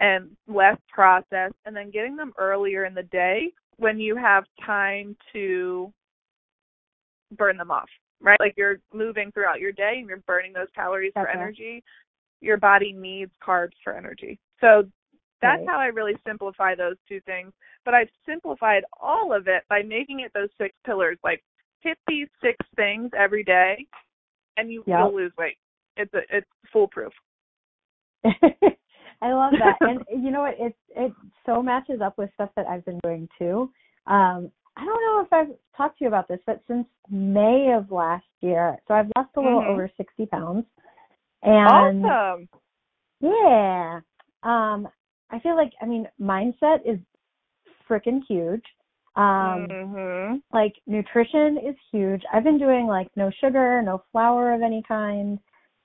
and 0.00 0.30
less 0.48 0.78
processed 0.92 1.54
and 1.66 1.76
then 1.76 1.90
getting 1.90 2.16
them 2.16 2.32
earlier 2.38 2.84
in 2.84 2.94
the 2.94 3.02
day 3.04 3.52
when 3.80 3.98
you 3.98 4.14
have 4.16 4.44
time 4.64 5.16
to 5.32 5.92
burn 7.36 7.56
them 7.56 7.70
off 7.70 7.88
right? 8.20 8.38
Like 8.40 8.54
you're 8.56 8.80
moving 8.92 9.32
throughout 9.32 9.60
your 9.60 9.72
day 9.72 9.94
and 9.98 10.08
you're 10.08 10.18
burning 10.18 10.52
those 10.52 10.68
calories 10.74 11.12
for 11.14 11.28
energy. 11.28 11.82
Your 12.40 12.56
body 12.58 12.92
needs 12.92 13.32
carbs 13.46 13.72
for 13.82 13.96
energy. 13.96 14.38
So 14.60 14.84
that's 15.42 15.60
Right. 15.60 15.68
how 15.68 15.78
i 15.78 15.86
really 15.86 16.16
simplify 16.26 16.74
those 16.74 16.96
two 17.08 17.20
things. 17.22 17.52
But 17.84 17.94
i've 17.94 18.10
simplified 18.26 18.84
all 19.00 19.32
of 19.32 19.48
it 19.48 19.64
by 19.70 19.82
making 19.82 20.20
it 20.20 20.32
those 20.34 20.50
six 20.58 20.74
pillars 20.84 21.18
like 21.24 21.42
hit 21.80 21.96
these 22.06 22.28
six 22.42 22.56
things 22.76 23.10
every 23.16 23.42
day 23.42 23.86
and 24.58 24.70
you 24.70 24.84
Yep. 24.86 24.98
will 24.98 25.14
lose 25.14 25.32
weight. 25.38 25.56
It's 25.96 26.12
a, 26.12 26.20
it's 26.30 26.46
foolproof 26.72 27.12
I 29.22 29.32
love 29.32 29.52
that. 29.58 29.76
And 29.82 30.00
you 30.24 30.30
know 30.30 30.40
what? 30.40 30.54
It 30.58 30.74
it 30.96 31.12
so 31.46 31.62
matches 31.62 32.00
up 32.00 32.18
with 32.18 32.30
stuff 32.34 32.50
that 32.56 32.66
I've 32.66 32.84
been 32.84 32.98
doing 33.02 33.28
too. 33.38 33.70
Um, 34.06 34.50
I 34.76 34.84
don't 34.84 35.02
know 35.02 35.22
if 35.24 35.32
I've 35.32 35.54
talked 35.76 35.98
to 35.98 36.04
you 36.04 36.08
about 36.08 36.28
this, 36.28 36.40
but 36.46 36.62
since 36.66 36.86
May 37.10 37.72
of 37.76 37.90
last 37.90 38.24
year, 38.40 38.78
so 38.88 38.94
I've 38.94 39.10
lost 39.16 39.30
a 39.36 39.40
little 39.40 39.60
Mhm. 39.60 39.68
over 39.68 39.90
sixty 39.96 40.26
pounds. 40.26 40.64
And 41.42 42.04
awesome 42.04 42.48
yeah. 43.20 44.00
Um, 44.42 44.88
I 45.30 45.38
feel 45.40 45.56
like 45.56 45.72
I 45.80 45.86
mean 45.86 46.08
mindset 46.20 46.80
is 46.84 46.98
freaking 47.88 48.24
huge. 48.26 48.64
Um 49.16 49.66
mhm 49.66 50.42
like 50.52 50.74
nutrition 50.86 51.58
is 51.58 51.76
huge. 51.92 52.22
I've 52.32 52.44
been 52.44 52.58
doing 52.58 52.86
like 52.86 53.08
no 53.16 53.30
sugar, 53.40 53.82
no 53.82 54.02
flour 54.10 54.52
of 54.52 54.62
any 54.62 54.82
kind. 54.82 55.38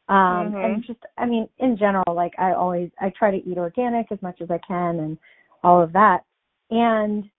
Um 0.08 0.54
Mhm. 0.54 0.64
and 0.64 0.86
just 0.86 1.00
I 1.18 1.26
mean 1.26 1.50
in 1.60 1.78
general 1.78 2.14
like 2.14 2.34
I 2.38 2.54
always 2.54 2.92
I 3.00 3.10
try 3.10 3.32
to 3.32 3.50
eat 3.50 3.58
organic 3.58 4.12
as 4.12 4.22
much 4.22 4.40
as 4.42 4.52
I 4.52 4.60
can 4.60 5.00
and 5.00 5.18
all 5.64 5.82
of 5.82 5.94
that. 5.94 6.24
And 6.70 7.30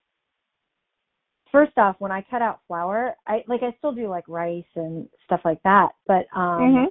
first 1.51 1.77
off 1.77 1.95
when 1.99 2.11
I 2.11 2.21
cut 2.29 2.41
out 2.41 2.59
flour, 2.67 3.15
I 3.25 3.43
like 3.47 3.63
I 3.63 3.73
still 3.77 3.93
do 3.93 4.09
like 4.09 4.27
rice 4.27 4.65
and 4.75 5.07
stuff 5.25 5.41
like 5.45 5.61
that, 5.63 5.89
but 6.07 6.27
um 6.35 6.59
mhm 6.61 6.87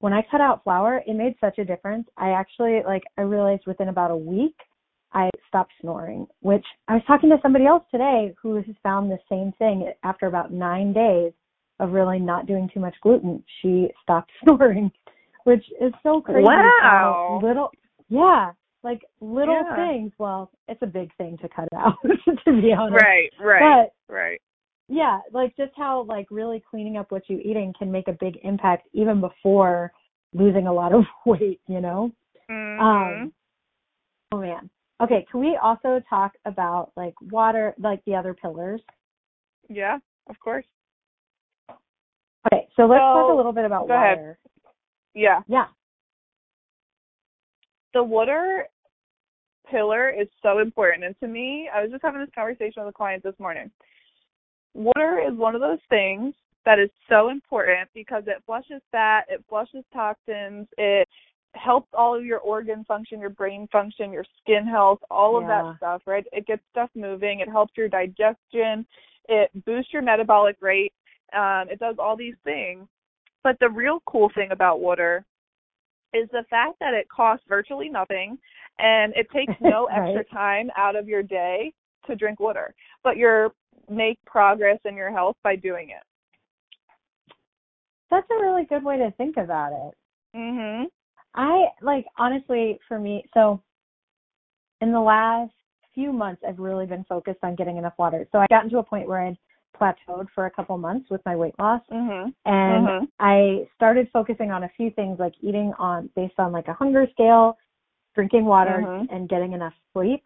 when 0.00 0.12
I 0.12 0.22
cut 0.30 0.40
out 0.40 0.62
flour, 0.62 1.02
it 1.06 1.14
made 1.14 1.34
such 1.40 1.58
a 1.58 1.64
difference. 1.64 2.08
I 2.16 2.30
actually 2.30 2.82
like 2.86 3.02
I 3.16 3.22
realized 3.22 3.64
within 3.66 3.88
about 3.88 4.10
a 4.10 4.16
week 4.16 4.54
I 5.12 5.30
stopped 5.48 5.72
snoring, 5.80 6.26
which 6.40 6.64
I 6.86 6.94
was 6.94 7.02
talking 7.06 7.30
to 7.30 7.38
somebody 7.42 7.66
else 7.66 7.84
today 7.90 8.34
who 8.40 8.56
has 8.56 8.64
found 8.82 9.10
the 9.10 9.18
same 9.28 9.52
thing 9.58 9.92
after 10.04 10.26
about 10.26 10.52
9 10.52 10.92
days 10.92 11.32
of 11.80 11.92
really 11.92 12.18
not 12.18 12.46
doing 12.46 12.68
too 12.72 12.80
much 12.80 12.94
gluten. 13.02 13.42
She 13.62 13.88
stopped 14.02 14.30
snoring, 14.42 14.90
which 15.44 15.64
is 15.80 15.92
so 16.02 16.20
crazy 16.20 16.44
Wow. 16.44 17.38
little 17.42 17.70
yeah, 18.08 18.52
like 18.82 19.02
little 19.20 19.64
Yeah. 19.64 19.76
things. 19.76 20.12
Well, 20.18 20.50
it's 20.68 20.82
a 20.82 20.86
big 20.86 21.14
thing 21.16 21.36
to 21.38 21.48
cut 21.48 21.68
out 21.76 21.96
to 22.44 22.62
be 22.62 22.72
honest. 22.72 23.02
right 23.02 23.30
right 23.40 23.90
But 24.08 24.14
right 24.14 24.40
yeah, 24.88 25.20
like 25.32 25.54
just 25.56 25.72
how 25.76 26.02
like 26.08 26.26
really 26.30 26.62
cleaning 26.70 26.96
up 26.96 27.10
what 27.12 27.22
you're 27.28 27.40
eating 27.40 27.74
can 27.78 27.92
make 27.92 28.08
a 28.08 28.16
big 28.18 28.38
impact 28.42 28.88
even 28.94 29.20
before 29.20 29.92
losing 30.32 30.66
a 30.66 30.72
lot 30.72 30.92
of 30.94 31.04
weight, 31.26 31.60
you 31.68 31.80
know? 31.80 32.10
mhm 32.50 32.80
Um 32.80 33.32
oh 34.32 34.38
man. 34.40 34.70
Okay, 35.00 35.24
can 35.30 35.40
we 35.40 35.56
also 35.62 36.00
talk 36.08 36.32
about 36.44 36.90
like 36.96 37.14
water 37.30 37.74
like 37.78 38.02
the 38.06 38.14
other 38.14 38.34
pillars? 38.34 38.80
yeah 39.68 39.98
of 40.30 40.40
course 40.40 40.64
Okay, 42.46 42.68
so 42.76 42.86
let's 42.86 43.00
talk 43.00 43.32
a 43.32 43.36
little 43.36 43.52
bit 43.52 43.64
about 43.64 43.88
go 43.88 43.94
ahead. 43.94 44.18
water. 44.18 44.38
yeah 45.14 45.40
Yeah. 45.48 45.66
the 47.94 48.02
water 48.02 48.66
pillar 49.70 50.08
is 50.10 50.28
so 50.42 50.60
important. 50.60 51.04
And 51.04 51.18
to 51.20 51.26
me, 51.26 51.68
I 51.74 51.82
was 51.82 51.90
just 51.90 52.02
having 52.02 52.20
this 52.20 52.30
conversation 52.34 52.82
with 52.84 52.88
a 52.90 52.96
client 52.96 53.22
this 53.22 53.38
morning. 53.38 53.70
Water 54.74 55.20
is 55.26 55.36
one 55.36 55.54
of 55.54 55.60
those 55.60 55.80
things 55.90 56.34
that 56.64 56.78
is 56.78 56.90
so 57.08 57.30
important 57.30 57.88
because 57.94 58.24
it 58.26 58.42
flushes 58.46 58.82
fat, 58.92 59.24
it 59.28 59.44
flushes 59.48 59.84
toxins, 59.92 60.68
it 60.76 61.08
helps 61.54 61.88
all 61.92 62.14
of 62.16 62.24
your 62.24 62.38
organ 62.40 62.84
function, 62.84 63.20
your 63.20 63.30
brain 63.30 63.66
function, 63.72 64.12
your 64.12 64.24
skin 64.40 64.66
health, 64.66 65.00
all 65.10 65.36
of 65.36 65.44
Yeah. 65.44 65.62
that 65.62 65.76
stuff, 65.78 66.02
right? 66.06 66.26
It 66.32 66.46
gets 66.46 66.62
stuff 66.70 66.90
moving, 66.94 67.40
it 67.40 67.48
helps 67.48 67.76
your 67.76 67.88
digestion, 67.88 68.86
it 69.28 69.50
boosts 69.64 69.92
your 69.92 70.02
metabolic 70.02 70.56
rate, 70.60 70.92
um, 71.34 71.68
it 71.70 71.78
does 71.78 71.96
all 71.98 72.16
these 72.16 72.36
things. 72.44 72.86
But 73.42 73.56
the 73.60 73.68
real 73.68 74.02
cool 74.06 74.30
thing 74.34 74.50
about 74.50 74.80
water 74.80 75.24
is 76.12 76.28
the 76.32 76.44
fact 76.48 76.78
that 76.80 76.94
it 76.94 77.08
costs 77.08 77.44
virtually 77.48 77.88
nothing 77.88 78.38
and 78.78 79.12
it 79.16 79.28
takes 79.30 79.52
no 79.60 79.88
Right. 79.88 80.16
extra 80.16 80.24
time 80.24 80.70
out 80.76 80.96
of 80.96 81.08
your 81.08 81.22
day 81.22 81.72
to 82.06 82.16
drink 82.16 82.40
water. 82.40 82.74
But 83.04 83.16
you're 83.16 83.52
make 83.90 84.18
progress 84.26 84.78
in 84.84 84.94
your 84.96 85.10
health 85.10 85.36
by 85.42 85.56
doing 85.56 85.90
it. 85.90 86.02
That's 88.10 88.26
a 88.30 88.42
really 88.42 88.64
good 88.64 88.84
way 88.84 88.98
to 88.98 89.10
think 89.12 89.36
about 89.36 89.72
it. 89.72 89.94
Mhm. 90.36 90.86
I 91.34 91.66
like 91.82 92.06
honestly 92.16 92.78
for 92.88 92.98
me, 92.98 93.24
so 93.34 93.62
in 94.80 94.92
the 94.92 95.00
last 95.00 95.52
few 95.94 96.12
months 96.12 96.42
I've 96.46 96.58
really 96.58 96.86
been 96.86 97.04
focused 97.04 97.40
on 97.42 97.54
getting 97.54 97.76
enough 97.76 97.94
water. 97.98 98.26
So 98.32 98.38
I 98.38 98.46
gotten 98.48 98.70
to 98.70 98.78
a 98.78 98.82
point 98.82 99.08
where 99.08 99.20
I'd 99.20 99.38
plateaued 99.78 100.26
for 100.34 100.46
a 100.46 100.50
couple 100.50 100.76
months 100.78 101.08
with 101.10 101.20
my 101.24 101.36
weight 101.36 101.54
loss 101.58 101.82
Mhm. 101.90 102.34
and 102.44 102.86
Mhm. 102.86 103.08
I 103.20 103.68
started 103.74 104.08
focusing 104.12 104.50
on 104.50 104.64
a 104.64 104.68
few 104.70 104.90
things 104.90 105.18
like 105.18 105.34
eating 105.40 105.72
on 105.78 106.08
based 106.16 106.38
on 106.38 106.52
like 106.52 106.68
a 106.68 106.72
hunger 106.72 107.06
scale, 107.12 107.58
drinking 108.14 108.44
water 108.44 108.80
Mhm. 108.80 109.08
and 109.10 109.28
getting 109.28 109.52
enough 109.52 109.74
sleep. 109.92 110.22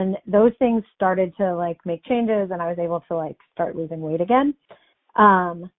And 0.00 0.16
those 0.26 0.52
things 0.58 0.84
started 0.94 1.36
to 1.36 1.54
like 1.54 1.84
make 1.84 2.04
changes 2.04 2.50
and 2.50 2.60
I 2.60 2.68
was 2.68 2.78
able 2.78 3.00
to 3.08 3.16
like 3.16 3.36
start 3.52 3.76
losing 3.76 4.00
weight 4.00 4.20
again. 4.20 4.54
Um 5.16 5.70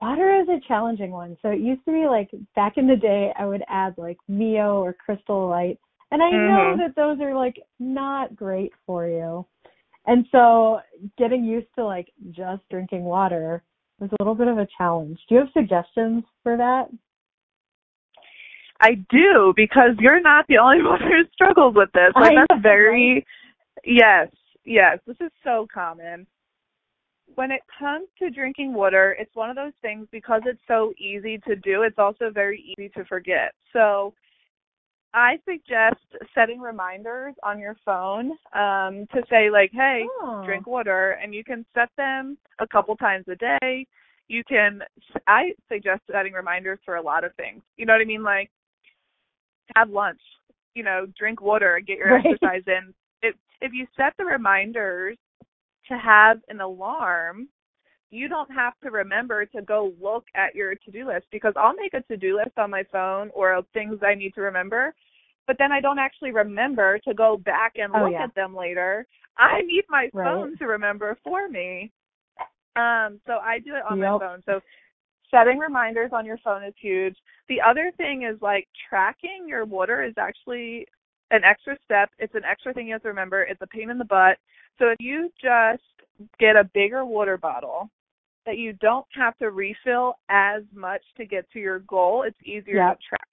water 0.00 0.34
is 0.40 0.48
a 0.48 0.58
challenging 0.66 1.12
one. 1.12 1.36
So 1.42 1.50
it 1.50 1.60
used 1.60 1.84
to 1.84 1.92
be 1.92 2.06
like 2.06 2.30
back 2.56 2.76
in 2.76 2.86
the 2.86 2.96
day 2.96 3.32
I 3.38 3.46
would 3.46 3.62
add 3.68 3.94
like 3.96 4.18
Mio 4.28 4.82
or 4.82 4.92
Crystal 4.92 5.48
Light. 5.48 5.78
And 6.10 6.22
I 6.22 6.30
know 6.30 6.74
Mhm. 6.74 6.78
that 6.78 6.96
those 6.96 7.20
are 7.20 7.34
like 7.34 7.58
not 7.78 8.34
great 8.34 8.72
for 8.86 9.06
you. 9.06 9.46
And 10.06 10.26
so 10.32 10.80
getting 11.16 11.44
used 11.44 11.68
to 11.76 11.84
like 11.84 12.08
just 12.30 12.62
drinking 12.70 13.04
water 13.04 13.62
was 14.00 14.10
a 14.10 14.22
little 14.22 14.34
bit 14.34 14.48
of 14.48 14.58
a 14.58 14.66
challenge. 14.76 15.18
Do 15.28 15.36
you 15.36 15.40
have 15.42 15.50
suggestions 15.52 16.24
for 16.42 16.56
that? 16.56 16.88
I 18.80 18.94
do 19.10 19.52
because 19.54 19.90
you're 20.00 20.20
not 20.20 20.44
the 20.48 20.58
only 20.58 20.82
one 20.82 21.00
who 21.00 21.22
struggles 21.32 21.74
with 21.76 21.90
this. 21.92 22.12
Like 22.16 22.32
I 22.32 22.44
that's 22.48 22.62
very 22.62 23.24
yes, 23.84 24.28
yes. 24.64 24.98
This 25.06 25.16
is 25.20 25.30
so 25.44 25.66
common. 25.72 26.26
When 27.34 27.50
it 27.50 27.62
comes 27.78 28.08
to 28.18 28.28
drinking 28.28 28.74
water, 28.74 29.16
it's 29.18 29.34
one 29.34 29.48
of 29.48 29.56
those 29.56 29.72
things 29.80 30.06
because 30.10 30.42
it's 30.44 30.60
so 30.68 30.92
easy 30.98 31.38
to 31.46 31.56
do, 31.56 31.82
it's 31.82 31.98
also 31.98 32.30
very 32.30 32.74
easy 32.76 32.90
to 32.90 33.04
forget. 33.06 33.52
So 33.72 34.12
I 35.14 35.38
suggest 35.44 36.00
setting 36.34 36.60
reminders 36.60 37.34
on 37.42 37.58
your 37.58 37.76
phone 37.84 38.32
um 38.54 39.06
to 39.12 39.22
say 39.28 39.50
like, 39.50 39.70
"Hey, 39.72 40.04
Oh. 40.22 40.42
drink 40.44 40.66
water," 40.66 41.12
and 41.22 41.34
you 41.34 41.44
can 41.44 41.64
set 41.74 41.90
them 41.96 42.38
a 42.60 42.66
couple 42.66 42.96
times 42.96 43.26
a 43.28 43.36
day. 43.36 43.86
You 44.28 44.42
can 44.44 44.82
I 45.26 45.52
suggest 45.68 46.02
setting 46.10 46.32
reminders 46.32 46.78
for 46.84 46.96
a 46.96 47.02
lot 47.02 47.24
of 47.24 47.34
things. 47.34 47.62
You 47.76 47.86
know 47.86 47.92
what 47.92 48.02
I 48.02 48.04
mean? 48.06 48.22
Like 48.22 48.50
have 49.76 49.90
lunch, 49.90 50.20
you 50.74 50.82
know, 50.82 51.06
drink 51.18 51.40
water, 51.40 51.76
and 51.76 51.86
get 51.86 51.98
your 51.98 52.08
Right. 52.12 52.24
exercise 52.26 52.62
in. 52.66 52.92
If 53.22 53.34
if 53.60 53.72
you 53.72 53.86
set 53.96 54.14
the 54.18 54.24
reminders 54.24 55.16
to 55.88 55.98
have 55.98 56.40
an 56.48 56.60
alarm, 56.60 57.48
you 58.12 58.28
don't 58.28 58.50
have 58.52 58.74
to 58.82 58.90
remember 58.90 59.46
to 59.46 59.62
go 59.62 59.92
look 60.00 60.26
at 60.34 60.54
your 60.54 60.74
to-do 60.74 61.08
list 61.08 61.26
because 61.32 61.54
I'll 61.56 61.74
make 61.74 61.94
a 61.94 62.02
to-do 62.02 62.36
list 62.36 62.58
on 62.58 62.70
my 62.70 62.84
phone 62.92 63.30
or 63.34 63.60
things 63.72 63.98
I 64.06 64.14
need 64.14 64.34
to 64.34 64.42
remember, 64.42 64.94
but 65.46 65.56
then 65.58 65.72
I 65.72 65.80
don't 65.80 65.98
actually 65.98 66.30
remember 66.30 66.98
to 67.00 67.14
go 67.14 67.38
back 67.38 67.72
and 67.76 67.90
Oh, 67.94 68.04
look 68.04 68.12
yeah. 68.12 68.24
at 68.24 68.34
them 68.34 68.54
later. 68.54 69.06
I 69.38 69.62
need 69.62 69.84
my 69.88 70.10
Right. 70.12 70.26
phone 70.26 70.58
to 70.58 70.66
remember 70.66 71.18
for 71.24 71.48
me. 71.48 71.90
Um 72.76 73.18
so 73.26 73.38
I 73.42 73.58
do 73.58 73.74
it 73.74 73.82
on 73.88 73.98
my 73.98 74.18
phone. 74.18 74.42
So 74.44 74.60
setting 75.30 75.58
reminders 75.58 76.10
on 76.12 76.26
your 76.26 76.38
phone 76.38 76.62
is 76.62 76.74
huge. 76.78 77.16
The 77.48 77.62
other 77.62 77.92
thing 77.96 78.24
is 78.24 78.40
like 78.42 78.68
tracking 78.88 79.46
your 79.48 79.64
water 79.64 80.02
is 80.04 80.14
actually 80.18 80.86
an 81.30 81.44
extra 81.44 81.78
step. 81.84 82.10
It's 82.18 82.34
an 82.34 82.44
extra 82.44 82.74
thing 82.74 82.86
you 82.88 82.92
have 82.92 83.02
to 83.02 83.08
remember. 83.08 83.42
It's 83.42 83.62
a 83.62 83.66
pain 83.66 83.88
in 83.88 83.96
the 83.96 84.04
butt. 84.04 84.36
So 84.78 84.88
if 84.88 84.96
you 85.00 85.30
just 85.42 85.82
get 86.38 86.56
a 86.56 86.64
bigger 86.74 87.06
water 87.06 87.38
bottle 87.38 87.90
that 88.46 88.58
you 88.58 88.72
don't 88.74 89.06
have 89.14 89.36
to 89.38 89.50
refill 89.50 90.18
as 90.28 90.62
much 90.74 91.02
to 91.16 91.24
get 91.24 91.50
to 91.52 91.58
your 91.58 91.80
goal, 91.80 92.22
it's 92.22 92.40
easier 92.44 92.76
Yep. 92.76 92.98
to 92.98 93.04
track. 93.08 93.28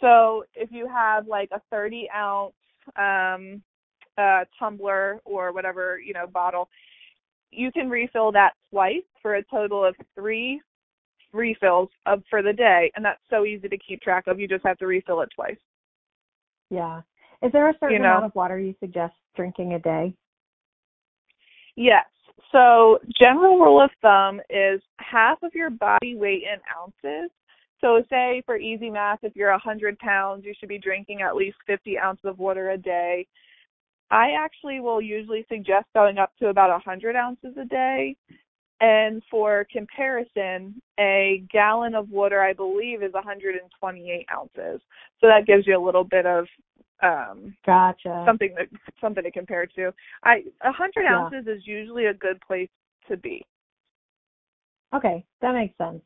So 0.00 0.44
if 0.54 0.70
you 0.70 0.88
have 0.88 1.26
like 1.26 1.50
a 1.52 1.60
30 1.70 2.08
ounce 2.14 2.54
um, 2.96 3.62
uh, 4.16 4.44
tumbler 4.58 5.20
or 5.24 5.52
whatever 5.52 5.98
you 5.98 6.12
know 6.12 6.26
bottle, 6.26 6.68
you 7.50 7.72
can 7.72 7.88
refill 7.88 8.32
that 8.32 8.52
twice 8.70 9.04
for 9.22 9.36
a 9.36 9.44
total 9.44 9.84
of 9.84 9.94
three 10.14 10.60
refills 11.32 11.88
of 12.06 12.22
for 12.30 12.42
the 12.42 12.52
day, 12.52 12.90
and 12.96 13.04
that's 13.04 13.20
so 13.28 13.44
easy 13.44 13.68
to 13.68 13.78
keep 13.78 14.00
track 14.00 14.26
of. 14.26 14.40
You 14.40 14.48
just 14.48 14.64
have 14.64 14.78
to 14.78 14.86
refill 14.86 15.20
it 15.20 15.28
twice. 15.34 15.58
Yeah. 16.70 17.02
Is 17.42 17.52
there 17.52 17.68
a 17.68 17.74
certain 17.74 17.96
You 17.96 18.02
know. 18.02 18.10
amount 18.10 18.26
of 18.26 18.34
water 18.34 18.58
you 18.58 18.74
suggest 18.80 19.14
drinking 19.36 19.74
a 19.74 19.78
day? 19.78 20.14
Yes. 21.76 22.06
So 22.52 22.98
general 23.18 23.58
rule 23.58 23.82
of 23.82 23.90
thumb 24.00 24.40
is 24.48 24.80
half 24.98 25.42
of 25.42 25.54
your 25.54 25.70
body 25.70 26.16
weight 26.16 26.42
in 26.42 26.58
ounces. 26.78 27.30
So 27.80 28.02
say 28.10 28.42
for 28.46 28.56
easy 28.56 28.90
math, 28.90 29.20
if 29.22 29.36
you're 29.36 29.50
a 29.50 29.52
100 29.52 29.98
pounds, 29.98 30.44
you 30.44 30.54
should 30.58 30.68
be 30.68 30.78
drinking 30.78 31.22
at 31.22 31.36
least 31.36 31.58
50 31.66 31.98
ounces 31.98 32.24
of 32.24 32.38
water 32.38 32.70
a 32.70 32.78
day. 32.78 33.26
I 34.10 34.30
actually 34.38 34.80
will 34.80 35.02
usually 35.02 35.44
suggest 35.48 35.86
going 35.94 36.18
up 36.18 36.32
to 36.38 36.48
about 36.48 36.70
100 36.70 37.14
ounces 37.14 37.54
a 37.60 37.66
day. 37.66 38.16
And 38.80 39.22
for 39.30 39.66
comparison, 39.72 40.80
a 41.00 41.42
gallon 41.52 41.94
of 41.94 42.10
water, 42.10 42.40
I 42.40 42.52
believe, 42.52 43.02
is 43.02 43.12
128 43.12 44.26
ounces. 44.34 44.80
So 45.20 45.26
that 45.26 45.46
gives 45.46 45.66
you 45.66 45.76
a 45.76 45.84
little 45.84 46.04
bit 46.04 46.26
of 46.26 46.46
um, 47.02 47.56
Gotcha. 47.64 48.22
something 48.26 48.54
that 48.56 48.68
something 49.00 49.22
to 49.22 49.30
compare 49.30 49.66
to. 49.66 49.92
I 50.24 50.42
a 50.62 50.72
hundred 50.72 51.04
Yeah. 51.04 51.18
ounces 51.22 51.46
is 51.46 51.66
usually 51.66 52.06
a 52.06 52.14
good 52.14 52.40
place 52.40 52.68
to 53.08 53.16
be. 53.16 53.44
Okay, 54.94 55.24
that 55.40 55.52
makes 55.52 55.76
sense. 55.76 56.02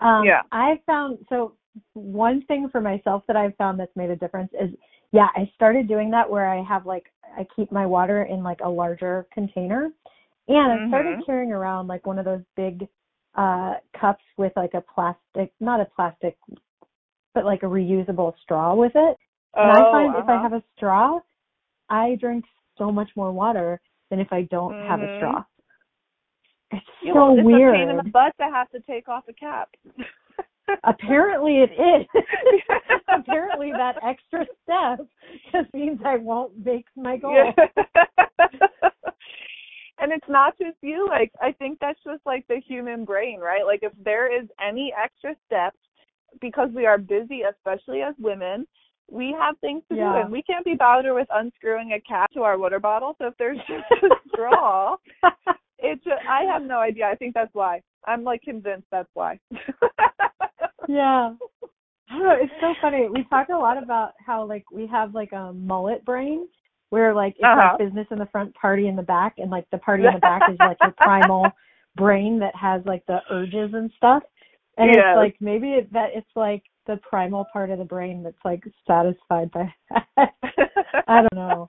Um, 0.00 0.24
Yeah. 0.26 0.42
I 0.52 0.80
found 0.86 1.18
so 1.28 1.54
one 1.94 2.42
thing 2.46 2.68
for 2.70 2.80
myself 2.80 3.22
that 3.26 3.36
I've 3.36 3.56
found 3.56 3.78
that's 3.78 3.94
made 3.96 4.10
a 4.10 4.16
difference 4.16 4.52
is 4.60 4.70
yeah, 5.12 5.28
I 5.36 5.50
started 5.54 5.86
doing 5.86 6.10
that 6.10 6.28
where 6.28 6.48
I 6.48 6.62
have 6.62 6.86
like 6.86 7.12
I 7.36 7.46
keep 7.54 7.70
my 7.70 7.86
water 7.86 8.24
in 8.24 8.42
like 8.42 8.60
a 8.60 8.68
larger 8.68 9.26
container, 9.32 9.90
and 10.48 10.72
I 10.72 10.88
started 10.88 11.18
Mhm. 11.18 11.26
carrying 11.26 11.52
around 11.52 11.86
like 11.86 12.06
one 12.06 12.18
of 12.18 12.24
those 12.24 12.42
big 12.56 12.88
uh 13.36 13.74
cups 13.92 14.24
with 14.36 14.52
like 14.56 14.74
a 14.74 14.80
plastic, 14.80 15.52
not 15.60 15.80
a 15.80 15.84
plastic, 15.84 16.36
but 17.34 17.44
like 17.44 17.62
a 17.62 17.66
reusable 17.66 18.36
straw 18.42 18.74
with 18.74 18.92
it. 18.94 19.16
And 19.56 19.70
I 19.70 19.76
Oh, 19.76 19.90
find 19.90 20.14
if 20.16 20.28
I 20.28 20.32
uh-huh. 20.32 20.42
have 20.42 20.52
a 20.52 20.62
straw, 20.76 21.20
I 21.88 22.16
drink 22.20 22.44
so 22.76 22.90
much 22.90 23.10
more 23.16 23.32
water 23.32 23.80
than 24.10 24.20
if 24.20 24.32
I 24.32 24.42
don't 24.42 24.74
have 24.80 25.02
a 25.02 25.06
Mhm. 25.06 25.16
straw. 25.16 25.44
It's 26.72 26.86
Yeah, 27.02 27.12
so 27.12 27.18
well, 27.18 27.34
it's 27.38 27.44
weird. 27.46 27.74
a 27.74 27.78
pain 27.78 27.90
in 27.90 27.96
the 27.98 28.10
butt 28.10 28.36
to 28.38 28.44
have 28.44 28.70
to 28.70 28.80
take 28.80 29.08
off 29.08 29.28
a 29.28 29.32
cap. 29.32 29.70
Apparently 30.84 31.58
it 31.58 31.70
is. 31.72 32.06
Apparently 33.08 33.72
that 33.72 33.96
extra 34.02 34.46
step 34.62 35.06
just 35.52 35.72
means 35.72 36.00
I 36.04 36.16
won't 36.16 36.64
make 36.64 36.86
my 36.96 37.16
goal. 37.16 37.34
Yeah. 37.34 37.66
and 40.00 40.12
it's 40.12 40.28
not 40.28 40.58
just 40.58 40.76
you. 40.82 41.06
Like 41.08 41.30
I 41.40 41.52
think 41.52 41.78
that's 41.80 42.02
just 42.04 42.24
like 42.26 42.46
the 42.48 42.60
human 42.66 43.04
brain, 43.04 43.40
right? 43.40 43.64
Like 43.64 43.80
if 43.82 43.92
there 44.02 44.32
is 44.32 44.48
any 44.66 44.92
extra 44.92 45.36
steps, 45.46 45.78
because 46.40 46.70
we 46.74 46.86
are 46.86 46.98
busy, 46.98 47.42
especially 47.42 48.02
as 48.02 48.14
women, 48.18 48.66
we 49.10 49.34
have 49.38 49.58
things 49.60 49.82
to 49.90 49.96
do, 49.96 50.02
and 50.02 50.30
we 50.32 50.42
can't 50.42 50.64
be 50.64 50.74
bothered 50.74 51.14
with 51.14 51.28
unscrewing 51.32 51.92
a 51.92 52.00
cap 52.00 52.30
to 52.32 52.42
our 52.42 52.58
water 52.58 52.80
bottle. 52.80 53.14
So 53.18 53.26
if 53.28 53.34
there's 53.38 53.58
just 53.68 53.84
a 54.04 54.08
straw, 54.28 54.96
it 55.78 56.02
just, 56.04 56.22
I 56.28 56.42
have 56.42 56.62
no 56.62 56.78
idea. 56.78 57.06
I 57.06 57.14
think 57.14 57.34
that's 57.34 57.54
why. 57.54 57.82
I'm 58.06 58.24
like 58.24 58.42
convinced 58.42 58.86
that's 58.90 59.08
why. 59.14 59.38
yeah. 60.88 61.34
I 62.10 62.18
don't 62.18 62.22
know, 62.22 62.36
it's 62.40 62.52
so 62.60 62.74
funny. 62.82 63.08
We 63.08 63.24
talk 63.24 63.48
a 63.48 63.56
lot 63.56 63.82
about 63.82 64.12
how 64.24 64.44
like 64.46 64.64
we 64.70 64.86
have 64.88 65.14
like 65.14 65.32
a 65.32 65.52
mullet 65.52 66.04
brain 66.04 66.46
where 66.90 67.14
like 67.14 67.34
it's 67.38 67.44
Uh-huh. 67.44 67.76
like 67.78 67.78
business 67.78 68.06
in 68.10 68.18
the 68.18 68.26
front, 68.26 68.54
party 68.54 68.88
in 68.88 68.96
the 68.96 69.02
back, 69.02 69.34
and 69.38 69.50
like 69.50 69.64
the 69.70 69.78
party 69.78 70.04
in 70.04 70.12
the 70.12 70.18
back 70.20 70.42
is 70.48 70.58
like 70.60 70.76
your 70.82 70.92
primal 70.98 71.52
brain 71.96 72.38
that 72.40 72.54
has 72.54 72.82
like 72.84 73.04
the 73.06 73.18
urges 73.30 73.72
and 73.74 73.90
stuff. 73.96 74.22
And 74.76 74.90
Yes. 74.90 74.98
it's 74.98 75.16
like 75.16 75.36
maybe 75.40 75.72
it, 75.72 75.92
that 75.92 76.10
it's 76.14 76.26
like 76.36 76.62
the 76.86 76.96
primal 77.08 77.46
part 77.52 77.70
of 77.70 77.78
the 77.78 77.84
brain 77.84 78.22
that's 78.22 78.36
like 78.44 78.62
satisfied 78.86 79.50
by 79.52 79.72
that. 79.90 80.06
I 81.08 81.20
don't 81.22 81.34
know. 81.34 81.68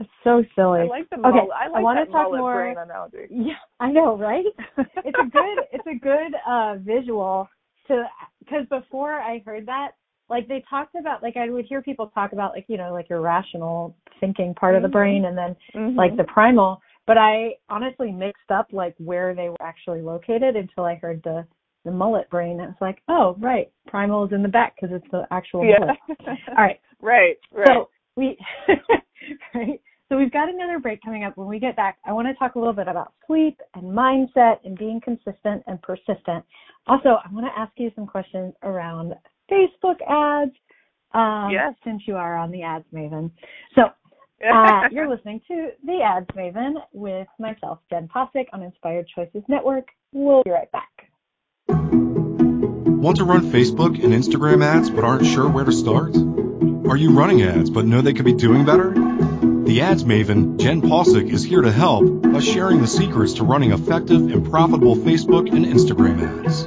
It's 0.00 0.10
so 0.24 0.42
silly. 0.56 0.80
I 0.80 0.84
like 0.84 1.08
the 1.10 1.16
Okay. 1.18 1.38
I 1.54 1.64
I 1.66 1.68
like 1.68 1.82
wanna 1.82 2.06
talk 2.06 2.30
more- 2.32 2.62
brain 2.64 2.78
analogy. 2.78 3.26
Yeah, 3.30 3.54
I 3.80 3.90
know, 3.92 4.16
right? 4.16 4.44
it's 4.78 5.18
a 5.18 5.30
good 5.30 5.58
it's 5.72 5.86
a 5.86 5.98
good 5.98 6.34
uh 6.46 6.76
visual 6.80 7.48
to 7.88 8.04
because 8.40 8.66
before 8.68 9.12
I 9.20 9.42
heard 9.46 9.66
that, 9.66 9.92
like 10.28 10.48
they 10.48 10.64
talked 10.68 10.94
about 10.96 11.22
like 11.22 11.36
I 11.36 11.48
would 11.50 11.66
hear 11.66 11.80
people 11.82 12.08
talk 12.08 12.32
about 12.32 12.52
like 12.52 12.64
you 12.68 12.76
know 12.76 12.92
like 12.92 13.08
your 13.08 13.20
rational 13.20 13.94
thinking 14.20 14.54
part 14.54 14.74
of 14.74 14.82
the 14.82 14.88
brain 14.88 15.26
and 15.26 15.36
then 15.38 15.56
Mhm. 15.74 15.96
like 15.96 16.16
the 16.16 16.24
primal, 16.24 16.80
but 17.06 17.16
I 17.18 17.54
honestly 17.68 18.10
mixed 18.10 18.50
up 18.50 18.66
like 18.72 18.94
where 18.98 19.34
they 19.34 19.48
were 19.48 19.56
actually 19.62 20.02
located 20.02 20.56
until 20.56 20.84
I 20.84 20.96
heard 20.96 21.22
the 21.22 21.46
the 21.84 21.90
mullet 21.90 22.28
brain. 22.30 22.58
Was 22.58 22.74
like, 22.80 22.98
oh 23.08 23.36
right, 23.38 23.70
primal 23.86 24.24
is 24.26 24.32
in 24.32 24.42
the 24.42 24.48
back 24.48 24.74
because 24.74 24.94
it's 24.94 25.10
the 25.10 25.26
actual 25.30 25.64
yeah. 25.64 25.78
mullet. 25.80 25.98
All 26.48 26.54
right, 26.56 26.80
right, 27.00 27.36
right. 27.52 27.66
so 27.66 27.88
we 28.16 28.38
right. 29.54 29.80
So 30.10 30.18
we've 30.18 30.32
got 30.32 30.48
another 30.48 30.78
break 30.78 31.02
coming 31.02 31.24
up. 31.24 31.36
When 31.36 31.48
we 31.48 31.58
get 31.58 31.76
back, 31.76 31.96
I 32.04 32.12
want 32.12 32.28
to 32.28 32.34
talk 32.34 32.56
a 32.56 32.58
little 32.58 32.74
bit 32.74 32.88
about 32.88 33.14
sleep 33.26 33.58
and 33.74 33.84
mindset 33.84 34.56
and 34.64 34.76
being 34.76 35.00
consistent 35.02 35.62
and 35.66 35.80
persistent. 35.82 36.44
Also, 36.86 37.16
I 37.24 37.32
want 37.32 37.46
to 37.46 37.58
ask 37.58 37.72
you 37.76 37.90
some 37.94 38.06
questions 38.06 38.52
around 38.62 39.14
Facebook 39.50 39.96
ads. 40.08 40.52
Um, 41.14 41.50
Yes. 41.50 41.74
Since 41.84 42.02
you 42.06 42.16
are 42.16 42.36
on 42.36 42.50
the 42.50 42.62
Ads 42.62 42.84
Maven. 42.92 43.30
So 43.74 43.82
uh, 44.46 44.82
you're 44.90 45.08
listening 45.08 45.40
to 45.48 45.68
the 45.84 46.00
Ads 46.04 46.26
Maven 46.36 46.74
with 46.92 47.28
myself, 47.38 47.78
Jenn 47.88 48.08
Possick, 48.08 48.48
on 48.52 48.62
Inspired 48.62 49.06
Choices 49.14 49.42
Network. 49.48 49.88
We'll 50.12 50.42
be 50.42 50.50
right 50.50 50.70
back. 50.72 50.90
Want 51.74 53.18
to 53.18 53.24
run 53.24 53.52
Facebook 53.52 54.02
and 54.02 54.14
Instagram 54.14 54.64
ads 54.64 54.88
but 54.90 55.04
aren't 55.04 55.26
sure 55.26 55.48
where 55.48 55.64
to 55.64 55.72
start? 55.72 56.16
Are 56.16 56.96
you 56.96 57.10
running 57.10 57.42
ads 57.42 57.70
but 57.70 57.84
know 57.84 58.00
they 58.00 58.14
could 58.14 58.24
be 58.24 58.32
doing 58.32 58.64
better? 58.64 58.90
The 58.90 59.80
ads 59.82 60.04
maven, 60.04 60.58
Jenn 60.58 60.80
Possick, 60.82 61.28
is 61.28 61.42
here 61.42 61.62
to 61.62 61.72
help 61.72 62.22
by 62.22 62.38
sharing 62.40 62.80
the 62.80 62.86
secrets 62.86 63.32
to 63.34 63.44
running 63.44 63.72
effective 63.72 64.30
and 64.30 64.48
profitable 64.48 64.94
Facebook 64.96 65.50
and 65.50 65.66
Instagram 65.66 66.44
ads. 66.44 66.66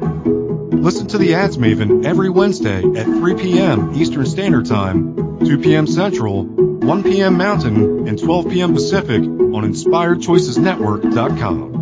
Listen 0.74 1.08
to 1.08 1.18
the 1.18 1.36
ads 1.36 1.58
maven 1.58 2.06
every 2.06 2.30
Wednesday 2.30 2.84
at 2.84 3.06
3 3.06 3.36
p.m. 3.36 3.94
Eastern 3.96 4.26
Standard 4.26 4.66
Time, 4.66 5.40
2 5.46 5.60
p.m. 5.60 5.86
Central, 5.86 6.46
1 6.46 7.04
p.m. 7.04 7.38
Mountain, 7.38 8.08
and 8.08 8.18
12 8.18 8.50
p.m. 8.50 8.74
Pacific 8.74 9.22
on 9.22 9.64
InspiredChoicesNetwork.com. 9.64 11.78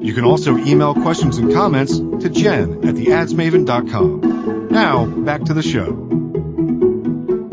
You 0.04 0.14
can 0.14 0.22
also 0.22 0.56
email 0.56 0.94
questions 0.94 1.38
and 1.38 1.52
comments 1.52 1.98
to 1.98 2.28
Jen 2.28 2.88
at 2.88 2.94
theadsmaven.com. 2.94 4.68
Now, 4.68 5.04
back 5.04 5.42
to 5.46 5.52
the 5.52 5.62
show. 5.62 5.86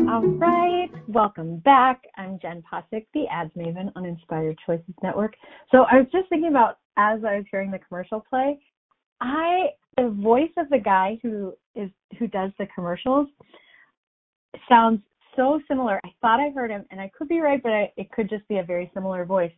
All 0.08 0.22
right, 0.22 0.53
welcome 1.14 1.58
back. 1.58 2.02
I'm 2.16 2.40
Jenn 2.40 2.60
Possick, 2.62 3.06
the 3.14 3.26
Ads 3.30 3.52
Maven 3.56 3.92
on 3.94 4.04
Inspired 4.04 4.58
Choices 4.66 4.94
Network. 5.00 5.36
So 5.70 5.84
I 5.90 5.98
was 5.98 6.06
just 6.10 6.28
thinking 6.28 6.50
about 6.50 6.78
as 6.96 7.20
I 7.24 7.36
was 7.36 7.44
hearing 7.52 7.70
the 7.70 7.78
commercial 7.78 8.24
play, 8.28 8.58
I 9.20 9.68
the 9.96 10.08
voice 10.10 10.50
of 10.56 10.68
the 10.70 10.78
guy 10.78 11.20
who 11.22 11.54
is 11.76 11.88
who 12.18 12.26
does 12.26 12.50
the 12.58 12.66
commercials 12.74 13.28
sounds 14.68 15.00
so 15.36 15.60
similar. 15.68 16.00
I 16.04 16.08
thought 16.20 16.40
I 16.40 16.50
heard 16.50 16.72
him, 16.72 16.84
and 16.90 17.00
I 17.00 17.12
could 17.16 17.28
be 17.28 17.38
right, 17.38 17.62
but 17.62 17.70
I, 17.70 17.92
it 17.96 18.10
could 18.10 18.28
just 18.28 18.46
be 18.48 18.58
a 18.58 18.64
very 18.64 18.90
similar 18.92 19.24
voice. 19.24 19.52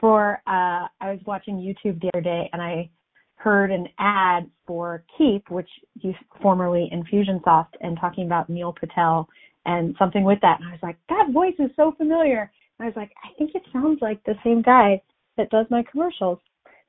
For 0.00 0.40
uh, 0.46 0.88
I 1.02 1.10
was 1.10 1.20
watching 1.26 1.56
YouTube 1.56 2.00
the 2.00 2.08
other 2.14 2.22
day, 2.22 2.48
and 2.54 2.62
I 2.62 2.88
heard 3.34 3.70
an 3.70 3.86
ad 3.98 4.48
for 4.66 5.04
Keap, 5.18 5.50
which 5.50 5.68
used 6.00 6.16
formerly 6.40 6.90
Infusionsoft, 6.90 7.74
and 7.82 7.98
talking 8.00 8.24
about 8.24 8.48
Neil 8.48 8.72
Patel 8.72 9.28
and 9.66 9.94
something 9.98 10.24
with 10.24 10.38
that. 10.42 10.60
And 10.60 10.68
I 10.68 10.72
was 10.72 10.80
like, 10.82 10.96
that 11.08 11.30
voice 11.32 11.54
is 11.58 11.70
so 11.76 11.92
familiar. 11.96 12.50
And 12.78 12.84
I 12.84 12.86
was 12.86 12.96
like, 12.96 13.12
I 13.24 13.32
think 13.38 13.52
it 13.54 13.62
sounds 13.72 13.98
like 14.00 14.22
the 14.24 14.34
same 14.44 14.62
guy 14.62 15.00
that 15.36 15.50
does 15.50 15.66
my 15.70 15.84
commercials. 15.90 16.38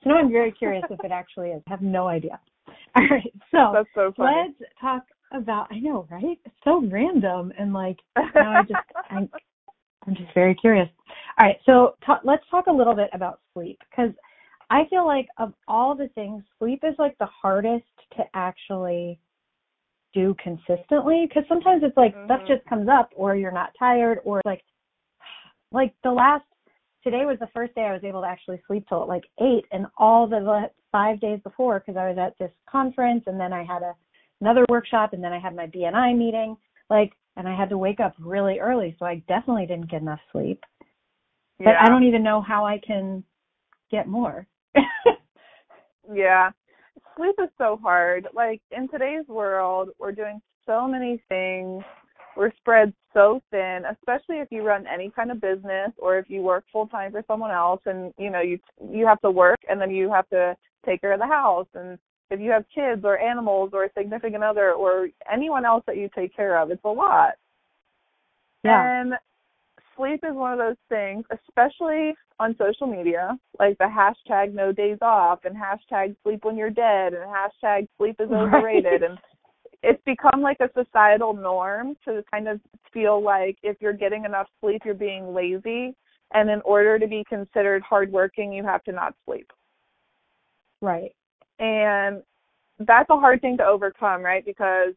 So 0.03 0.09
now 0.09 0.17
I'm 0.17 0.31
very 0.31 0.51
curious 0.51 0.83
if 0.89 0.99
it 1.03 1.11
actually 1.11 1.49
is. 1.49 1.61
I 1.67 1.71
have 1.71 1.81
no 1.81 2.07
idea. 2.07 2.39
All 2.95 3.07
right, 3.09 3.33
so 3.51 3.71
That's 3.73 3.89
so 3.95 4.13
funny. 4.15 4.53
let's 4.59 4.71
talk 4.79 5.03
about. 5.31 5.67
I 5.71 5.79
know, 5.79 6.07
right? 6.09 6.37
It's 6.45 6.55
so 6.63 6.83
random 6.91 7.51
and 7.57 7.73
like 7.73 7.97
now 8.35 8.51
I 8.53 8.61
just 8.61 8.73
I 9.09 9.27
I'm 10.05 10.15
just 10.15 10.33
very 10.33 10.55
curious. 10.55 10.87
All 11.39 11.47
right, 11.47 11.57
so 11.65 11.95
ta- 12.05 12.21
let's 12.23 12.43
talk 12.51 12.67
a 12.67 12.71
little 12.71 12.95
bit 12.95 13.09
about 13.13 13.39
sleep 13.53 13.79
because 13.89 14.11
I 14.69 14.83
feel 14.89 15.05
like 15.05 15.27
of 15.37 15.53
all 15.67 15.95
the 15.95 16.09
things, 16.09 16.43
sleep 16.59 16.83
is 16.83 16.95
like 16.99 17.17
the 17.17 17.27
hardest 17.27 17.85
to 18.17 18.23
actually 18.33 19.19
do 20.13 20.35
consistently 20.41 21.25
because 21.27 21.43
sometimes 21.47 21.83
it's 21.83 21.97
like 21.97 22.15
Mhm. 22.15 22.25
stuff 22.25 22.41
just 22.47 22.65
comes 22.65 22.87
up 22.87 23.11
or 23.15 23.35
you're 23.35 23.51
not 23.51 23.73
tired 23.77 24.19
or 24.23 24.41
like 24.45 24.63
like 25.71 25.93
the 26.03 26.11
last 26.11 26.45
today 27.03 27.25
was 27.25 27.39
the 27.39 27.47
first 27.47 27.73
day 27.75 27.85
I 27.85 27.93
was 27.93 28.03
able 28.03 28.21
to 28.21 28.27
actually 28.27 28.61
sleep 28.67 28.87
till 28.87 29.05
like 29.07 29.25
eight 29.39 29.65
and 29.71 29.87
all 29.97 30.27
the 30.27 30.69
five 30.91 31.19
days 31.19 31.39
before 31.41 31.79
because 31.79 31.97
I 31.97 32.07
was 32.09 32.17
at 32.17 32.37
this 32.37 32.51
conference 32.69 33.23
and 33.27 33.39
then 33.39 33.51
I 33.51 33.63
had 33.63 33.81
a 33.81 33.95
another 34.41 34.65
workshop 34.69 35.13
and 35.13 35.23
then 35.23 35.33
I 35.33 35.39
had 35.39 35.55
my 35.55 35.67
BNI 35.67 36.17
meeting 36.17 36.55
like 36.89 37.13
and 37.35 37.47
I 37.47 37.55
had 37.55 37.69
to 37.69 37.77
wake 37.77 37.99
up 37.99 38.13
really 38.19 38.59
early 38.59 38.95
so 38.99 39.05
I 39.05 39.15
definitely 39.27 39.65
didn't 39.65 39.89
get 39.89 40.01
enough 40.01 40.21
sleep 40.31 40.63
but 41.59 41.71
yeah. 41.71 41.83
I 41.83 41.89
don't 41.89 42.03
even 42.03 42.23
know 42.23 42.41
how 42.41 42.65
I 42.65 42.77
can 42.77 43.23
get 43.89 44.07
more. 44.07 44.47
Yeah. 46.11 46.51
Sleep 47.17 47.35
is 47.41 47.49
so 47.57 47.79
hard. 47.81 48.27
Like 48.33 48.61
in 48.71 48.87
today's 48.87 49.27
world, 49.27 49.89
we're 49.99 50.11
doing 50.11 50.41
so 50.65 50.87
many 50.87 51.21
things. 51.29 51.83
We're 52.35 52.51
spread 52.57 52.93
so 53.13 53.41
thin, 53.51 53.83
especially 53.91 54.37
if 54.37 54.47
you 54.51 54.63
run 54.63 54.85
any 54.91 55.11
kind 55.11 55.31
of 55.31 55.39
business 55.39 55.91
or 55.99 56.17
if 56.17 56.29
you 56.29 56.41
work 56.41 56.65
full 56.71 56.87
time 56.87 57.11
for 57.11 57.23
someone 57.27 57.51
else 57.51 57.81
and 57.85 58.11
you 58.17 58.31
know 58.31 58.41
you 58.41 58.57
you 58.91 59.05
have 59.05 59.21
to 59.21 59.29
work 59.29 59.59
and 59.69 59.79
then 59.79 59.91
you 59.91 60.11
have 60.11 60.27
to 60.29 60.55
take 60.85 61.01
care 61.01 61.13
of 61.13 61.19
the 61.19 61.27
house 61.27 61.67
and 61.75 61.99
if 62.31 62.39
you 62.39 62.49
have 62.49 62.65
kids 62.73 63.01
or 63.03 63.19
animals 63.19 63.69
or 63.73 63.83
a 63.85 63.93
significant 63.95 64.43
other 64.43 64.73
or 64.73 65.07
anyone 65.31 65.65
else 65.65 65.83
that 65.85 65.97
you 65.97 66.09
take 66.15 66.35
care 66.35 66.57
of, 66.57 66.71
it's 66.71 66.83
a 66.83 66.89
lot. 66.89 67.33
yeah. 68.63 69.01
And 69.01 69.13
sleep 69.97 70.23
is 70.23 70.35
one 70.35 70.53
of 70.53 70.59
those 70.59 70.77
things, 70.89 71.25
especially 71.31 72.13
on 72.39 72.55
social 72.57 72.87
media, 72.87 73.37
like 73.59 73.77
the 73.77 73.85
hashtag 73.85 74.53
no 74.53 74.71
days 74.71 74.97
off 75.01 75.39
and 75.45 75.55
hashtag 75.55 76.15
sleep 76.23 76.43
when 76.43 76.57
you're 76.57 76.69
dead 76.69 77.13
and 77.13 77.23
hashtag 77.23 77.87
sleep 77.97 78.15
is 78.19 78.29
Right. 78.31 78.53
overrated 78.53 79.03
and 79.03 79.17
it's 79.81 80.01
become 80.05 80.41
like 80.41 80.57
a 80.61 80.69
societal 80.73 81.33
norm 81.33 81.95
to 82.05 82.23
kind 82.31 82.47
of 82.47 82.59
feel 82.93 83.21
like 83.21 83.57
if 83.63 83.77
you're 83.81 83.93
getting 83.93 84.25
enough 84.25 84.47
sleep 84.61 84.81
you're 84.85 84.93
being 84.93 85.33
lazy 85.33 85.93
and 86.33 86.49
in 86.49 86.61
order 86.63 86.97
to 86.97 87.07
be 87.07 87.23
considered 87.27 87.83
hardworking 87.83 88.51
you 88.51 88.63
have 88.63 88.83
to 88.85 88.91
not 88.91 89.13
sleep. 89.25 89.51
Right. 90.81 91.13
And 91.59 92.23
that's 92.79 93.09
a 93.09 93.19
hard 93.19 93.41
thing 93.41 93.57
to 93.57 93.65
overcome, 93.65 94.23
right? 94.23 94.45
Because 94.45 94.93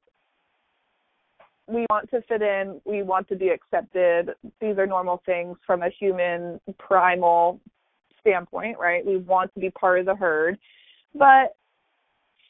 we 1.68 1.84
want 1.90 2.10
to 2.10 2.22
fit 2.22 2.42
in, 2.42 2.80
we 2.84 3.02
want 3.02 3.28
to 3.28 3.36
be 3.36 3.48
accepted. 3.48 4.30
These 4.60 4.78
are 4.78 4.86
normal 4.86 5.22
things 5.26 5.56
from 5.66 5.82
a 5.82 5.90
human 5.90 6.60
primal 6.78 7.60
standpoint, 8.20 8.78
right? 8.78 9.04
We 9.04 9.16
want 9.16 9.52
to 9.54 9.60
be 9.60 9.70
part 9.70 10.00
of 10.00 10.06
the 10.06 10.14
herd. 10.14 10.58
But 11.14 11.56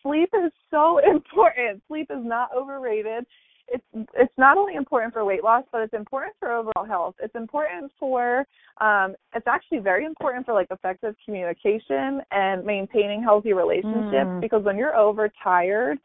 sleep 0.03 0.31
is 0.35 0.53
so 0.71 0.99
important. 1.11 1.83
Sleep 1.89 2.11
is 2.11 2.25
not 2.25 2.51
overrated. 2.57 3.27
It's 3.69 3.85
it's 4.15 4.33
not 4.39 4.57
only 4.57 4.77
important 4.77 5.13
for 5.13 5.25
weight 5.25 5.43
loss, 5.43 5.65
but 5.73 5.81
it's 5.81 5.93
important 5.93 6.35
for 6.39 6.53
overall 6.53 6.87
health. 6.87 7.17
It's 7.21 7.35
important 7.35 7.91
for 7.99 8.47
um 8.81 9.17
it's 9.35 9.49
actually 9.49 9.81
very 9.81 10.05
important 10.05 10.47
for 10.47 10.55
like 10.55 10.69
effective 10.71 11.17
communication 11.25 12.21
and 12.31 12.65
maintaining 12.65 13.25
healthy 13.25 13.55
relationships 13.55 14.31
Mm. 14.31 14.41
because 14.41 14.63
when 14.63 14.77
you're 14.77 14.97
overtired, 14.97 15.99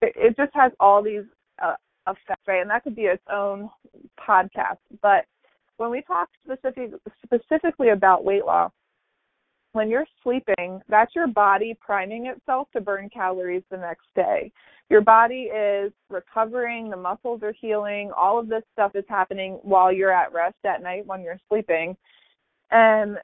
it, 0.00 0.14
it 0.16 0.36
just 0.38 0.54
has 0.54 0.72
all 0.80 1.02
these 1.02 1.24
uh, 1.62 1.74
right? 2.46 2.60
And 2.60 2.70
that 2.70 2.84
could 2.84 2.96
be 2.96 3.02
its 3.02 3.22
own 3.32 3.68
podcast. 4.18 4.78
But 5.02 5.24
when 5.76 5.90
we 5.90 6.02
talk 6.02 6.28
specific 6.44 6.92
specifically 7.24 7.90
about 7.90 8.24
weight 8.24 8.44
loss, 8.44 8.72
when 9.72 9.90
you're 9.90 10.06
sleeping, 10.22 10.80
that's 10.88 11.14
your 11.14 11.26
body 11.26 11.76
priming 11.80 12.26
itself 12.26 12.68
to 12.72 12.80
burn 12.80 13.08
calories 13.10 13.62
the 13.70 13.76
next 13.76 14.06
day. 14.14 14.50
Your 14.90 15.02
body 15.02 15.50
is 15.54 15.92
recovering, 16.08 16.88
the 16.88 16.96
muscles 16.96 17.42
are 17.42 17.52
healing, 17.52 18.10
all 18.16 18.38
of 18.38 18.48
this 18.48 18.62
stuff 18.72 18.92
is 18.94 19.04
happening 19.08 19.58
while 19.62 19.92
you're 19.92 20.12
at 20.12 20.32
rest 20.32 20.56
at 20.64 20.82
night 20.82 21.06
when 21.06 21.20
you're 21.20 21.40
sleeping. 21.48 21.96
And 22.70 23.18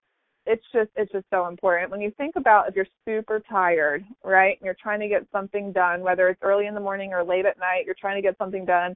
it's 0.47 0.65
just 0.73 0.91
it's 0.97 1.13
just 1.13 1.27
so 1.31 1.47
important. 1.47 1.91
When 1.91 2.01
you 2.01 2.11
think 2.13 2.37
about 2.37 2.69
if 2.69 2.77
you're 2.77 2.87
super 3.07 3.41
tired, 3.49 4.05
right? 4.23 4.59
And 4.59 4.65
you're 4.65 4.77
trying 4.81 5.01
to 5.01 5.09
get 5.09 5.27
something 5.33 5.73
done, 5.73 6.01
whether 6.01 6.29
it's 6.29 6.43
early 6.43 6.67
in 6.67 6.75
the 6.75 6.81
morning 6.81 7.13
or 7.13 7.25
late 7.25 7.47
at 7.47 7.59
night, 7.59 7.85
you're 7.87 7.97
trying 7.99 8.17
to 8.17 8.27
get 8.27 8.37
something 8.37 8.65
done, 8.65 8.95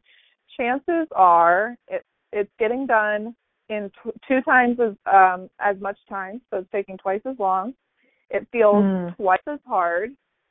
chances 0.58 1.06
are 1.12 1.76
it 1.88 2.04
it's 2.32 2.50
getting 2.58 2.86
done 2.86 3.34
in 3.70 3.90
t- 4.02 4.10
two 4.26 4.40
times 4.42 4.78
as 4.80 4.94
um 5.12 5.48
as 5.60 5.80
much 5.80 5.98
time, 6.08 6.40
so 6.50 6.58
it's 6.58 6.70
taking 6.70 6.98
twice 6.98 7.22
as 7.24 7.38
long. 7.38 7.74
It 8.30 8.46
feels 8.52 8.84
Mm. 8.84 9.16
twice 9.16 9.40
as 9.46 9.60
hard, 9.66 10.10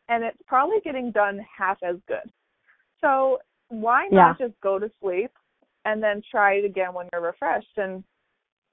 and 0.09 0.23
it's 0.23 0.41
probably 0.47 0.79
getting 0.83 1.11
done 1.11 1.45
half 1.55 1.77
as 1.83 1.97
good. 2.07 2.31
So 3.01 3.39
why 3.69 4.07
not 4.09 4.39
just 4.39 4.59
go 4.61 4.79
to 4.79 4.89
sleep 4.99 5.31
and 5.85 6.01
then 6.01 6.23
try 6.31 6.53
it 6.53 6.65
again 6.65 6.93
when 6.93 7.07
you're 7.13 7.21
refreshed? 7.21 7.77
And 7.77 8.03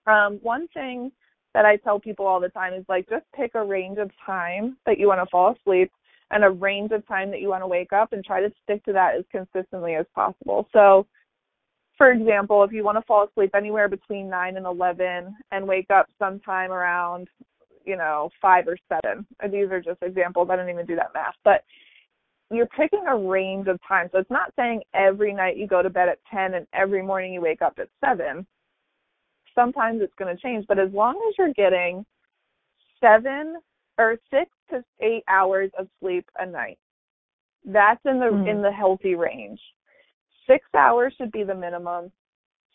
um, 0.07 0.39
one 0.43 0.69
thing 0.69 1.13
that 1.55 1.65
I 1.65 1.77
tell 1.77 1.99
people 1.99 2.27
all 2.27 2.41
the 2.41 2.49
time 2.51 2.75
is 2.75 2.85
like 2.89 3.09
just 3.09 3.25
pick 3.35 3.55
a 3.55 3.65
range 3.65 3.99
of 3.99 4.11
time 4.25 4.77
that 4.87 4.99
you 4.99 5.09
want 5.09 5.21
to 5.21 5.31
fall 5.31 5.55
asleep 5.55 5.91
and 6.31 6.45
a 6.45 6.51
range 6.51 6.91
of 6.93 7.07
time 7.07 7.31
that 7.31 7.41
you 7.41 7.49
want 7.49 7.63
to 7.63 7.69
wake 7.69 7.93
up 7.93 8.13
and 8.13 8.25
try 8.25 8.41
to 8.41 8.53
stick 8.63 8.85
to 8.85 8.93
that 8.93 9.15
as 9.17 9.25
consistently 9.31 9.95
as 9.95 10.07
possible. 10.15 10.69
So 10.73 11.07
for 11.97 12.11
example, 12.11 12.65
if 12.65 12.73
you 12.73 12.83
want 12.83 12.99
to 12.99 13.03
fall 13.03 13.29
asleep 13.29 13.53
anywhere 13.55 13.89
between 13.89 14.29
9 14.29 14.57
and 14.57 14.67
11 14.67 15.37
and 15.53 15.69
wake 15.69 15.91
up 15.91 16.07
sometime 16.19 16.73
around, 16.73 17.29
you 17.85 17.97
know, 17.97 18.31
5 18.43 18.69
or 18.69 18.77
7. 19.05 19.27
These 19.51 19.71
are 19.71 19.81
just 19.81 20.03
examples. 20.03 20.49
I 20.51 20.57
don't 20.57 20.71
even 20.71 20.87
do 20.87 20.97
that 20.97 21.15
math. 21.15 21.35
But 21.45 21.63
you're 22.51 22.67
picking 22.67 23.05
a 23.07 23.17
range 23.17 23.69
of 23.69 23.79
time. 23.87 24.09
So 24.11 24.19
it's 24.19 24.31
not 24.31 24.53
saying 24.57 24.83
every 24.93 25.33
night 25.33 25.57
you 25.57 25.67
go 25.67 25.83
to 25.83 25.91
bed 25.91 26.09
at 26.09 26.19
10 26.31 26.55
and 26.55 26.67
every 26.73 27.03
morning 27.03 27.33
you 27.33 27.41
wake 27.41 27.63
up 27.63 27.79
at 27.79 27.89
7. 28.05 28.47
Sometimes 29.55 30.01
it's 30.03 30.15
going 30.15 30.35
to 30.35 30.43
change, 30.43 30.67
but 30.67 30.79
as 30.79 30.93
long 30.93 31.15
as 31.29 31.35
you're 31.39 31.53
getting 31.55 32.05
7 33.01 33.57
or 33.99 34.17
6 34.31 34.51
to 34.71 34.85
8 35.01 35.23
hours 35.29 35.71
of 35.79 35.89
sleep 36.01 36.29
a 36.39 36.47
night, 36.47 36.79
that's 37.65 38.05
in 38.05 38.19
the 38.19 38.27
Mm. 38.27 38.47
in 38.47 38.63
the 38.63 38.73
healthy 38.73 39.15
range. 39.15 39.61
6 40.47 40.67
hours 40.75 41.15
should 41.17 41.33
be 41.33 41.45
the 41.45 41.55
minimum. 41.55 42.13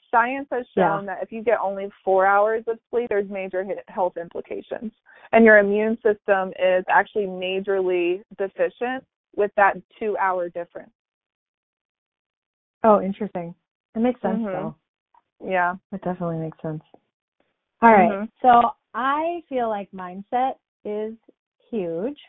Science 0.10 0.48
has 0.52 0.66
shown 0.70 1.06
that 1.06 1.22
if 1.22 1.32
you 1.32 1.44
get 1.44 1.60
only 1.60 1.92
4 2.04 2.26
hours 2.26 2.64
of 2.68 2.80
sleep, 2.90 3.10
there's 3.10 3.30
major 3.30 3.64
health 3.90 4.18
implications. 4.18 4.92
And 5.32 5.46
your 5.46 5.60
immune 5.60 5.98
system 6.02 6.52
is 6.60 6.84
actually 6.90 7.28
majorly 7.28 8.24
deficient 8.38 9.06
with 9.36 9.54
that 9.56 9.78
2-hour 10.02 10.50
difference. 10.50 10.90
Oh, 12.84 13.02
interesting. 13.02 13.54
It 13.94 14.00
makes 14.00 14.20
sense 14.22 14.42
Mhm. 14.42 14.52
though. 14.52 14.76
Yeah. 15.44 15.76
It 15.92 16.02
definitely 16.02 16.38
makes 16.38 16.62
sense. 16.62 16.84
All 17.82 17.92
right. 17.92 18.12
Mhm. 18.12 18.32
So 18.42 18.76
I 18.94 19.44
feel 19.48 19.70
like 19.70 19.90
mindset 19.92 20.56
is 20.84 21.16
huge. 21.70 22.20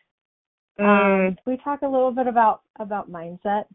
Um, 0.79 0.87
Mm. 0.87 1.37
can 1.37 1.53
we 1.53 1.57
talk 1.59 1.83
a 1.83 1.89
little 1.89 2.13
bit 2.13 2.27
about 2.27 2.63
about 2.79 3.11
mindset? 3.11 3.67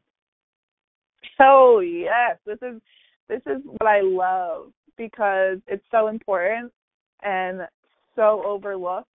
Oh 1.39 1.79
yes, 1.79 2.39
this 2.45 2.61
is 2.61 2.81
this 3.27 3.41
is 3.45 3.61
what 3.65 3.87
I 3.87 4.01
love 4.01 4.71
because 4.97 5.59
it's 5.67 5.85
so 5.91 6.07
important 6.07 6.71
and 7.23 7.67
so 8.15 8.43
overlooked. 8.45 9.09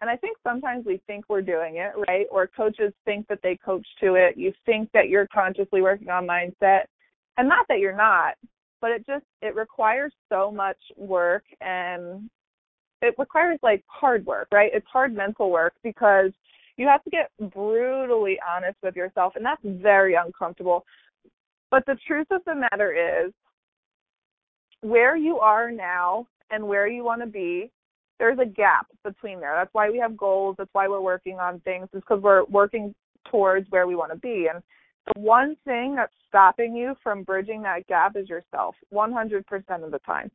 And 0.00 0.10
I 0.10 0.16
think 0.16 0.36
sometimes 0.42 0.84
we 0.84 0.98
think 1.06 1.24
we're 1.28 1.42
doing 1.42 1.76
it, 1.76 1.92
right? 2.06 2.26
Or 2.30 2.46
coaches 2.46 2.92
think 3.04 3.26
that 3.28 3.40
they 3.42 3.56
coach 3.56 3.86
to 4.00 4.14
it. 4.14 4.36
You 4.36 4.52
think 4.66 4.92
that 4.92 5.08
you're 5.08 5.26
consciously 5.28 5.80
working 5.80 6.10
on 6.10 6.26
mindset. 6.26 6.84
And 7.38 7.48
not 7.48 7.66
that 7.68 7.78
you're 7.78 7.96
not, 7.96 8.34
but 8.80 8.90
it 8.90 9.06
just 9.06 9.24
it 9.42 9.54
requires 9.54 10.12
so 10.28 10.50
much 10.50 10.78
work 10.96 11.44
and 11.60 12.28
it 13.02 13.14
requires 13.18 13.58
like 13.62 13.84
hard 13.86 14.24
work, 14.26 14.48
right? 14.52 14.70
It's 14.74 14.86
hard 14.92 15.14
mental 15.14 15.50
work 15.50 15.74
because 15.82 16.32
you 16.76 16.86
have 16.86 17.02
to 17.04 17.10
get 17.10 17.30
brutally 17.52 18.38
honest 18.46 18.76
with 18.82 18.96
yourself 18.96 19.34
and 19.36 19.44
that's 19.44 19.60
very 19.64 20.14
uncomfortable. 20.14 20.84
But 21.70 21.84
the 21.86 21.96
truth 22.06 22.28
of 22.30 22.42
the 22.46 22.54
matter 22.54 23.24
is 23.26 23.32
where 24.82 25.16
you 25.16 25.38
are 25.38 25.70
now 25.70 26.26
and 26.50 26.66
where 26.66 26.86
you 26.86 27.02
want 27.02 27.22
to 27.22 27.26
be, 27.26 27.70
there's 28.18 28.38
a 28.38 28.46
gap 28.46 28.86
between 29.04 29.40
there. 29.40 29.54
That's 29.54 29.74
why 29.74 29.90
we 29.90 29.98
have 29.98 30.16
goals. 30.16 30.56
That's 30.58 30.70
why 30.72 30.88
we're 30.88 31.00
working 31.00 31.38
on 31.38 31.60
things. 31.60 31.88
Is 31.92 32.00
because 32.00 32.22
we're 32.22 32.44
working 32.44 32.94
towards 33.30 33.70
where 33.70 33.86
we 33.86 33.96
want 33.96 34.12
to 34.12 34.18
be. 34.18 34.48
And 34.52 34.62
the 35.14 35.20
one 35.20 35.56
thing 35.64 35.94
that's 35.94 36.12
stopping 36.28 36.74
you 36.74 36.94
from 37.02 37.22
bridging 37.22 37.62
that 37.62 37.86
gap 37.86 38.16
is 38.16 38.28
yourself, 38.28 38.74
100% 38.92 39.84
of 39.84 39.90
the 39.90 39.98
time. 40.00 40.30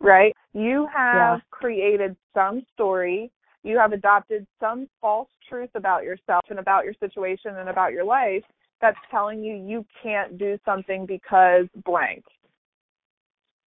Right? 0.00 0.34
You 0.52 0.86
have 0.92 1.38
Yeah. 1.38 1.40
created 1.50 2.16
some 2.34 2.66
story. 2.74 3.30
You 3.62 3.78
have 3.78 3.92
adopted 3.92 4.46
some 4.58 4.88
false 5.00 5.28
truth 5.48 5.70
about 5.74 6.02
yourself 6.02 6.44
and 6.50 6.58
about 6.58 6.84
your 6.84 6.94
situation 6.94 7.56
and 7.56 7.68
about 7.68 7.92
your 7.92 8.04
life 8.04 8.44
that's 8.80 8.98
telling 9.10 9.42
you 9.44 9.54
you 9.54 9.86
can't 10.02 10.36
do 10.36 10.58
something 10.64 11.06
because 11.06 11.68
blank. 11.84 12.24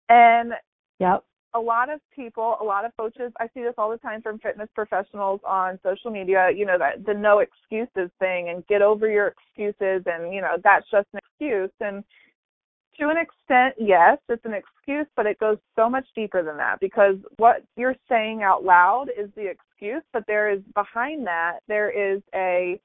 And 0.09 0.53
Yep. 0.99 1.23
A 1.55 1.59
lot 1.59 1.89
of 1.89 1.99
people, 2.15 2.57
a 2.59 2.63
lot 2.63 2.85
of 2.85 2.95
coaches, 2.97 3.31
I 3.39 3.47
see 3.53 3.61
this 3.61 3.75
all 3.77 3.91
the 3.91 3.97
time 3.97 4.21
from 4.21 4.39
fitness 4.39 4.69
professionals 4.73 5.39
on 5.45 5.79
social 5.83 6.09
media, 6.09 6.49
you 6.55 6.65
know, 6.65 6.77
that 6.79 7.05
the 7.05 7.13
no 7.13 7.39
excuses 7.39 8.09
thing 8.19 8.49
and 8.49 8.65
get 8.67 8.81
over 8.81 9.09
your 9.09 9.27
excuses 9.27 10.03
and, 10.05 10.33
you 10.33 10.41
know, 10.41 10.57
that's 10.63 10.89
just 10.89 11.07
an 11.13 11.19
excuse. 11.19 11.71
And 11.79 12.03
to 12.99 13.09
an 13.09 13.17
extent, 13.17 13.75
yes, 13.79 14.17
it's 14.29 14.45
an 14.45 14.53
excuse, 14.53 15.07
but 15.15 15.25
it 15.25 15.39
goes 15.39 15.57
so 15.75 15.89
much 15.89 16.05
deeper 16.15 16.43
than 16.43 16.57
that 16.57 16.79
because 16.79 17.15
what 17.37 17.63
you're 17.75 17.95
saying 18.09 18.41
out 18.41 18.63
loud 18.63 19.05
is 19.17 19.29
the 19.35 19.47
excuse, 19.47 20.03
but 20.11 20.23
there 20.27 20.51
is 20.51 20.61
behind 20.73 21.25
that, 21.27 21.59
there 21.67 21.89
is 21.89 22.21
a 22.33 22.79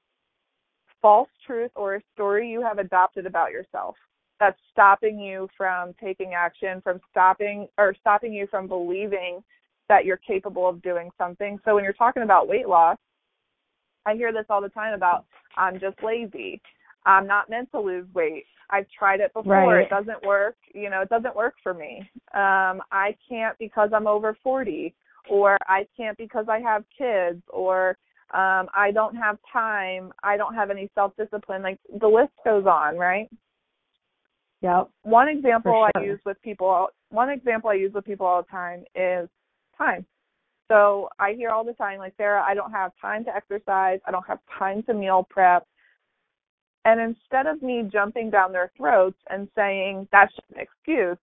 false 1.01 1.29
truth 1.45 1.71
or 1.75 1.95
a 1.95 2.01
story 2.13 2.49
you 2.49 2.61
have 2.61 2.77
adopted 2.77 3.25
about 3.25 3.51
yourself 3.51 3.95
that's 4.39 4.59
stopping 4.71 5.19
you 5.19 5.47
from 5.57 5.93
taking 6.01 6.33
action, 6.33 6.81
from 6.81 6.99
stopping 7.11 7.67
or 7.77 7.95
stopping 7.99 8.33
you 8.33 8.47
from 8.47 8.67
believing 8.67 9.43
that 9.89 10.05
you're 10.05 10.17
capable 10.17 10.67
of 10.69 10.81
doing 10.81 11.09
something. 11.17 11.59
So 11.65 11.75
when 11.75 11.83
you're 11.83 11.93
talking 11.93 12.23
about 12.23 12.47
weight 12.47 12.67
loss, 12.67 12.97
I 14.05 14.15
hear 14.15 14.31
this 14.31 14.45
all 14.49 14.61
the 14.61 14.69
time 14.69 14.93
about 14.93 15.25
I'm 15.57 15.79
just 15.79 15.97
lazy. 16.03 16.61
I'm 17.05 17.27
not 17.27 17.49
meant 17.49 17.71
to 17.71 17.79
lose 17.79 18.05
weight. 18.13 18.45
I've 18.69 18.85
tried 18.97 19.19
it 19.19 19.33
before. 19.33 19.53
Right. 19.53 19.85
It 19.85 19.89
doesn't 19.89 20.23
work. 20.25 20.55
You 20.73 20.89
know, 20.89 21.01
it 21.01 21.09
doesn't 21.09 21.35
work 21.35 21.55
for 21.63 21.73
me. 21.73 22.09
Um, 22.33 22.81
I 22.91 23.15
can't 23.27 23.57
because 23.57 23.89
I'm 23.93 24.07
over 24.07 24.37
40 24.43 24.93
or 25.29 25.57
I 25.67 25.87
can't 25.97 26.17
because 26.17 26.45
I 26.49 26.59
have 26.59 26.83
kids 26.97 27.41
or 27.49 27.97
um 28.31 28.67
I 28.75 28.91
don't 28.93 29.15
have 29.15 29.37
time. 29.51 30.13
I 30.23 30.37
don't 30.37 30.53
have 30.53 30.69
any 30.69 30.89
self-discipline. 30.93 31.63
Like 31.63 31.79
the 31.99 32.07
list 32.07 32.33
goes 32.45 32.65
on, 32.65 32.97
right? 32.97 33.27
Yep. 34.61 34.89
One 35.03 35.29
example 35.29 35.71
For 35.71 35.91
I 35.95 36.03
use 36.03 36.19
with 36.25 36.41
people 36.41 36.89
one 37.09 37.29
example 37.29 37.69
I 37.69 37.73
use 37.73 37.93
with 37.93 38.05
people 38.05 38.25
all 38.25 38.41
the 38.41 38.47
time 38.49 38.83
is 38.93 39.29
time. 39.77 40.05
So 40.69 41.09
I 41.17 41.33
hear 41.33 41.49
all 41.49 41.63
the 41.63 41.73
time 41.73 41.97
like 41.97 42.13
Sarah, 42.17 42.43
I 42.47 42.53
don't 42.53 42.71
have 42.71 42.91
time 43.01 43.25
to 43.25 43.35
exercise, 43.35 43.99
I 44.05 44.11
don't 44.11 44.27
have 44.27 44.39
time 44.57 44.83
to 44.83 44.93
meal 44.93 45.25
prep. 45.29 45.65
And 46.85 46.99
instead 46.99 47.47
of 47.47 47.61
me 47.61 47.89
jumping 47.91 48.29
down 48.29 48.51
their 48.51 48.71
throats 48.77 49.17
and 49.29 49.47
saying 49.55 50.07
that's 50.11 50.33
just 50.35 50.47
an 50.55 50.59
excuse, 50.59 51.17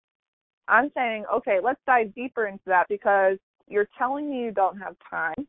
I'm 0.68 0.90
saying, 0.94 1.24
okay, 1.32 1.58
let's 1.62 1.80
dive 1.86 2.14
deeper 2.14 2.46
into 2.46 2.64
that 2.66 2.86
because 2.88 3.38
you're 3.68 3.88
telling 3.96 4.30
me 4.30 4.42
you 4.42 4.50
don't 4.50 4.78
have 4.78 4.96
time. 5.08 5.46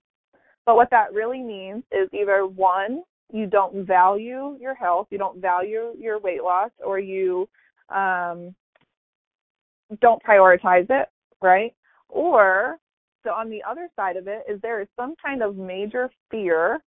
But 0.65 0.75
what 0.75 0.89
that 0.91 1.13
really 1.13 1.41
means 1.41 1.83
is 1.91 2.09
either 2.13 2.45
one, 2.45 3.03
you 3.31 3.47
don't 3.47 3.85
value 3.85 4.57
your 4.61 4.75
health, 4.75 5.07
you 5.09 5.17
don't 5.17 5.41
value 5.41 5.93
your 5.97 6.19
weight 6.19 6.43
loss, 6.43 6.71
or 6.85 6.99
you 6.99 7.49
um, 7.89 8.53
don't 10.01 10.21
prioritize 10.23 10.87
it, 10.89 11.09
right? 11.41 11.73
Or 12.09 12.77
so 13.23 13.31
on 13.31 13.49
the 13.49 13.63
other 13.63 13.89
side 13.95 14.17
of 14.17 14.27
it 14.27 14.43
is 14.49 14.59
there 14.61 14.81
is 14.81 14.87
some 14.95 15.15
kind 15.23 15.41
of 15.41 15.55
major 15.57 16.09
fear 16.31 16.81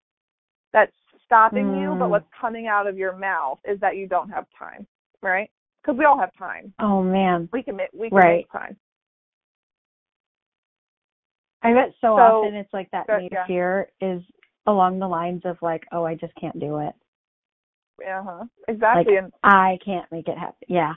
that's 0.73 0.93
stopping 1.25 1.75
you, 1.81 1.95
but 1.99 2.07
Mm. 2.09 2.11
what's 2.11 2.29
coming 2.39 2.67
out 2.67 2.87
of 2.87 2.97
your 2.99 3.17
mouth 3.17 3.59
is 3.65 3.79
that 3.81 3.97
you 3.97 4.07
don't 4.07 4.29
have 4.31 4.47
time, 4.59 4.87
right? 5.23 5.51
Because 5.83 5.97
we 5.99 6.05
all 6.05 6.19
have 6.19 6.33
time. 6.35 6.73
Oh 6.79 7.03
man. 7.03 7.49
We 7.53 7.63
can 7.63 7.77
make 7.77 7.91
we 7.93 8.09
can 8.11 8.19
Right. 8.19 8.37
make 8.39 8.53
time. 8.53 8.77
I 11.63 11.73
bet 11.73 11.91
so, 12.01 12.17
So- 12.17 12.19
often 12.45 12.55
it's 12.55 12.73
like 12.73 12.91
that 12.91 13.07
But, 13.07 13.19
major 13.23 13.35
yeah. 13.37 13.47
fear 13.47 13.91
is 14.01 14.23
along 14.67 14.99
the 14.99 15.09
lines 15.09 15.45
of 15.45 15.61
like, 15.63 15.87
oh, 15.93 16.05
I 16.05 16.15
just 16.15 16.35
can't 16.37 16.59
do 16.61 16.79
it. 16.79 16.95
Uh 18.07 18.23
huh. 18.23 18.45
Exactly. 18.69 19.17
Like 19.17 19.33
I 19.45 19.79
can't 19.85 20.11
make 20.13 20.29
it 20.29 20.39
happen. 20.39 20.55
Yeah, 20.69 20.95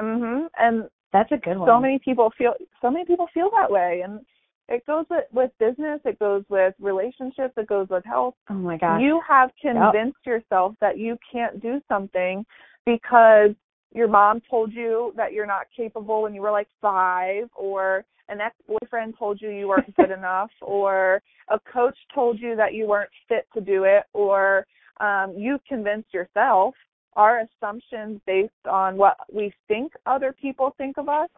mhm. 0.00 0.48
And 0.58 0.88
that's 1.12 1.32
a 1.32 1.36
good 1.36 1.56
one. 1.58 1.68
so 1.68 1.80
many 1.80 1.98
people 1.98 2.32
feel 2.36 2.54
so 2.82 2.90
many 2.90 3.04
people 3.04 3.26
feel 3.32 3.50
that 3.56 3.70
way 3.70 4.02
and 4.04 4.20
it 4.68 4.84
goes 4.86 5.06
with, 5.08 5.24
with 5.32 5.50
business 5.58 6.00
it 6.04 6.18
goes 6.18 6.44
with 6.50 6.74
relationships 6.78 7.54
it 7.56 7.66
goes 7.66 7.88
with 7.88 8.04
health 8.04 8.34
Oh 8.50 8.54
my 8.54 8.76
gosh. 8.76 9.00
you 9.00 9.20
have 9.26 9.50
convinced 9.60 10.18
yourself 10.26 10.74
that 10.80 10.98
you 10.98 11.16
can't 11.32 11.62
do 11.62 11.80
something 11.88 12.44
because 12.84 13.50
your 13.94 14.08
mom 14.08 14.42
told 14.50 14.72
you 14.72 15.14
that 15.16 15.32
you're 15.32 15.46
not 15.46 15.66
capable 15.74 16.22
when 16.22 16.34
you 16.34 16.42
were 16.42 16.50
like 16.50 16.68
five 16.82 17.48
or 17.56 18.04
an 18.28 18.42
ex 18.42 18.54
boyfriend 18.68 19.14
told 19.18 19.40
you 19.40 19.48
you 19.48 19.66
weren't 19.68 19.96
good 19.96 20.10
enough 20.10 20.50
or 20.60 21.22
a 21.48 21.58
coach 21.72 21.96
told 22.14 22.38
you 22.38 22.54
that 22.54 22.74
you 22.74 22.86
weren't 22.86 23.10
fit 23.28 23.46
to 23.54 23.62
do 23.62 23.84
it 23.84 24.04
or 24.12 24.66
um 25.00 25.34
you 25.36 25.58
convinced 25.68 26.12
yourself 26.12 26.74
our 27.14 27.40
assumptions 27.40 28.20
based 28.26 28.52
on 28.70 28.96
what 28.96 29.16
we 29.32 29.52
think 29.66 29.92
other 30.06 30.32
people 30.32 30.74
think 30.78 30.98
of 30.98 31.08
us 31.08 31.28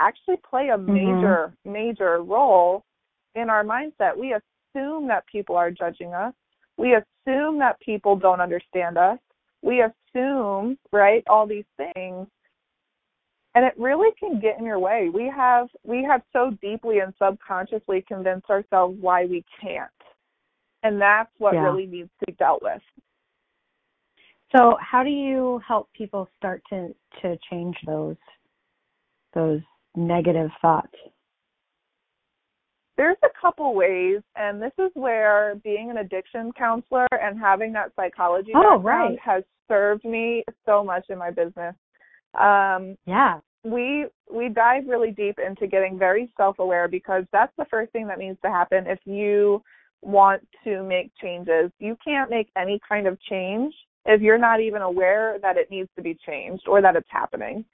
actually 0.00 0.36
play 0.48 0.68
a 0.68 0.78
major 0.78 1.54
major 1.64 2.22
role 2.22 2.84
in 3.34 3.48
our 3.48 3.64
mindset. 3.64 4.16
We 4.16 4.34
assume 4.34 5.08
that 5.08 5.24
people 5.30 5.56
are 5.56 5.70
judging 5.70 6.12
us. 6.12 6.34
We 6.76 6.94
assume 6.94 7.58
that 7.60 7.80
people 7.80 8.16
don't 8.16 8.40
understand 8.40 8.98
us. 8.98 9.18
We 9.62 9.82
assume 9.82 10.78
right 10.92 11.22
all 11.28 11.46
these 11.46 11.64
things. 11.76 12.26
And 13.54 13.64
it 13.66 13.74
really 13.78 14.10
can 14.18 14.40
get 14.40 14.58
in 14.58 14.64
your 14.64 14.78
way. 14.78 15.10
We 15.12 15.30
have 15.34 15.68
we 15.84 16.02
have 16.04 16.22
so 16.32 16.56
deeply 16.62 17.00
and 17.00 17.12
subconsciously 17.22 18.04
convinced 18.08 18.50
ourselves 18.50 18.96
why 19.00 19.26
we 19.26 19.44
can't 19.60 19.90
and 20.82 21.00
that's 21.00 21.30
what 21.38 21.54
Yeah. 21.54 21.64
really 21.64 21.86
needs 21.86 22.10
to 22.20 22.26
be 22.26 22.32
dealt 22.32 22.62
with 22.62 22.82
So 24.54 24.76
how 24.80 25.02
do 25.02 25.08
you 25.10 25.60
help 25.66 25.90
people 25.92 26.28
start 26.36 26.62
to 26.70 26.94
to 27.22 27.38
change 27.50 27.76
those 27.86 28.16
those 29.34 29.60
negative 29.96 30.50
thoughts? 30.60 30.94
there's 32.98 33.16
a 33.24 33.40
couple 33.40 33.74
ways 33.74 34.20
and 34.36 34.60
this 34.60 34.72
is 34.78 34.90
where 34.94 35.54
being 35.64 35.90
an 35.90 35.96
addiction 35.98 36.52
counselor 36.52 37.06
and 37.12 37.38
having 37.40 37.72
that 37.72 37.90
psychology 37.96 38.52
Oh, 38.54 38.76
background 38.76 38.84
right. 38.84 39.18
has 39.20 39.42
served 39.66 40.04
me 40.04 40.44
so 40.66 40.84
much 40.84 41.06
in 41.08 41.16
my 41.18 41.30
business 41.30 41.74
um 42.38 42.96
Yeah. 43.06 43.40
we 43.64 44.06
we 44.30 44.48
dive 44.50 44.86
really 44.86 45.10
deep 45.10 45.38
into 45.38 45.66
getting 45.66 45.98
very 45.98 46.30
self-aware 46.36 46.86
because 46.88 47.24
that's 47.32 47.52
the 47.56 47.64
first 47.70 47.90
thing 47.92 48.06
that 48.08 48.18
needs 48.18 48.38
to 48.44 48.50
happen 48.50 48.86
if 48.86 48.98
you 49.06 49.62
want 50.02 50.46
to 50.64 50.82
make 50.82 51.10
changes. 51.20 51.70
You 51.78 51.96
can't 52.04 52.30
make 52.30 52.48
any 52.56 52.80
kind 52.86 53.06
of 53.06 53.20
change 53.22 53.74
if 54.04 54.20
you're 54.20 54.38
not 54.38 54.60
even 54.60 54.82
aware 54.82 55.38
that 55.42 55.56
it 55.56 55.70
needs 55.70 55.88
to 55.96 56.02
be 56.02 56.18
changed 56.26 56.64
or 56.66 56.82
that 56.82 56.96
it's 56.96 57.08
happening. 57.10 57.64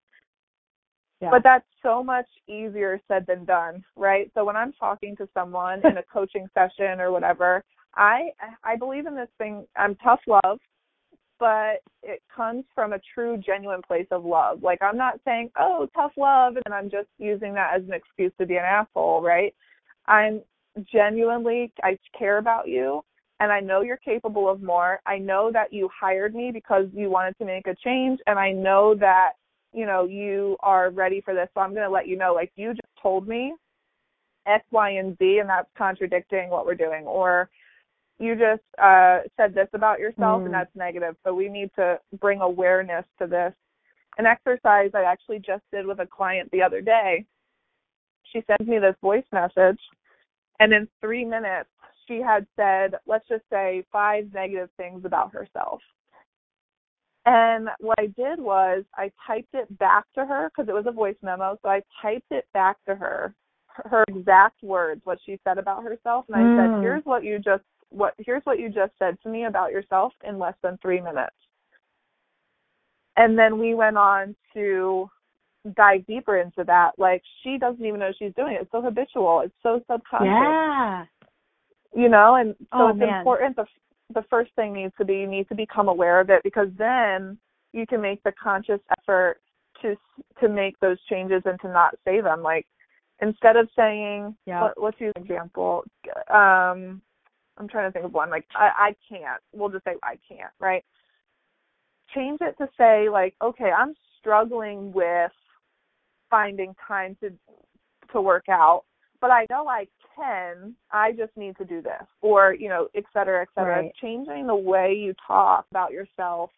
Yeah. 1.20 1.30
But 1.30 1.42
that's 1.42 1.64
so 1.82 2.02
much 2.02 2.26
easier 2.46 3.00
said 3.08 3.26
than 3.26 3.44
done, 3.44 3.84
right? 3.96 4.30
So 4.34 4.44
when 4.44 4.56
I'm 4.56 4.72
talking 4.72 5.16
to 5.16 5.28
someone 5.34 5.80
in 5.84 5.98
a 5.98 6.02
coaching 6.12 6.48
session 6.54 7.00
or 7.00 7.10
whatever, 7.10 7.64
I 7.96 8.30
I 8.62 8.76
believe 8.76 9.06
in 9.06 9.16
this 9.16 9.28
thing. 9.38 9.66
I'm 9.74 9.96
tough 9.96 10.20
love, 10.26 10.58
but 11.40 11.82
it 12.02 12.22
comes 12.34 12.64
from 12.74 12.92
a 12.92 13.00
true, 13.14 13.36
genuine 13.36 13.82
place 13.82 14.06
of 14.12 14.24
love. 14.24 14.62
Like 14.62 14.80
I'm 14.80 14.96
not 14.96 15.18
saying, 15.24 15.50
"Oh, 15.58 15.88
tough 15.94 16.12
love," 16.16 16.56
and 16.64 16.72
I'm 16.72 16.90
just 16.90 17.08
using 17.18 17.54
that 17.54 17.74
as 17.74 17.82
an 17.82 17.94
excuse 17.94 18.32
to 18.38 18.46
be 18.46 18.56
an 18.56 18.64
asshole, 18.64 19.22
right? 19.22 19.54
I'm 20.06 20.42
genuinely 20.92 21.72
I 21.82 21.98
care 22.18 22.38
about 22.38 22.68
you 22.68 23.02
and 23.40 23.52
I 23.52 23.60
know 23.60 23.82
you're 23.82 23.98
capable 23.98 24.48
of 24.48 24.62
more. 24.62 25.00
I 25.06 25.18
know 25.18 25.50
that 25.52 25.72
you 25.72 25.88
hired 25.98 26.34
me 26.34 26.50
because 26.52 26.86
you 26.92 27.08
wanted 27.10 27.36
to 27.38 27.44
make 27.44 27.66
a 27.66 27.74
change 27.84 28.18
and 28.26 28.38
I 28.38 28.52
know 28.52 28.94
that 28.96 29.32
you 29.72 29.86
know 29.86 30.04
you 30.04 30.56
are 30.60 30.90
ready 30.90 31.20
for 31.20 31.34
this. 31.34 31.48
So 31.54 31.60
I'm 31.60 31.72
going 31.74 31.86
to 31.86 31.90
let 31.90 32.08
you 32.08 32.16
know 32.16 32.34
like 32.34 32.52
you 32.56 32.72
just 32.72 32.80
told 33.00 33.28
me 33.28 33.54
X, 34.46 34.64
Y, 34.70 34.90
and 34.90 35.16
Z 35.18 35.38
and 35.38 35.48
that's 35.48 35.68
contradicting 35.76 36.50
what 36.50 36.66
we're 36.66 36.74
doing 36.74 37.04
or 37.04 37.48
you 38.18 38.34
just 38.34 38.62
uh 38.82 39.20
said 39.36 39.54
this 39.54 39.68
about 39.74 40.00
yourself 40.00 40.42
Mm. 40.42 40.46
and 40.46 40.54
that's 40.54 40.74
negative. 40.74 41.16
So 41.24 41.34
we 41.34 41.48
need 41.48 41.70
to 41.76 42.00
bring 42.20 42.40
awareness 42.40 43.04
to 43.20 43.26
this. 43.26 43.52
An 44.18 44.26
exercise 44.26 44.90
I 44.94 45.04
actually 45.04 45.38
just 45.38 45.62
did 45.72 45.86
with 45.86 46.00
a 46.00 46.06
client 46.06 46.50
the 46.50 46.62
other 46.62 46.80
day. 46.80 47.24
She 48.32 48.42
sends 48.46 48.68
me 48.68 48.78
this 48.80 48.96
voice 49.00 49.24
message 49.32 49.78
and 50.60 50.72
in 50.72 50.88
3 51.00 51.24
minutes 51.24 51.70
she 52.06 52.20
had 52.20 52.46
said, 52.56 52.94
let's 53.06 53.28
just 53.28 53.44
say 53.50 53.84
five 53.92 54.32
negative 54.32 54.70
things 54.76 55.04
about 55.04 55.32
herself. 55.32 55.80
And 57.26 57.68
what 57.80 57.98
I 57.98 58.06
did 58.06 58.40
was 58.40 58.84
I 58.94 59.12
typed 59.26 59.52
it 59.52 59.78
back 59.78 60.06
to 60.14 60.24
her 60.24 60.48
because 60.48 60.68
it 60.70 60.72
was 60.72 60.86
a 60.86 60.92
voice 60.92 61.16
memo. 61.22 61.58
So 61.62 61.68
I 61.68 61.82
typed 62.00 62.32
it 62.32 62.46
back 62.54 62.78
to 62.86 62.94
her, 62.94 63.34
her- 63.66 63.88
her 63.90 64.04
exact 64.08 64.62
words, 64.62 65.02
what 65.04 65.18
she 65.26 65.38
said 65.44 65.58
about 65.58 65.82
herself, 65.82 66.24
and 66.28 66.36
I 66.36 66.44
Mm. 66.44 66.54
said, 66.54 66.80
"Here's 66.80 67.04
what 67.04 67.24
you 67.24 67.38
just 67.38 67.64
what 67.90 68.14
here's 68.18 68.44
what 68.44 68.58
you 68.58 68.68
just 68.70 68.96
said 68.98 69.20
to 69.22 69.28
me 69.28 69.44
about 69.44 69.72
yourself 69.72 70.14
in 70.22 70.38
less 70.38 70.56
than 70.62 70.78
three 70.78 71.00
minutes." 71.00 71.36
And 73.16 73.38
then 73.38 73.58
we 73.58 73.74
went 73.74 73.98
on 73.98 74.34
to 74.54 75.10
dive 75.76 76.06
deeper 76.06 76.38
into 76.38 76.64
that. 76.64 76.92
Like 76.98 77.22
she 77.42 77.58
doesn't 77.58 77.84
even 77.84 78.00
know 78.00 78.12
she's 78.18 78.34
doing 78.34 78.54
it. 78.54 78.62
It's 78.62 78.72
so 78.72 78.80
habitual. 78.82 79.40
It's 79.40 79.54
so 79.62 79.80
subconscious 79.90 80.26
Yeah. 80.26 81.04
you 81.94 82.08
know 82.08 82.36
and 82.36 82.54
so 82.60 82.66
Oh, 82.72 82.88
it's 82.88 82.98
man. 82.98 83.18
important 83.20 83.56
the 83.56 83.66
the 84.14 84.22
first 84.30 84.50
thing 84.56 84.72
needs 84.72 84.94
to 84.98 85.04
be 85.04 85.16
you 85.16 85.26
need 85.26 85.48
to 85.48 85.54
become 85.54 85.88
aware 85.88 86.20
of 86.20 86.30
it 86.30 86.42
because 86.42 86.68
then 86.78 87.38
you 87.72 87.86
can 87.86 88.00
make 88.00 88.22
the 88.22 88.32
conscious 88.42 88.80
effort 88.98 89.40
to 89.82 89.96
to 90.40 90.48
make 90.48 90.78
those 90.80 90.98
changes 91.10 91.42
and 91.44 91.60
to 91.60 91.68
not 91.68 91.94
say 92.04 92.20
them 92.20 92.42
like 92.42 92.66
instead 93.20 93.56
of 93.56 93.68
saying 93.76 94.34
Yeah. 94.46 94.62
what, 94.62 94.80
let's 94.82 95.00
use 95.00 95.12
an 95.16 95.22
example 95.22 95.84
um 96.30 97.02
i'm 97.58 97.68
trying 97.68 97.88
to 97.88 97.92
think 97.92 98.04
of 98.04 98.12
one 98.14 98.30
like 98.30 98.46
i 98.54 98.70
i 98.88 98.96
can't 99.08 99.40
we'll 99.52 99.68
just 99.70 99.84
say 99.84 99.94
i 100.02 100.18
can't 100.28 100.52
right 100.60 100.84
change 102.14 102.38
it 102.40 102.56
to 102.58 102.68
say 102.78 103.08
like 103.10 103.34
okay 103.42 103.70
i'm 103.70 103.94
struggling 104.18 104.92
with 104.92 105.32
finding 106.30 106.74
time 106.86 107.16
to 107.20 107.30
to 108.12 108.20
work 108.20 108.48
out 108.48 108.84
but 109.20 109.30
i 109.30 109.46
know 109.50 109.68
i 109.68 109.86
can 110.16 110.74
i 110.90 111.12
just 111.12 111.36
need 111.36 111.56
to 111.56 111.64
do 111.64 111.82
this 111.82 112.02
or 112.22 112.54
you 112.54 112.68
know 112.68 112.88
et 112.94 113.04
cetera 113.12 113.42
et 113.42 113.48
cetera 113.54 113.82
Right. 113.82 113.92
changing 114.00 114.46
the 114.46 114.54
way 114.54 114.94
you 114.94 115.14
talk 115.26 115.66
about 115.70 115.92
yourself 115.92 116.50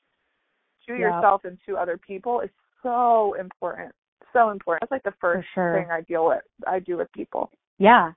to 0.87 0.93
Yep. 0.93 1.01
yourself 1.01 1.45
and 1.45 1.59
to 1.67 1.77
other 1.77 1.99
people 1.99 2.41
is 2.41 2.51
so 2.83 3.35
important 3.39 3.93
so 4.33 4.51
important 4.51 4.83
that's 4.83 4.93
like 4.93 5.03
the 5.03 5.19
first 5.21 5.47
sure. 5.55 5.75
thing 5.75 5.91
i 5.91 6.01
deal 6.03 6.27
with 6.27 6.43
i 6.67 6.79
do 6.79 6.97
with 6.97 7.11
people 7.13 7.51
Yeah. 7.79 8.13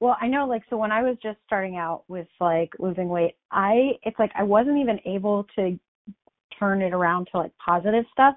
Well, 0.00 0.16
I 0.20 0.26
know 0.26 0.46
like 0.48 0.62
so 0.68 0.76
when 0.76 0.90
I 0.90 1.00
was 1.00 1.16
just 1.22 1.38
starting 1.46 1.76
out 1.76 2.02
with 2.08 2.26
like 2.40 2.70
losing 2.80 3.08
weight, 3.08 3.36
I 3.52 3.92
it's 4.02 4.18
like 4.18 4.32
I 4.34 4.42
wasn't 4.42 4.78
even 4.78 4.98
able 5.04 5.46
to 5.54 5.78
turn 6.58 6.82
it 6.82 6.92
around 6.92 7.28
to 7.30 7.38
like 7.38 7.52
positive 7.64 8.04
stuff, 8.10 8.34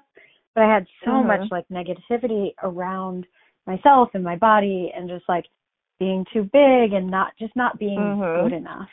but 0.56 0.64
I 0.64 0.74
had 0.74 0.86
so 1.04 1.22
Mhm. 1.22 1.26
much 1.26 1.50
like 1.52 1.68
negativity 1.68 2.54
around 2.62 3.26
myself 3.66 4.08
and 4.14 4.24
my 4.24 4.36
body 4.36 4.90
and 4.96 5.08
just 5.08 5.28
like 5.28 5.46
being 6.00 6.24
too 6.32 6.44
big 6.44 6.94
and 6.94 7.08
not 7.08 7.36
just 7.36 7.54
not 7.54 7.78
being 7.78 7.96
Mhm. 7.96 8.42
good 8.42 8.52
enough. 8.54 8.88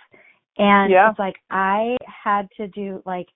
And 0.57 0.91
Yeah. 0.91 1.09
it's 1.09 1.20
like 1.20 1.41
I 1.49 1.97
had 2.05 2.51
to 2.57 2.68
do 2.68 3.01
like 3.05 3.30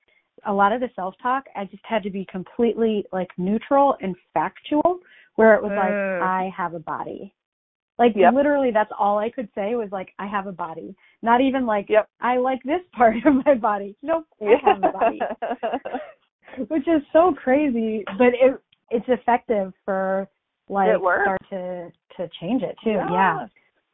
a 0.45 0.53
lot 0.53 0.71
of 0.71 0.81
the 0.81 0.89
self-talk, 0.95 1.47
I 1.55 1.65
just 1.65 1.85
had 1.85 2.03
to 2.03 2.09
be 2.09 2.25
completely 2.25 3.05
like 3.11 3.31
neutral 3.37 3.97
and 4.01 4.15
factual 4.33 4.99
where 5.35 5.55
it 5.55 5.63
was 5.63 5.71
like 5.75 5.95
Mm. 5.95 6.21
I 6.21 6.49
have 6.49 6.73
a 6.73 6.79
body. 6.79 7.33
Like 7.97 8.15
Yep. 8.15 8.33
literally 8.33 8.71
that's 8.71 8.91
all 8.91 9.17
I 9.17 9.29
could 9.29 9.49
say 9.55 9.75
was 9.75 9.91
like 9.91 10.13
I 10.19 10.27
have 10.27 10.47
a 10.47 10.51
body. 10.51 10.95
Not 11.21 11.39
even 11.41 11.65
like 11.65 11.89
Yep. 11.89 12.09
I 12.19 12.37
like 12.37 12.61
this 12.63 12.81
part 12.91 13.15
of 13.25 13.45
my 13.45 13.55
body. 13.55 13.95
Nope, 14.01 14.27
I 14.41 14.57
have 14.63 14.83
a 14.83 14.91
body. 14.91 15.21
Which 16.67 16.87
is 16.87 17.01
so 17.13 17.33
crazy, 17.33 18.03
but 18.17 18.27
it 18.33 18.59
it's 18.89 19.05
effective 19.07 19.73
for 19.85 20.27
like 20.69 20.97
start 20.99 21.41
to 21.49 21.91
to 22.17 22.29
change 22.39 22.63
it 22.63 22.75
too. 22.83 22.91
Yeah. 22.91 23.09
Yeah. 23.11 23.47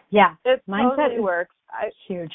Yeah. 0.09 0.35
it 0.45 0.61
Mindset 0.67 0.95
totally 0.95 1.19
works 1.19 1.55
i 1.71 1.89
Huge. 2.07 2.31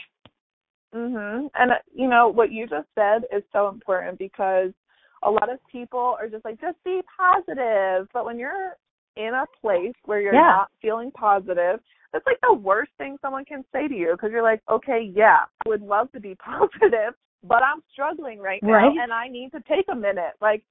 Mhm. 0.94 1.50
And 1.54 1.72
uh, 1.72 1.74
you 1.94 2.08
know 2.08 2.28
what 2.28 2.50
you 2.50 2.66
just 2.66 2.88
said 2.94 3.22
is 3.34 3.42
so 3.52 3.68
important 3.68 4.18
because 4.18 4.72
a 5.22 5.30
lot 5.30 5.50
of 5.50 5.58
people 5.70 6.16
are 6.18 6.28
just 6.28 6.44
like 6.44 6.60
just 6.60 6.82
be 6.84 7.02
positive, 7.16 8.08
but 8.12 8.24
when 8.24 8.38
you're 8.38 8.76
in 9.16 9.34
a 9.34 9.44
place 9.60 9.94
where 10.04 10.20
you're 10.20 10.34
Yeah. 10.34 10.48
not 10.48 10.70
feeling 10.80 11.10
positive, 11.10 11.80
that's 12.12 12.26
like 12.26 12.40
the 12.42 12.54
worst 12.54 12.92
thing 12.98 13.18
someone 13.20 13.44
can 13.44 13.64
say 13.72 13.88
to 13.88 13.94
you 13.94 14.12
because 14.12 14.30
you're 14.30 14.42
like, 14.42 14.62
"Okay, 14.70 15.02
yeah, 15.02 15.44
I 15.64 15.68
would 15.68 15.82
love 15.82 16.10
to 16.12 16.20
be 16.20 16.34
positive, 16.38 17.14
but 17.42 17.62
I'm 17.62 17.82
struggling 17.92 18.38
right 18.40 18.62
now 18.62 18.72
Right. 18.72 18.96
and 19.00 19.12
I 19.12 19.28
need 19.28 19.50
to 19.52 19.60
take 19.68 19.86
a 19.90 19.94
minute." 19.94 20.34
Like 20.40 20.64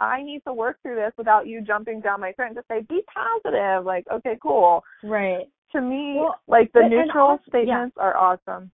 I 0.00 0.22
need 0.22 0.42
to 0.46 0.52
work 0.52 0.80
through 0.82 0.96
this 0.96 1.12
without 1.16 1.46
you 1.46 1.60
jumping 1.60 2.00
down 2.00 2.20
my 2.20 2.32
throat 2.32 2.48
and 2.48 2.56
just 2.56 2.68
say, 2.68 2.80
"Be 2.82 3.02
positive." 3.12 3.84
Like, 3.84 4.06
"Okay, 4.10 4.36
cool." 4.42 4.82
Right. 5.02 5.46
To 5.72 5.80
me, 5.80 6.16
Well, 6.18 6.36
like 6.46 6.72
the 6.72 6.80
but- 6.82 6.88
neutral 6.88 7.26
also- 7.28 7.42
yeah. 7.46 7.50
statements 7.50 7.96
are 7.98 8.16
awesome. 8.16 8.70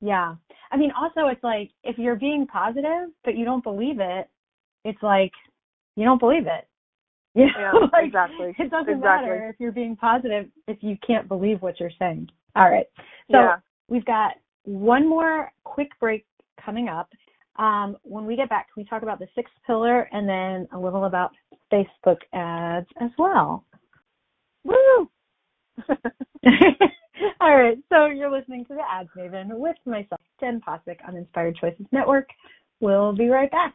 Yeah. 0.00 0.36
I 0.70 0.76
mean, 0.76 0.92
also, 0.92 1.26
it's 1.28 1.42
like 1.42 1.70
if 1.82 1.98
you're 1.98 2.14
being 2.16 2.46
positive, 2.46 3.10
but 3.24 3.34
you 3.36 3.44
don't 3.44 3.64
believe 3.64 4.00
it, 4.00 4.28
it's 4.84 5.02
like 5.02 5.32
you 5.96 6.04
don't 6.04 6.18
believe 6.20 6.46
it. 6.46 6.66
You 7.34 7.46
know? 7.46 7.52
Yeah, 7.58 7.72
like, 7.92 8.06
exactly. 8.06 8.54
It 8.58 8.70
doesn't 8.70 8.88
Exactly. 8.94 9.28
matter 9.28 9.48
if 9.48 9.60
you're 9.60 9.70
being 9.70 9.94
positive 9.94 10.48
if 10.66 10.82
you 10.82 10.96
can't 11.06 11.28
believe 11.28 11.62
what 11.62 11.78
you're 11.78 11.90
saying. 11.98 12.30
All 12.56 12.68
right. 12.68 12.86
So 13.30 13.38
yeah. 13.38 13.56
we've 13.88 14.04
got 14.04 14.32
one 14.64 15.08
more 15.08 15.52
quick 15.64 15.90
break 16.00 16.24
coming 16.64 16.88
up. 16.88 17.08
Um, 17.56 17.96
when 18.02 18.24
we 18.24 18.36
get 18.36 18.48
back, 18.48 18.68
can 18.72 18.82
we 18.82 18.88
talk 18.88 19.02
about 19.02 19.18
the 19.18 19.26
sixth 19.34 19.54
pillar 19.66 20.08
and 20.12 20.28
then 20.28 20.68
a 20.72 20.78
little 20.78 21.04
about 21.04 21.32
Facebook 21.72 22.18
ads 22.32 22.86
as 23.00 23.10
well? 23.18 23.64
Woo! 24.64 25.10
All 27.40 27.56
right, 27.56 27.78
so 27.88 28.06
you're 28.06 28.30
listening 28.30 28.64
to 28.66 28.74
the 28.74 28.82
Ads 28.88 29.08
Maven 29.16 29.48
with 29.58 29.76
myself, 29.86 30.20
Jenn 30.40 30.60
Possick 30.60 31.00
on 31.06 31.16
Inspired 31.16 31.56
Choices 31.56 31.86
Network. 31.90 32.28
We'll 32.80 33.12
be 33.12 33.28
right 33.28 33.50
back. 33.50 33.74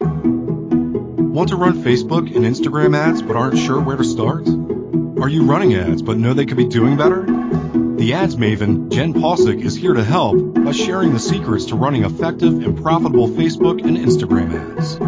Want 0.00 1.50
to 1.50 1.56
run 1.56 1.82
Facebook 1.82 2.34
and 2.34 2.44
Instagram 2.44 2.96
ads 2.96 3.22
but 3.22 3.36
aren't 3.36 3.58
sure 3.58 3.80
where 3.80 3.96
to 3.96 4.04
start? 4.04 4.48
Are 4.48 5.28
you 5.28 5.44
running 5.44 5.74
ads 5.74 6.02
but 6.02 6.16
know 6.16 6.34
they 6.34 6.46
could 6.46 6.56
be 6.56 6.66
doing 6.66 6.96
better? 6.96 7.26
The 8.06 8.14
ads 8.14 8.36
maven, 8.36 8.92
Jenn 8.92 9.14
Possick, 9.14 9.60
is 9.60 9.74
here 9.74 9.92
to 9.92 10.04
help 10.04 10.54
by 10.54 10.70
sharing 10.70 11.12
the 11.12 11.18
secrets 11.18 11.64
to 11.64 11.74
running 11.74 12.04
effective 12.04 12.64
and 12.64 12.80
profitable 12.80 13.28
Facebook 13.28 13.84
and 13.84 13.96
Instagram 13.96 14.54
ads. 14.54 15.00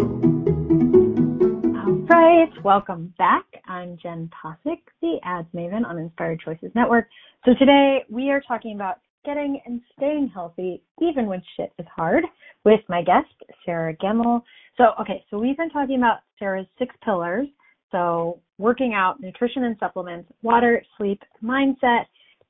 All 2.10 2.16
right, 2.18 2.50
welcome 2.64 3.14
back. 3.18 3.44
I'm 3.68 3.98
Jenn 4.02 4.30
Possick, 4.30 4.80
the 5.00 5.20
Ads 5.22 5.46
Maven 5.54 5.86
on 5.86 5.96
Inspired 5.96 6.40
Choices 6.40 6.72
Network. 6.74 7.06
So 7.44 7.54
today 7.54 8.04
we 8.10 8.30
are 8.30 8.40
talking 8.40 8.74
about 8.74 8.98
getting 9.28 9.60
and 9.66 9.82
staying 9.94 10.30
healthy 10.32 10.82
even 11.02 11.26
when 11.26 11.42
shit 11.56 11.70
is 11.78 11.86
hard 11.94 12.24
with 12.64 12.80
my 12.88 13.02
guest, 13.02 13.28
Sarah 13.66 13.94
Gemmell. 13.96 14.42
So, 14.78 14.92
okay, 15.00 15.22
so 15.28 15.38
we've 15.38 15.56
been 15.56 15.68
talking 15.68 15.98
about 15.98 16.20
Sarah's 16.38 16.66
six 16.78 16.94
pillars. 17.04 17.46
So 17.92 18.40
working 18.56 18.94
out, 18.94 19.20
nutrition 19.20 19.64
and 19.64 19.76
supplements, 19.78 20.30
water, 20.42 20.82
sleep, 20.96 21.22
mindset, 21.44 22.04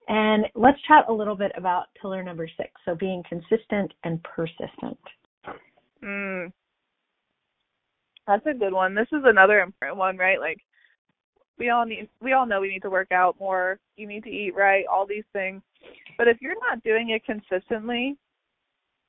and 0.08 0.46
let's 0.54 0.78
chat 0.86 1.04
a 1.08 1.12
little 1.12 1.34
bit 1.34 1.50
about 1.56 1.86
pillar 2.00 2.22
number 2.22 2.48
six. 2.56 2.70
So 2.84 2.94
being 2.94 3.24
consistent 3.28 3.92
and 4.04 4.22
persistent. 4.22 4.98
Mm. 6.02 6.52
That's 8.26 8.46
a 8.46 8.54
good 8.54 8.72
one. 8.72 8.94
This 8.94 9.08
is 9.12 9.22
another 9.24 9.60
important 9.60 9.98
one, 9.98 10.16
right? 10.16 10.38
Like 10.38 10.58
we 11.58 11.70
all 11.70 11.84
need 11.84 12.08
we 12.20 12.32
all 12.32 12.46
know 12.46 12.60
we 12.60 12.68
need 12.68 12.82
to 12.82 12.90
work 12.90 13.12
out 13.12 13.38
more, 13.38 13.78
you 13.96 14.06
need 14.06 14.24
to 14.24 14.30
eat 14.30 14.54
right, 14.54 14.84
all 14.86 15.06
these 15.06 15.24
things. 15.32 15.62
But 16.16 16.28
if 16.28 16.38
you're 16.40 16.58
not 16.60 16.82
doing 16.82 17.10
it 17.10 17.24
consistently, 17.24 18.16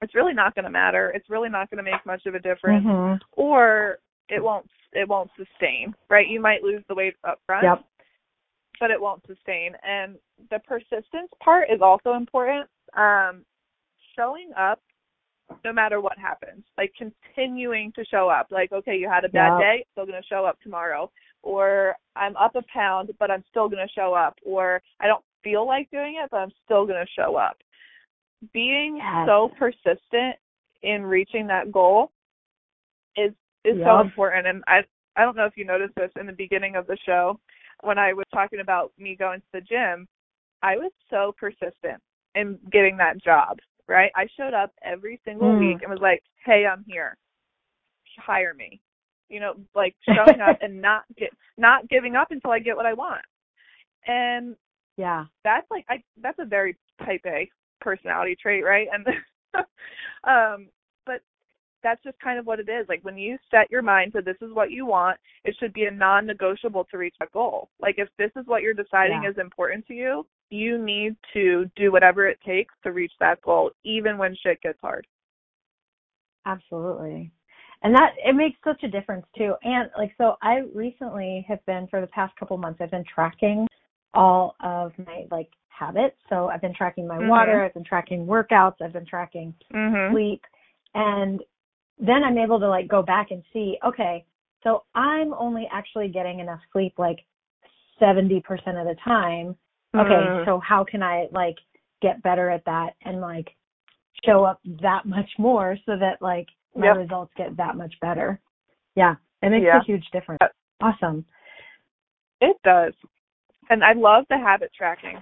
it's 0.01 0.15
really 0.15 0.33
not 0.33 0.55
going 0.55 0.65
to 0.65 0.71
matter. 0.71 1.11
It's 1.15 1.29
really 1.29 1.49
not 1.49 1.69
going 1.69 1.83
to 1.83 1.89
make 1.91 2.05
much 2.05 2.25
of 2.25 2.35
a 2.35 2.39
difference 2.39 2.85
Mhm. 2.85 3.19
or 3.33 3.99
it 4.29 4.41
won't 4.43 4.69
it 4.93 5.07
won't 5.07 5.29
sustain, 5.35 5.93
right? 6.09 6.27
You 6.27 6.39
might 6.39 6.63
lose 6.63 6.83
the 6.87 6.95
weight 6.95 7.15
up 7.23 7.39
front, 7.45 7.63
Yep. 7.63 7.83
but 8.79 8.89
it 8.91 8.99
won't 8.99 9.25
sustain. 9.27 9.75
And 9.83 10.17
the 10.49 10.59
persistence 10.59 11.31
part 11.39 11.69
is 11.69 11.81
also 11.81 12.13
important. 12.13 12.67
Um, 12.93 13.45
showing 14.15 14.51
up 14.55 14.81
no 15.63 15.73
matter 15.73 15.99
what 16.01 16.17
happens, 16.17 16.65
like 16.77 16.93
continuing 16.95 17.91
to 17.93 18.05
show 18.05 18.29
up. 18.29 18.47
Like, 18.51 18.71
okay, 18.71 18.95
you 18.97 19.07
had 19.09 19.25
a 19.25 19.29
bad 19.29 19.53
Yeah. 19.53 19.59
day, 19.59 19.85
still 19.91 20.05
going 20.05 20.21
to 20.21 20.27
show 20.27 20.45
up 20.45 20.59
tomorrow. 20.61 21.11
Or 21.41 21.95
I'm 22.15 22.35
up 22.37 22.55
a 22.55 22.63
pound, 22.73 23.11
but 23.19 23.31
I'm 23.31 23.43
still 23.49 23.69
going 23.69 23.85
to 23.85 23.93
show 23.93 24.13
up. 24.13 24.37
Or 24.45 24.81
I 24.99 25.07
don't 25.07 25.23
feel 25.43 25.65
like 25.65 25.89
doing 25.91 26.19
it, 26.21 26.29
but 26.31 26.37
I'm 26.37 26.51
still 26.65 26.85
going 26.85 27.03
to 27.03 27.11
show 27.11 27.35
up. 27.35 27.57
Being 28.53 28.97
Yes. 28.97 29.27
so 29.27 29.51
persistent 29.57 30.35
in 30.81 31.03
reaching 31.03 31.47
that 31.47 31.71
goal 31.71 32.11
is 33.17 33.33
is 33.65 33.77
so 33.83 33.99
important. 33.99 34.47
And 34.47 34.63
I 34.67 34.83
I 35.15 35.23
don't 35.23 35.35
know 35.35 35.45
if 35.45 35.57
you 35.57 35.65
noticed 35.65 35.95
this 35.95 36.11
in 36.19 36.25
the 36.25 36.33
beginning 36.33 36.75
of 36.75 36.87
the 36.87 36.97
show 37.05 37.39
when 37.81 37.97
I 37.97 38.13
was 38.13 38.25
talking 38.33 38.59
about 38.61 38.91
me 38.97 39.15
going 39.15 39.39
to 39.41 39.47
the 39.53 39.61
gym. 39.61 40.07
I 40.61 40.77
was 40.77 40.91
so 41.09 41.33
persistent 41.37 42.01
in 42.35 42.57
getting 42.71 42.97
that 42.97 43.21
job. 43.21 43.59
Right? 43.87 44.11
I 44.15 44.27
showed 44.37 44.53
up 44.53 44.71
every 44.83 45.19
single 45.25 45.53
Mm. 45.53 45.59
week 45.59 45.81
and 45.81 45.89
was 45.91 45.99
like, 46.01 46.21
"Hey, 46.45 46.65
I'm 46.65 46.83
here. 46.87 47.17
Hire 48.17 48.53
me." 48.53 48.79
You 49.29 49.39
know, 49.39 49.53
like 49.75 49.95
showing 50.13 50.41
up 50.41 50.57
and 50.61 50.81
not 50.81 51.03
get 51.17 51.31
not 51.57 51.87
giving 51.89 52.15
up 52.15 52.31
until 52.31 52.51
I 52.51 52.59
get 52.59 52.75
what 52.77 52.85
I 52.85 52.93
want. 52.93 53.21
And 54.07 54.55
yeah, 54.97 55.25
that's 55.43 55.69
like 55.71 55.85
I 55.89 56.03
that's 56.21 56.39
a 56.39 56.45
very 56.45 56.77
type 57.05 57.21
A 57.25 57.49
personality 57.81 58.35
trait, 58.41 58.63
right? 58.63 58.87
And 58.93 59.05
um 60.25 60.69
but 61.05 61.21
that's 61.83 62.03
just 62.03 62.19
kind 62.19 62.39
of 62.39 62.45
what 62.45 62.59
it 62.59 62.69
is. 62.69 62.87
Like 62.89 63.03
when 63.03 63.17
you 63.17 63.37
set 63.51 63.71
your 63.71 63.81
mind 63.81 64.13
to 64.13 64.21
this 64.21 64.37
is 64.41 64.53
what 64.53 64.71
you 64.71 64.85
want, 64.85 65.17
it 65.45 65.55
should 65.59 65.73
be 65.73 65.85
a 65.85 65.91
non-negotiable 65.91 66.85
to 66.91 66.97
reach 66.97 67.15
that 67.19 67.31
goal. 67.31 67.69
Like 67.79 67.95
if 67.99 68.09
this 68.17 68.31
is 68.37 68.47
what 68.47 68.63
you're 68.63 68.73
deciding 68.73 69.23
Yeah. 69.23 69.29
is 69.29 69.37
important 69.37 69.87
to 69.87 69.93
you, 69.93 70.27
you 70.49 70.77
need 70.77 71.15
to 71.33 71.69
do 71.75 71.91
whatever 71.91 72.27
it 72.27 72.39
takes 72.45 72.73
to 72.83 72.91
reach 72.91 73.13
that 73.19 73.41
goal, 73.41 73.71
even 73.83 74.17
when 74.17 74.35
shit 74.35 74.61
gets 74.61 74.79
hard. 74.81 75.07
absolutely. 76.45 77.31
And 77.81 77.95
that 77.95 78.13
it 78.23 78.35
makes 78.35 78.57
such 78.63 78.83
a 78.83 78.87
difference 78.89 79.25
too. 79.37 79.55
And 79.63 79.89
like 79.97 80.13
so 80.17 80.35
I 80.41 80.63
recently 80.73 81.45
have 81.47 81.65
been 81.65 81.87
for 81.87 82.01
the 82.01 82.07
past 82.07 82.35
couple 82.37 82.57
months 82.57 82.79
I've 82.81 82.91
been 82.91 83.05
tracking 83.13 83.67
all 84.13 84.55
of 84.61 84.91
my 85.05 85.25
like 85.31 85.49
habits. 85.69 86.17
So 86.29 86.49
I've 86.49 86.61
been 86.61 86.73
tracking 86.73 87.07
my 87.07 87.17
Mhm. 87.17 87.27
water, 87.27 87.63
I've 87.63 87.73
been 87.73 87.85
tracking 87.85 88.25
workouts, 88.25 88.81
I've 88.81 88.93
been 88.93 89.05
tracking 89.05 89.53
Mhm. 89.71 90.11
sleep 90.11 90.43
and 90.93 91.41
then 91.99 92.23
I'm 92.23 92.37
able 92.37 92.59
to 92.59 92.67
like 92.67 92.87
go 92.87 93.01
back 93.01 93.31
and 93.31 93.43
see, 93.53 93.77
okay, 93.83 94.25
so 94.63 94.83
I'm 94.95 95.33
only 95.33 95.67
actually 95.71 96.07
getting 96.09 96.39
enough 96.39 96.61
sleep 96.71 96.93
like 96.97 97.25
70% 97.99 98.41
of 98.79 98.87
the 98.87 98.95
time. 99.03 99.57
Okay, 99.95 100.29
Mhm. 100.29 100.45
so 100.45 100.59
how 100.59 100.83
can 100.83 101.03
I 101.03 101.27
like 101.31 101.57
get 102.01 102.21
better 102.21 102.49
at 102.49 102.63
that 102.65 102.95
and 103.03 103.19
like 103.21 103.55
show 104.25 104.43
up 104.43 104.59
that 104.81 105.05
much 105.05 105.29
more 105.37 105.77
so 105.85 105.97
that 105.97 106.21
like 106.21 106.47
my 106.75 106.87
Yep. 106.87 106.97
results 106.97 107.33
get 107.35 107.55
that 107.57 107.75
much 107.75 107.99
better? 107.99 108.39
Yeah, 108.95 109.15
it 109.41 109.49
makes 109.49 109.63
Yeah. 109.65 109.79
a 109.79 109.83
huge 109.83 110.09
difference. 110.11 110.39
Awesome. 110.81 111.25
It 112.41 112.57
does. 112.63 112.93
And 113.69 113.83
I 113.83 113.93
love 113.93 114.25
the 114.29 114.37
habit 114.37 114.71
tracking. 114.73 115.21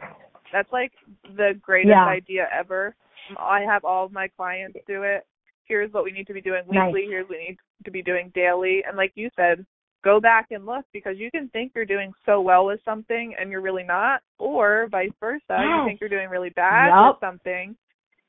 That's 0.52 0.72
like 0.72 0.94
the 1.36 1.60
greatest 1.62 1.90
Yeah. 1.90 2.06
idea 2.06 2.48
ever. 2.52 2.96
I 3.38 3.62
have 3.62 3.84
all 3.84 4.06
of 4.06 4.12
my 4.12 4.28
clients 4.30 4.80
do 4.88 5.04
it. 5.04 5.26
Here's 5.66 5.92
what 5.92 6.06
we 6.06 6.12
need 6.12 6.28
to 6.28 6.34
be 6.34 6.42
doing 6.42 6.64
Nice. 6.70 6.94
weekly. 6.94 7.08
Here's 7.12 7.28
what 7.28 7.38
we 7.38 7.46
need 7.48 7.58
to 7.84 7.92
be 7.92 8.02
doing 8.02 8.30
daily. 8.30 8.84
And 8.86 8.96
like 8.96 9.12
you 9.16 9.30
said, 9.36 9.66
go 10.04 10.22
back 10.22 10.52
and 10.52 10.66
look 10.66 10.86
because 10.94 11.18
you 11.18 11.30
can 11.32 11.50
think 11.50 11.74
you're 11.76 11.84
doing 11.84 12.14
so 12.26 12.40
well 12.40 12.66
with 12.66 12.82
something 12.84 13.36
and 13.36 13.52
you're 13.52 13.62
really 13.62 13.84
not, 13.84 14.22
or 14.40 14.88
vice 14.88 15.12
versa. 15.20 15.44
You 15.50 15.84
think 15.86 16.00
you're 16.00 16.10
doing 16.10 16.30
really 16.30 16.52
bad 16.52 16.88
Yup. 16.88 17.16
with 17.16 17.20
something 17.20 17.76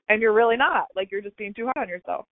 and 0.08 0.20
you're 0.20 0.32
really 0.32 0.56
not. 0.56 0.88
Like 0.96 1.12
you're 1.12 1.20
just 1.20 1.36
being 1.36 1.54
too 1.54 1.66
hard 1.66 1.76
on 1.76 1.88
yourself. 1.88 2.26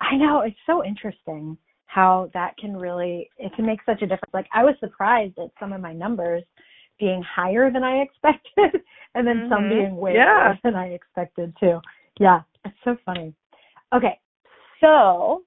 I 0.00 0.16
know 0.16 0.40
it's 0.40 0.56
so 0.66 0.84
interesting 0.84 1.56
how 1.86 2.30
that 2.34 2.56
can 2.58 2.76
really 2.76 3.30
it 3.38 3.52
can 3.54 3.64
make 3.64 3.80
such 3.86 4.02
a 4.02 4.06
difference. 4.06 4.34
Like 4.34 4.48
I 4.52 4.64
was 4.64 4.74
surprised 4.80 5.38
at 5.38 5.50
some 5.58 5.72
of 5.72 5.80
my 5.80 5.92
numbers 5.92 6.42
being 6.98 7.22
higher 7.22 7.70
than 7.70 7.84
I 7.84 7.96
expected 8.02 8.82
and 9.14 9.26
then 9.26 9.46
some 9.48 9.64
Mhm. 9.64 9.68
being 9.68 9.96
way 9.96 10.14
Yeah. 10.14 10.56
than 10.62 10.74
I 10.74 10.88
expected 10.88 11.54
too. 11.58 11.80
Yeah, 12.18 12.42
it's 12.64 12.76
so 12.84 12.96
funny. 13.04 13.34
Okay. 13.92 14.18
So, 14.80 15.44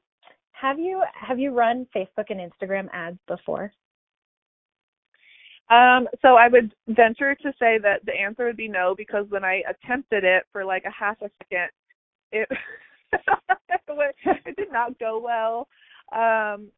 have 0.54 0.80
you 0.80 1.04
have 1.14 1.40
you 1.40 1.52
run 1.52 1.86
Facebook 1.96 2.30
and 2.30 2.40
Instagram 2.40 2.90
ads 2.94 3.20
before? 3.28 3.72
Um, 5.70 6.08
so 6.24 6.36
I 6.36 6.48
would 6.48 6.74
venture 6.88 7.36
to 7.36 7.54
say 7.60 7.78
that 7.78 8.04
the 8.06 8.14
answer 8.20 8.46
would 8.46 8.58
be 8.58 8.68
no 8.68 8.96
because 8.96 9.30
when 9.30 9.44
I 9.44 9.62
attempted 9.70 10.24
it 10.24 10.44
for 10.52 10.66
like 10.66 10.84
a 10.86 10.92
half 10.92 11.22
a 11.22 11.30
second, 11.44 11.70
it 12.32 12.50
it 14.46 14.56
did 14.56 14.72
not 14.72 14.98
go 15.00 15.20
well. 15.20 15.68
Um, 16.12 16.70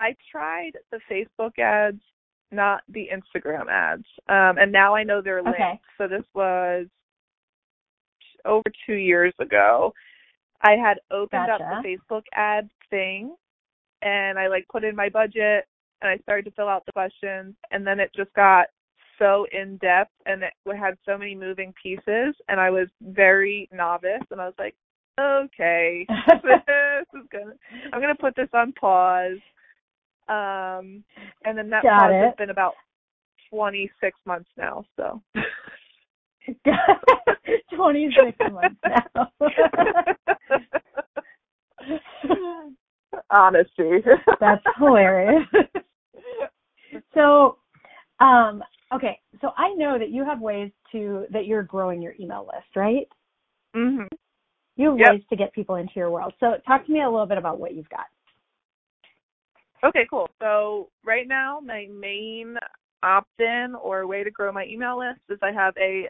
I 0.00 0.14
tried 0.30 0.72
the 0.90 1.00
Facebook 1.10 1.58
ads, 1.58 2.00
not 2.50 2.82
the 2.88 3.08
Instagram 3.12 3.68
ads, 3.68 4.04
um, 4.28 4.58
and 4.58 4.72
now 4.72 4.94
I 4.94 5.04
know 5.04 5.20
they're 5.20 5.42
linked. 5.42 5.60
Okay. 5.60 5.80
So 5.98 6.08
this 6.08 6.24
was 6.34 6.86
over 8.44 8.64
two 8.86 8.94
years 8.94 9.34
ago. 9.38 9.92
I 10.62 10.72
had 10.72 10.98
opened 11.10 11.50
up 11.50 11.60
the 11.82 11.88
Facebook 11.88 12.22
ad 12.34 12.68
thing, 12.90 13.34
and 14.02 14.38
I 14.38 14.48
like 14.48 14.66
put 14.70 14.84
in 14.84 14.96
my 14.96 15.08
budget, 15.08 15.66
and 16.02 16.10
I 16.10 16.18
started 16.22 16.44
to 16.46 16.50
fill 16.52 16.68
out 16.68 16.84
the 16.86 16.92
questions, 16.92 17.54
and 17.70 17.86
then 17.86 18.00
it 18.00 18.10
just 18.14 18.32
got 18.34 18.66
so 19.18 19.46
in 19.52 19.76
depth, 19.76 20.12
and 20.26 20.42
it 20.42 20.52
had 20.76 20.96
so 21.06 21.16
many 21.16 21.34
moving 21.34 21.72
pieces, 21.80 22.34
and 22.48 22.58
I 22.58 22.70
was 22.70 22.88
very 23.02 23.68
novice, 23.72 24.22
and 24.30 24.40
I 24.40 24.46
was 24.46 24.54
like, 24.58 24.74
okay, 25.20 26.06
this 26.44 27.06
is 27.14 27.26
gonna, 27.32 27.52
I'm 27.92 28.00
gonna 28.00 28.14
put 28.14 28.34
this 28.36 28.48
on 28.52 28.72
pause. 28.72 29.38
Um, 30.28 31.02
and 31.44 31.58
then 31.58 31.70
that 31.70 31.82
Got 31.82 32.10
pause 32.10 32.14
it. 32.14 32.26
has 32.26 32.36
been 32.36 32.50
about 32.50 32.74
26 33.50 34.18
months 34.26 34.50
now, 34.56 34.84
so. 34.96 35.20
26 37.74 38.38
months 38.52 38.80
now. 38.86 39.30
Honesty. 43.30 44.02
That's 44.40 44.62
hilarious. 44.78 45.46
so, 47.14 47.58
um, 48.20 48.62
okay, 48.94 49.18
so 49.40 49.50
I 49.56 49.74
know 49.74 49.98
that 49.98 50.10
you 50.10 50.24
have 50.24 50.40
ways 50.40 50.70
to 50.92 51.26
that 51.30 51.46
you're 51.46 51.62
growing 51.62 52.02
your 52.02 52.14
email 52.20 52.48
list, 52.52 52.76
right? 52.76 53.06
mhm. 53.74 54.06
You 54.80 54.90
have 54.92 54.98
Yep. 54.98 55.12
ways 55.12 55.22
to 55.28 55.36
get 55.36 55.52
people 55.52 55.74
into 55.74 55.92
your 55.96 56.10
world. 56.10 56.32
So, 56.40 56.56
talk 56.66 56.86
to 56.86 56.92
me 56.92 57.02
a 57.02 57.10
little 57.10 57.26
bit 57.26 57.36
about 57.36 57.60
what 57.60 57.74
you've 57.74 57.88
got. 57.90 58.06
Okay, 59.84 60.06
cool. 60.08 60.28
So 60.40 60.88
right 61.04 61.28
now, 61.28 61.60
my 61.60 61.86
main 61.90 62.56
opt-in 63.02 63.74
or 63.74 64.06
way 64.06 64.24
to 64.24 64.30
grow 64.30 64.50
my 64.52 64.64
email 64.64 64.98
list 64.98 65.20
is 65.28 65.38
I 65.42 65.52
have 65.52 65.74
a 65.78 66.08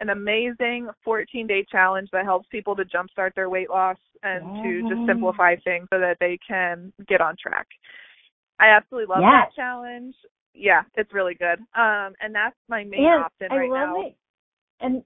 an 0.00 0.10
amazing 0.10 0.88
14-day 1.06 1.66
challenge 1.70 2.08
that 2.12 2.24
helps 2.24 2.48
people 2.48 2.74
to 2.74 2.84
jumpstart 2.84 3.32
their 3.36 3.48
weight 3.48 3.70
loss 3.70 3.96
and 4.22 4.44
to 4.60 4.80
just 4.88 5.06
simplify 5.06 5.54
things 5.62 5.86
so 5.92 6.00
that 6.00 6.16
they 6.18 6.36
can 6.46 6.92
get 7.06 7.20
on 7.20 7.36
track. 7.40 7.66
I 8.58 8.68
absolutely 8.68 9.06
love 9.14 9.22
Yes. 9.22 9.30
that 9.32 9.54
challenge. 9.54 10.14
Yeah, 10.52 10.82
it's 10.96 11.12
really 11.14 11.34
good. 11.34 11.60
Um, 11.78 12.14
and 12.20 12.34
that's 12.34 12.56
my 12.68 12.84
main 12.84 13.04
and 13.04 13.22
opt-in 13.22 13.52
I 13.52 13.56
right 13.56 13.70
love 13.70 13.88
now. 13.96 14.00
it. 14.06 14.16
And 14.80 15.04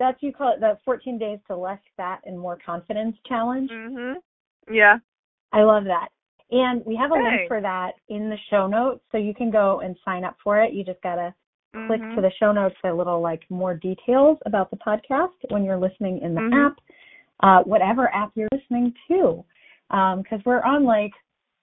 that's 0.00 0.20
you 0.22 0.32
call 0.32 0.52
it 0.54 0.60
the 0.60 0.76
14 0.84 1.18
days 1.18 1.38
to 1.46 1.56
less 1.56 1.78
fat 1.96 2.20
and 2.24 2.36
more 2.36 2.56
confidence 2.64 3.16
challenge. 3.28 3.70
Mhm. 3.70 4.16
Yeah. 4.68 4.98
I 5.52 5.62
love 5.62 5.84
that. 5.84 6.08
And 6.50 6.84
we 6.84 6.96
have 6.96 7.12
a 7.12 7.16
Hey. 7.16 7.22
link 7.22 7.48
for 7.48 7.60
that 7.60 7.94
in 8.08 8.28
the 8.28 8.36
show 8.48 8.66
notes, 8.66 9.04
so 9.12 9.18
you 9.18 9.34
can 9.34 9.50
go 9.50 9.80
and 9.80 9.96
sign 10.04 10.24
up 10.24 10.36
for 10.42 10.60
it. 10.60 10.72
You 10.72 10.82
just 10.82 11.00
gotta 11.02 11.32
click 11.86 12.00
Mhm. 12.00 12.14
to 12.16 12.20
the 12.22 12.30
show 12.32 12.50
notes 12.50 12.74
a 12.82 12.92
little 12.92 13.20
like 13.20 13.48
more 13.50 13.74
details 13.74 14.38
about 14.46 14.70
the 14.70 14.76
podcast 14.78 15.34
when 15.50 15.62
you're 15.62 15.76
listening 15.76 16.18
in 16.18 16.34
the 16.34 16.40
Mhm. 16.40 16.66
app, 16.66 16.80
uh, 17.40 17.62
whatever 17.64 18.12
app 18.12 18.32
you're 18.34 18.48
listening 18.52 18.92
to, 19.06 19.44
because 19.88 20.44
we're 20.44 20.62
on 20.62 20.82
like 20.84 21.12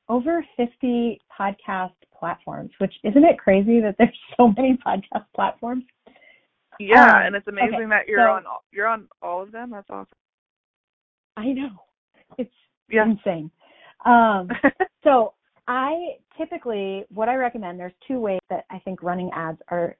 over 0.09 0.41
50 0.55 1.19
podcast 1.29 1.91
platforms. 2.13 2.71
Which 2.79 2.97
isn't 3.03 3.23
it 3.25 3.37
crazy 3.37 3.79
that 3.81 3.97
there's 3.97 4.17
so 4.37 4.47
many 4.49 4.77
podcast 4.77 5.25
platforms? 5.33 5.83
Yeah, 6.79 7.17
Um, 7.19 7.25
and 7.27 7.35
it's 7.35 7.47
amazing 7.47 7.73
okay, 7.75 7.85
that 7.89 8.07
you're 8.07 8.25
so- 8.25 8.33
on 8.33 8.45
all, 8.45 8.63
you're 8.71 8.87
on 8.87 9.07
all 9.21 9.41
of 9.41 9.51
them. 9.51 9.71
That's 9.71 9.89
awesome. 9.89 10.17
I 11.35 11.51
know 11.53 11.69
it's 12.37 12.53
Yeah. 12.89 13.03
insane. 13.05 13.51
Um, 14.05 14.49
So 15.03 15.33
I 15.69 16.17
typically, 16.37 17.05
what 17.09 17.29
I 17.29 17.35
recommend, 17.35 17.79
there's 17.79 17.93
two 18.07 18.19
ways 18.19 18.39
that 18.49 18.65
I 18.69 18.79
think 18.79 19.01
running 19.01 19.29
ads 19.33 19.61
are 19.69 19.95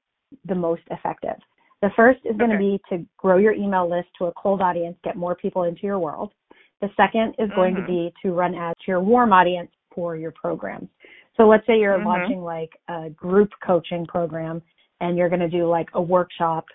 the 0.46 0.56
most 0.56 0.82
effective. 0.92 1.38
The 1.82 1.90
first 1.96 2.20
is 2.26 2.36
going 2.38 2.50
to 2.52 2.58
be 2.58 2.82
to 2.90 3.06
grow 3.18 3.38
your 3.38 3.54
email 3.54 3.88
list 3.90 4.10
to 4.18 4.26
a 4.26 4.34
cold 4.34 4.62
audience, 4.62 4.98
get 5.04 5.16
more 5.16 5.36
people 5.36 5.64
into 5.64 5.84
your 5.84 6.00
world. 6.00 6.34
The 6.82 6.90
second 6.98 7.36
is 7.40 7.50
going 7.52 7.76
to 7.76 7.82
Mhm. 7.82 7.88
be 7.88 8.14
to 8.24 8.34
run 8.34 8.54
ads 8.56 8.78
to 8.82 8.92
your 8.92 9.00
warm 9.00 9.32
audience 9.32 9.72
for 9.94 10.16
your 10.18 10.32
programs. 10.32 10.90
So 11.38 11.48
let's 11.48 11.66
say 11.66 11.80
you're 11.80 11.98
Mhm. 12.00 12.06
launching 12.06 12.44
like 12.44 12.76
a 12.90 13.10
group 13.12 13.52
coaching 13.62 14.06
program 14.08 14.62
and 15.00 15.18
you're 15.18 15.30
going 15.30 15.42
to 15.42 15.50
do 15.50 15.68
like 15.68 15.90
a 15.94 16.02
workshop 16.02 16.66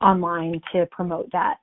online 0.00 0.60
to 0.72 0.86
promote 0.90 1.30
that. 1.32 1.56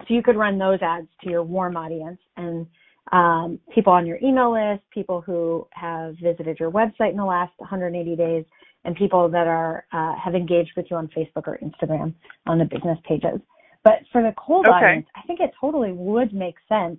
So 0.00 0.14
you 0.14 0.22
could 0.22 0.36
run 0.36 0.58
those 0.58 0.78
ads 0.82 1.08
to 1.22 1.30
your 1.30 1.42
warm 1.42 1.76
audience 1.76 2.20
and 2.36 2.66
um, 3.12 3.58
people 3.74 3.92
on 3.92 4.06
your 4.06 4.18
email 4.22 4.52
list, 4.52 4.82
people 4.90 5.20
who 5.20 5.66
have 5.72 6.14
visited 6.22 6.58
your 6.60 6.70
website 6.70 7.10
in 7.10 7.16
the 7.16 7.24
last 7.24 7.52
180 7.58 8.16
days, 8.16 8.44
and 8.84 8.94
people 8.96 9.28
that 9.28 9.46
are 9.46 9.84
uh, 9.92 10.14
have 10.22 10.34
engaged 10.34 10.70
with 10.76 10.86
you 10.90 10.96
on 10.96 11.08
Facebook 11.08 11.46
or 11.48 11.58
Instagram 11.62 12.14
on 12.46 12.58
the 12.58 12.64
business 12.64 12.98
pages. 13.06 13.40
But 13.84 14.00
for 14.12 14.22
the 14.22 14.32
cold 14.38 14.66
Okay. 14.66 14.86
audience, 14.86 15.06
I 15.16 15.22
think 15.26 15.40
it 15.40 15.50
totally 15.60 15.92
would 15.92 16.32
make 16.32 16.56
sense 16.68 16.98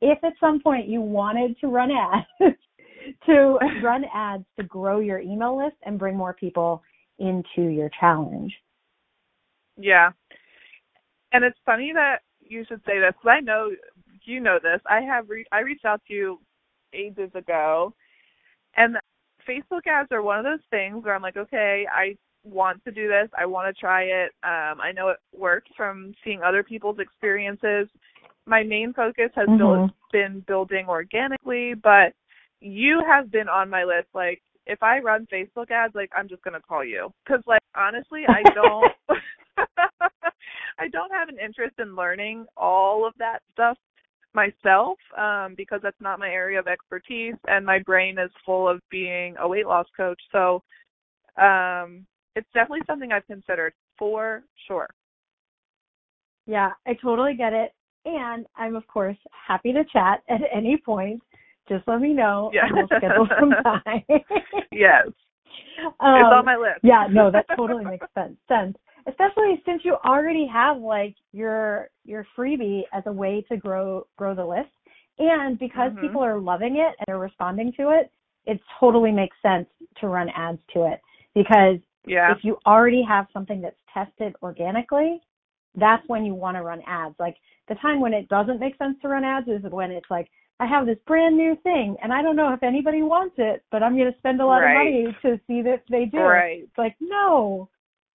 if 0.00 0.22
at 0.24 0.32
some 0.40 0.60
point 0.60 0.88
you 0.88 1.00
wanted 1.00 1.58
to 1.60 1.68
run 1.68 1.90
ads 1.90 2.26
to 3.26 3.58
run 3.82 4.04
ads 4.12 4.44
to 4.56 4.64
grow 4.64 5.00
your 5.00 5.18
email 5.18 5.56
list 5.56 5.76
and 5.84 5.98
bring 5.98 6.16
more 6.16 6.32
people 6.32 6.82
into 7.18 7.68
your 7.70 7.90
challenge. 7.98 8.54
Yeah. 9.76 10.10
And 11.32 11.44
it's 11.44 11.58
funny 11.64 11.92
that 11.94 12.18
you 12.40 12.64
should 12.68 12.82
say 12.86 12.98
this. 12.98 13.14
I 13.24 13.40
know 13.40 13.70
you 14.24 14.40
know 14.40 14.58
this. 14.62 14.80
I 14.88 15.00
have 15.00 15.28
re- 15.28 15.46
I 15.50 15.60
reached 15.60 15.84
out 15.84 16.00
to 16.08 16.14
you 16.14 16.40
ages 16.92 17.30
ago. 17.34 17.94
And 18.76 18.96
Facebook 19.48 19.86
ads 19.86 20.12
are 20.12 20.22
one 20.22 20.38
of 20.38 20.44
those 20.44 20.64
things 20.70 21.04
where 21.04 21.14
I'm 21.14 21.22
like, 21.22 21.36
okay, 21.36 21.86
I 21.92 22.16
want 22.44 22.84
to 22.84 22.90
do 22.90 23.08
this. 23.08 23.28
I 23.38 23.46
want 23.46 23.74
to 23.74 23.80
try 23.80 24.02
it. 24.02 24.32
Um, 24.42 24.80
I 24.80 24.92
know 24.94 25.08
it 25.08 25.18
works 25.36 25.70
from 25.76 26.14
seeing 26.24 26.42
other 26.42 26.62
people's 26.62 26.98
experiences. 26.98 27.88
My 28.46 28.62
main 28.62 28.92
focus 28.92 29.30
has 29.34 29.48
Mhm. 29.48 29.58
built, 29.58 29.90
been 30.12 30.40
building 30.40 30.88
organically, 30.88 31.74
but 31.74 32.14
you 32.60 33.00
have 33.06 33.30
been 33.30 33.48
on 33.48 33.70
my 33.70 33.84
list. 33.84 34.08
Like, 34.14 34.42
if 34.66 34.82
I 34.82 35.00
run 35.00 35.26
Facebook 35.32 35.70
ads, 35.70 35.94
like 35.94 36.10
I'm 36.16 36.28
just 36.28 36.42
gonna 36.42 36.60
call 36.60 36.84
you 36.84 37.12
because, 37.24 37.42
like, 37.46 37.62
honestly, 37.74 38.22
I 38.28 38.42
don't. 38.54 38.92
I 40.78 40.88
don't 40.88 41.12
have 41.12 41.28
an 41.28 41.38
interest 41.38 41.74
in 41.78 41.94
learning 41.94 42.46
all 42.56 43.06
of 43.06 43.12
that 43.18 43.40
stuff 43.52 43.76
myself 44.34 44.98
um, 45.18 45.54
because 45.56 45.80
that's 45.82 46.00
not 46.00 46.18
my 46.18 46.28
area 46.28 46.58
of 46.58 46.66
expertise, 46.66 47.34
and 47.48 47.66
my 47.66 47.80
brain 47.80 48.18
is 48.18 48.30
full 48.44 48.68
of 48.68 48.80
being 48.90 49.36
a 49.38 49.46
weight 49.46 49.66
loss 49.66 49.86
coach. 49.96 50.20
So 50.32 50.62
um, 51.40 52.06
it's 52.34 52.48
definitely 52.54 52.82
something 52.86 53.12
I've 53.12 53.26
considered 53.26 53.74
for 53.98 54.42
sure. 54.66 54.88
Yeah, 56.46 56.70
I 56.86 56.94
totally 56.94 57.34
get 57.34 57.52
it. 57.52 57.72
And 58.04 58.46
I'm 58.56 58.74
of 58.74 58.86
course 58.88 59.16
happy 59.46 59.72
to 59.72 59.84
chat 59.92 60.22
at 60.28 60.40
any 60.52 60.76
point. 60.84 61.22
Just 61.68 61.86
let 61.86 62.00
me 62.00 62.12
know 62.12 62.50
Yeah. 62.52 62.66
and 62.66 62.76
we'll 62.76 62.88
schedule 62.88 63.28
some 63.38 63.50
time. 63.62 64.02
Yes, 64.70 65.06
Um, 66.00 66.16
it's 66.20 66.32
on 66.32 66.44
my 66.44 66.56
list. 66.56 66.80
yeah, 66.82 67.06
no, 67.10 67.30
that 67.30 67.46
totally 67.54 67.84
makes 67.94 68.06
sense. 68.14 68.36
Sense, 68.48 68.76
especially 69.06 69.62
since 69.64 69.84
you 69.84 69.96
already 70.04 70.46
have 70.46 70.78
like 70.78 71.14
your 71.32 71.90
your 72.04 72.26
freebie 72.36 72.82
as 72.92 73.04
a 73.06 73.12
way 73.12 73.44
to 73.48 73.56
grow 73.56 74.06
grow 74.16 74.34
the 74.34 74.44
list, 74.44 74.70
and 75.18 75.58
because 75.58 75.92
Mhm. 75.92 76.00
people 76.00 76.22
are 76.22 76.40
loving 76.40 76.76
it 76.76 76.94
and 76.98 77.04
they're 77.06 77.18
responding 77.18 77.72
to 77.74 77.90
it, 77.90 78.10
it 78.46 78.60
totally 78.80 79.12
makes 79.12 79.36
sense 79.42 79.68
to 80.00 80.08
run 80.08 80.28
ads 80.30 80.60
to 80.74 80.84
it 80.84 81.00
because 81.34 81.78
Yeah. 82.06 82.32
if 82.32 82.44
you 82.44 82.58
already 82.66 83.02
have 83.02 83.26
something 83.32 83.60
that's 83.60 83.78
tested 83.92 84.34
organically, 84.42 85.20
that's 85.76 86.06
when 86.08 86.24
you 86.24 86.34
want 86.34 86.56
to 86.56 86.62
run 86.62 86.82
ads. 86.86 87.14
Like 87.18 87.36
the 87.68 87.74
time 87.76 88.00
when 88.00 88.12
it 88.12 88.28
doesn't 88.28 88.58
make 88.58 88.76
sense 88.76 89.00
to 89.02 89.08
run 89.08 89.24
ads 89.24 89.48
is 89.48 89.62
when 89.70 89.90
it's 89.90 90.10
like, 90.10 90.28
I 90.62 90.66
have 90.66 90.86
this 90.86 90.98
brand 91.08 91.36
new 91.36 91.56
thing 91.64 91.96
and 92.04 92.12
I 92.12 92.22
don't 92.22 92.36
know 92.36 92.52
if 92.54 92.62
anybody 92.62 93.02
wants 93.02 93.34
it, 93.38 93.64
but 93.72 93.82
I'm 93.82 93.96
going 93.96 94.12
to 94.12 94.18
spend 94.18 94.40
a 94.40 94.46
lot 94.46 94.58
Right. 94.60 94.72
of 94.72 94.78
money 94.78 95.16
to 95.22 95.40
see 95.48 95.68
if 95.68 95.80
they 95.90 96.04
do. 96.04 96.18
Right. 96.20 96.62
It's 96.62 96.78
like, 96.78 96.94
no, 97.00 97.68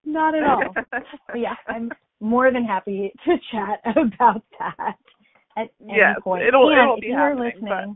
not 0.04 0.36
at 0.36 0.44
all. 0.44 0.74
Yeah, 1.36 1.56
I'm 1.68 1.90
more 2.20 2.52
than 2.52 2.66
happy 2.66 3.14
to 3.26 3.36
chat 3.50 3.80
about 3.96 4.44
that 4.60 4.96
at 5.56 5.70
any 5.82 5.98
Yes, 5.98 6.18
point. 6.22 6.44
it'll- 6.44 6.70
and 6.70 6.78
it'll 6.80 6.96
if 6.98 7.02
be 7.02 7.08
you 7.08 7.14
are 7.16 7.30
happening, 7.30 7.96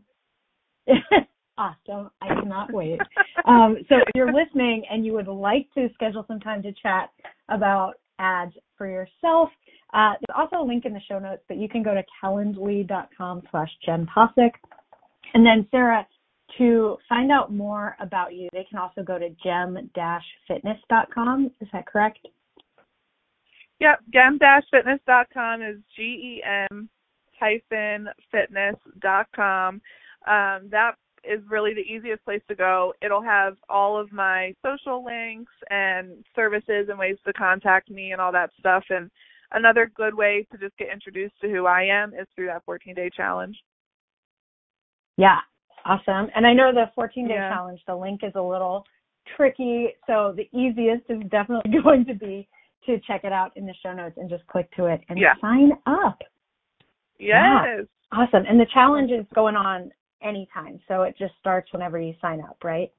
listening, 0.87 1.25
awesome. 1.57 2.09
I 2.21 2.27
cannot 2.39 2.71
wait. 2.71 3.01
Um, 3.43 3.77
so 3.89 3.97
if 3.97 4.07
you're 4.15 4.31
listening 4.31 4.83
and 4.89 5.05
you 5.05 5.11
would 5.13 5.27
like 5.27 5.67
to 5.73 5.89
schedule 5.93 6.23
some 6.25 6.39
time 6.39 6.61
to 6.63 6.71
chat 6.81 7.09
about 7.49 7.95
ads 8.19 8.53
for 8.77 8.87
yourself, 8.87 9.49
uh, 9.93 10.13
there's 10.19 10.35
also 10.35 10.57
a 10.63 10.65
link 10.65 10.85
in 10.85 10.93
the 10.93 11.01
show 11.07 11.19
notes, 11.19 11.43
but 11.47 11.57
you 11.57 11.69
can 11.69 11.83
go 11.83 11.93
to 11.93 12.03
calendly.com 12.23 13.43
slash 13.51 13.69
Jenn 13.85 14.07
Possick. 14.13 14.55
And 15.33 15.45
then 15.45 15.67
Sarah, 15.71 16.05
to 16.57 16.97
find 17.07 17.31
out 17.31 17.53
more 17.53 17.95
about 17.99 18.33
you, 18.33 18.49
they 18.51 18.65
can 18.69 18.79
also 18.79 19.03
go 19.03 19.17
to 19.19 19.29
gem-fitness.com. 19.43 21.51
Is 21.61 21.67
that 21.73 21.87
correct? 21.87 22.19
Yep, 23.79 23.99
gem-fitness.com 24.11 25.61
is 25.61 25.77
G-E-M 25.95 26.89
hyphen 27.39 28.07
fitness.com. 28.31 29.81
Um, 30.27 30.69
that 30.71 30.91
is 31.23 31.41
really 31.49 31.73
the 31.73 31.81
easiest 31.81 32.23
place 32.23 32.41
to 32.47 32.55
go. 32.55 32.93
It'll 33.01 33.21
have 33.21 33.57
all 33.69 33.99
of 33.99 34.11
my 34.11 34.53
social 34.65 35.03
links 35.03 35.51
and 35.69 36.23
services 36.35 36.87
and 36.89 36.97
ways 36.97 37.17
to 37.25 37.33
contact 37.33 37.89
me 37.89 38.11
and 38.11 38.21
all 38.21 38.31
that 38.31 38.51
stuff. 38.59 38.83
And 38.89 39.09
another 39.51 39.91
good 39.95 40.13
way 40.13 40.45
to 40.51 40.57
just 40.57 40.77
get 40.77 40.89
introduced 40.91 41.39
to 41.41 41.49
who 41.49 41.65
I 41.65 41.83
am 41.83 42.13
is 42.13 42.27
through 42.35 42.47
that 42.47 42.63
14 42.65 42.93
day 42.93 43.09
challenge. 43.15 43.57
Yeah, 45.17 45.39
awesome. 45.85 46.29
And 46.35 46.45
I 46.45 46.53
know 46.53 46.71
the 46.73 46.91
14 46.95 47.27
day 47.27 47.35
Yeah. 47.35 47.49
challenge, 47.49 47.81
the 47.87 47.95
link 47.95 48.21
is 48.23 48.33
a 48.35 48.41
little 48.41 48.85
tricky. 49.35 49.95
So 50.05 50.33
the 50.35 50.49
easiest 50.57 51.09
is 51.09 51.21
definitely 51.29 51.71
going 51.83 52.05
to 52.05 52.13
be 52.13 52.47
to 52.85 52.99
check 52.99 53.23
it 53.23 53.31
out 53.33 53.55
in 53.57 53.65
the 53.65 53.73
show 53.83 53.93
notes 53.93 54.17
and 54.17 54.29
just 54.29 54.45
click 54.47 54.69
to 54.75 54.85
it 54.85 55.01
and 55.09 55.19
Yeah. 55.19 55.33
sign 55.41 55.71
up. 55.85 56.21
Yes. 57.19 57.85
Awesome. 58.11 58.45
And 58.47 58.59
the 58.59 58.67
challenge 58.67 59.11
is 59.11 59.25
going 59.33 59.55
on 59.55 59.91
anytime. 60.21 60.79
So 60.87 61.01
it 61.03 61.17
just 61.17 61.33
starts 61.39 61.71
whenever 61.73 61.99
you 61.99 62.13
sign 62.21 62.41
up, 62.41 62.63
right? 62.63 62.91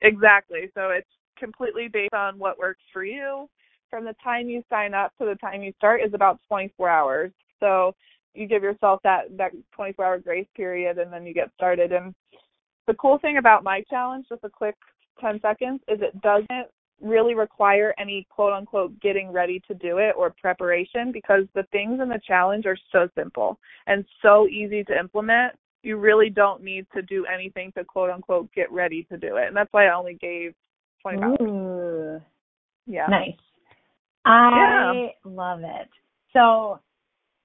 Exactly. 0.00 0.70
So 0.74 0.90
it's 0.90 1.10
completely 1.36 1.88
based 1.88 2.14
on 2.14 2.38
what 2.38 2.58
works 2.58 2.82
for 2.92 3.04
you. 3.04 3.48
From 3.94 4.04
the 4.04 4.16
time 4.24 4.48
you 4.48 4.60
sign 4.68 4.92
up 4.92 5.12
to 5.18 5.24
the 5.24 5.36
time 5.36 5.62
you 5.62 5.72
start 5.76 6.00
is 6.04 6.14
about 6.14 6.40
24 6.48 6.88
hours. 6.88 7.30
So 7.60 7.94
you 8.34 8.48
give 8.48 8.64
yourself 8.64 8.98
that 9.04 9.26
that 9.36 9.52
24 9.70 10.04
hour 10.04 10.18
grace 10.18 10.48
period 10.56 10.98
and 10.98 11.12
then 11.12 11.24
you 11.24 11.32
get 11.32 11.52
started. 11.54 11.92
And 11.92 12.12
the 12.88 12.94
cool 12.94 13.18
thing 13.18 13.38
about 13.38 13.62
my 13.62 13.84
challenge, 13.88 14.26
just 14.28 14.42
a 14.42 14.50
quick 14.50 14.74
10 15.20 15.38
seconds, 15.40 15.80
is 15.86 16.00
it 16.02 16.20
doesn't 16.22 16.66
really 17.00 17.36
require 17.36 17.94
any 17.96 18.26
quote 18.30 18.52
unquote 18.52 18.98
getting 19.00 19.30
ready 19.30 19.62
to 19.68 19.74
do 19.74 19.98
it 19.98 20.16
or 20.18 20.34
preparation 20.42 21.12
because 21.12 21.44
the 21.54 21.62
things 21.70 22.00
in 22.02 22.08
the 22.08 22.20
challenge 22.26 22.66
are 22.66 22.78
so 22.90 23.08
simple 23.16 23.60
and 23.86 24.04
so 24.22 24.48
easy 24.48 24.82
to 24.82 24.98
implement 24.98 25.52
you 25.84 25.98
really 25.98 26.30
don't 26.30 26.64
need 26.64 26.84
to 26.96 27.00
do 27.02 27.26
anything 27.32 27.70
to 27.78 27.84
quote 27.84 28.10
unquote 28.10 28.52
get 28.56 28.72
ready 28.72 29.04
to 29.04 29.16
do 29.16 29.36
it. 29.36 29.46
And 29.46 29.56
that's 29.56 29.72
why 29.72 29.86
I 29.86 29.94
only 29.94 30.14
gave 30.14 30.52
20 31.02 31.22
hours. 31.22 31.36
Ooh, 31.40 32.20
Yeah. 32.86 33.06
nice. 33.06 33.36
I 34.24 35.12
love 35.24 35.60
it. 35.62 35.88
So 36.32 36.80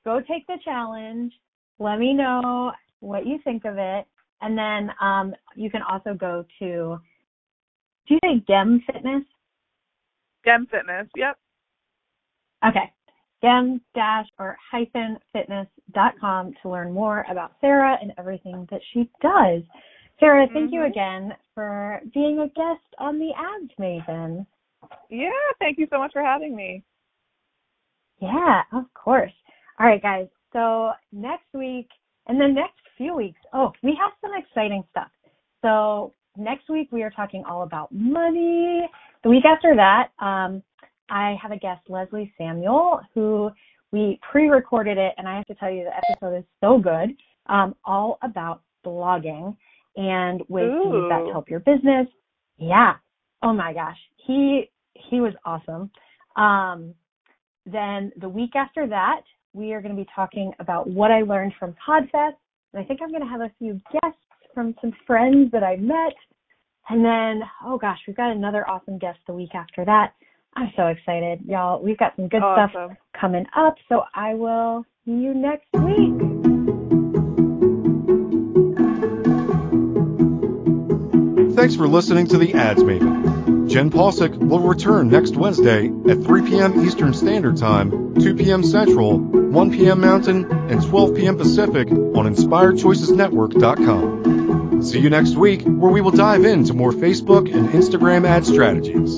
go 0.06 0.22
take 0.22 0.48
the 0.48 0.58
challenge. 0.64 1.34
Let 1.80 2.00
me 2.00 2.14
know 2.14 2.72
what 3.00 3.26
you 3.26 3.40
think 3.44 3.66
of 3.66 3.78
it. 3.78 4.06
And 4.42 4.58
then 4.58 4.92
um, 5.02 5.36
you 5.56 5.70
can 5.70 5.82
also 5.82 6.14
go 6.14 6.46
to, 6.60 7.00
do 8.08 8.14
you 8.14 8.20
say 8.24 8.44
Gem 8.48 8.82
Fitness? 8.86 9.24
Gem 10.46 10.68
Fitness. 10.72 11.08
Yep. 11.16 11.38
Okay. 12.68 12.94
Gem 13.42 13.82
dash 13.96 14.28
or 14.38 14.58
hyphen 14.72 15.18
fitness 15.32 15.68
dot 15.94 16.14
com 16.20 16.54
to 16.62 16.70
learn 16.70 16.92
more 16.92 17.26
about 17.30 17.54
Sarah 17.62 17.98
and 18.02 18.12
everything 18.18 18.68
that 18.70 18.82
she 18.92 19.10
does. 19.22 19.62
Sarah, 20.20 20.48
thank 20.54 20.74
you 20.74 20.82
Mhm. 20.82 20.90
again 20.90 21.38
for 21.56 22.02
being 22.14 22.40
a 22.40 22.50
guest 22.50 22.84
on 22.98 23.18
the 23.18 23.34
Ads 23.34 23.74
Maven. 23.80 24.46
Yeah. 25.10 25.30
Thank 25.60 25.78
you 25.78 25.88
so 25.90 25.98
much 25.98 26.14
for 26.14 26.24
having 26.24 26.56
me. 26.56 26.84
Yeah, 28.22 28.62
of 28.74 28.86
course. 28.94 29.32
All 29.80 29.88
right, 29.88 30.02
guys. 30.02 30.28
So 30.54 30.92
next 31.12 31.46
week 31.54 31.88
and 32.28 32.40
the 32.40 32.48
next 32.48 32.80
few 32.98 33.16
weeks, 33.16 33.40
oh, 33.54 33.72
we 33.82 33.98
have 34.00 34.12
some 34.22 34.32
exciting 34.38 34.84
stuff. 34.92 35.10
So 35.62 36.14
next 36.38 36.70
week 36.70 36.90
we 36.92 37.04
are 37.04 37.10
talking 37.10 37.44
all 37.48 37.64
about 37.64 37.92
money. 37.92 38.90
The 39.24 39.30
week 39.30 39.46
after 39.46 39.76
that, 39.76 40.10
um, 40.24 40.64
I 41.10 41.36
have 41.42 41.52
a 41.52 41.58
guest, 41.58 41.82
Leslie 41.90 42.32
Samuel, 42.38 43.02
who 43.14 43.50
we 43.92 44.20
pre-recorded 44.32 44.98
it, 44.98 45.14
and 45.18 45.28
I 45.28 45.36
have 45.36 45.46
to 45.48 45.56
tell 45.56 45.72
you 45.72 45.86
the 45.86 45.98
episode 45.98 46.38
is 46.38 46.46
so 46.62 46.78
good. 46.78 47.16
Um, 47.48 47.76
all 47.84 48.20
about 48.22 48.62
blogging 48.86 49.56
and 49.96 50.42
ways 50.50 50.70
to 50.70 50.90
use 50.90 51.10
that 51.10 51.26
to 51.26 51.32
help 51.32 51.50
your 51.50 51.62
business. 51.62 52.08
Yeah. 52.58 52.94
Oh 53.42 53.54
my 53.54 53.74
gosh, 53.74 53.98
he 54.30 54.70
he 54.94 55.20
was 55.20 55.34
awesome. 55.44 55.90
Um, 56.36 56.94
then 57.66 58.12
the 58.18 58.30
week 58.30 58.56
after 58.56 58.88
that, 58.88 59.22
we 59.54 59.74
are 59.74 59.82
going 59.82 59.96
to 59.96 60.02
be 60.02 60.08
talking 60.16 60.54
about 60.60 60.88
what 60.88 61.12
I 61.12 61.22
learned 61.22 61.54
from 61.58 61.76
Podfest. 61.88 62.38
And 62.74 62.84
I 62.84 62.84
think 62.84 63.00
I'm 63.02 63.10
going 63.10 63.24
to 63.24 63.28
have 63.28 63.42
a 63.42 63.52
few 63.58 63.82
guests 63.92 64.20
from 64.54 64.76
some 64.82 64.94
friends 65.08 65.52
that 65.52 65.64
I 65.64 65.78
met. 65.78 66.14
And 66.90 67.04
then, 67.04 67.42
oh 67.66 67.78
gosh, 67.78 67.98
we've 68.08 68.16
got 68.16 68.32
another 68.32 68.70
awesome 68.70 69.00
guest 69.00 69.18
the 69.26 69.34
week 69.34 69.56
after 69.56 69.84
that. 69.86 70.14
I'm 70.56 70.72
so 70.76 70.88
excited, 70.88 71.42
y'all. 71.46 71.82
We've 71.82 71.98
got 71.98 72.16
some 72.16 72.28
good 72.28 72.42
stuff 72.42 72.92
coming 73.20 73.46
up. 73.56 73.76
So 73.88 74.04
I 74.14 74.36
will 74.36 74.86
see 75.06 75.12
you 75.12 75.34
next 75.34 75.68
week. 75.74 76.40
Thanks 81.56 81.76
for 81.76 81.88
listening 81.88 82.28
to 82.28 82.38
the 82.38 82.54
Ads 82.54 82.84
Maven. 82.84 83.29
Jenn 83.68 83.90
Possick 83.90 84.32
will 84.34 84.60
return 84.60 85.10
next 85.10 85.36
Wednesday 85.36 85.88
at 86.10 86.24
3 86.24 86.50
p.m. 86.50 86.86
Eastern 86.86 87.14
Standard 87.14 87.58
Time, 87.58 88.16
2 88.16 88.36
p.m. 88.36 88.64
Central, 88.64 89.20
1 89.20 89.72
p.m. 89.72 90.00
Mountain, 90.02 90.50
and 90.52 90.82
12 90.82 91.16
p.m. 91.16 91.38
Pacific 91.38 91.90
on 91.92 92.34
InspiredChoicesNetwork.com. 92.34 94.84
See 94.84 95.00
you 95.00 95.10
next 95.10 95.36
week 95.36 95.64
where 95.64 95.92
we 95.92 96.02
will 96.02 96.12
dive 96.12 96.46
into 96.46 96.74
more 96.74 96.92
Facebook 96.92 97.54
and 97.54 97.70
Instagram 97.70 98.28
ad 98.28 98.46
strategies. 98.46 99.18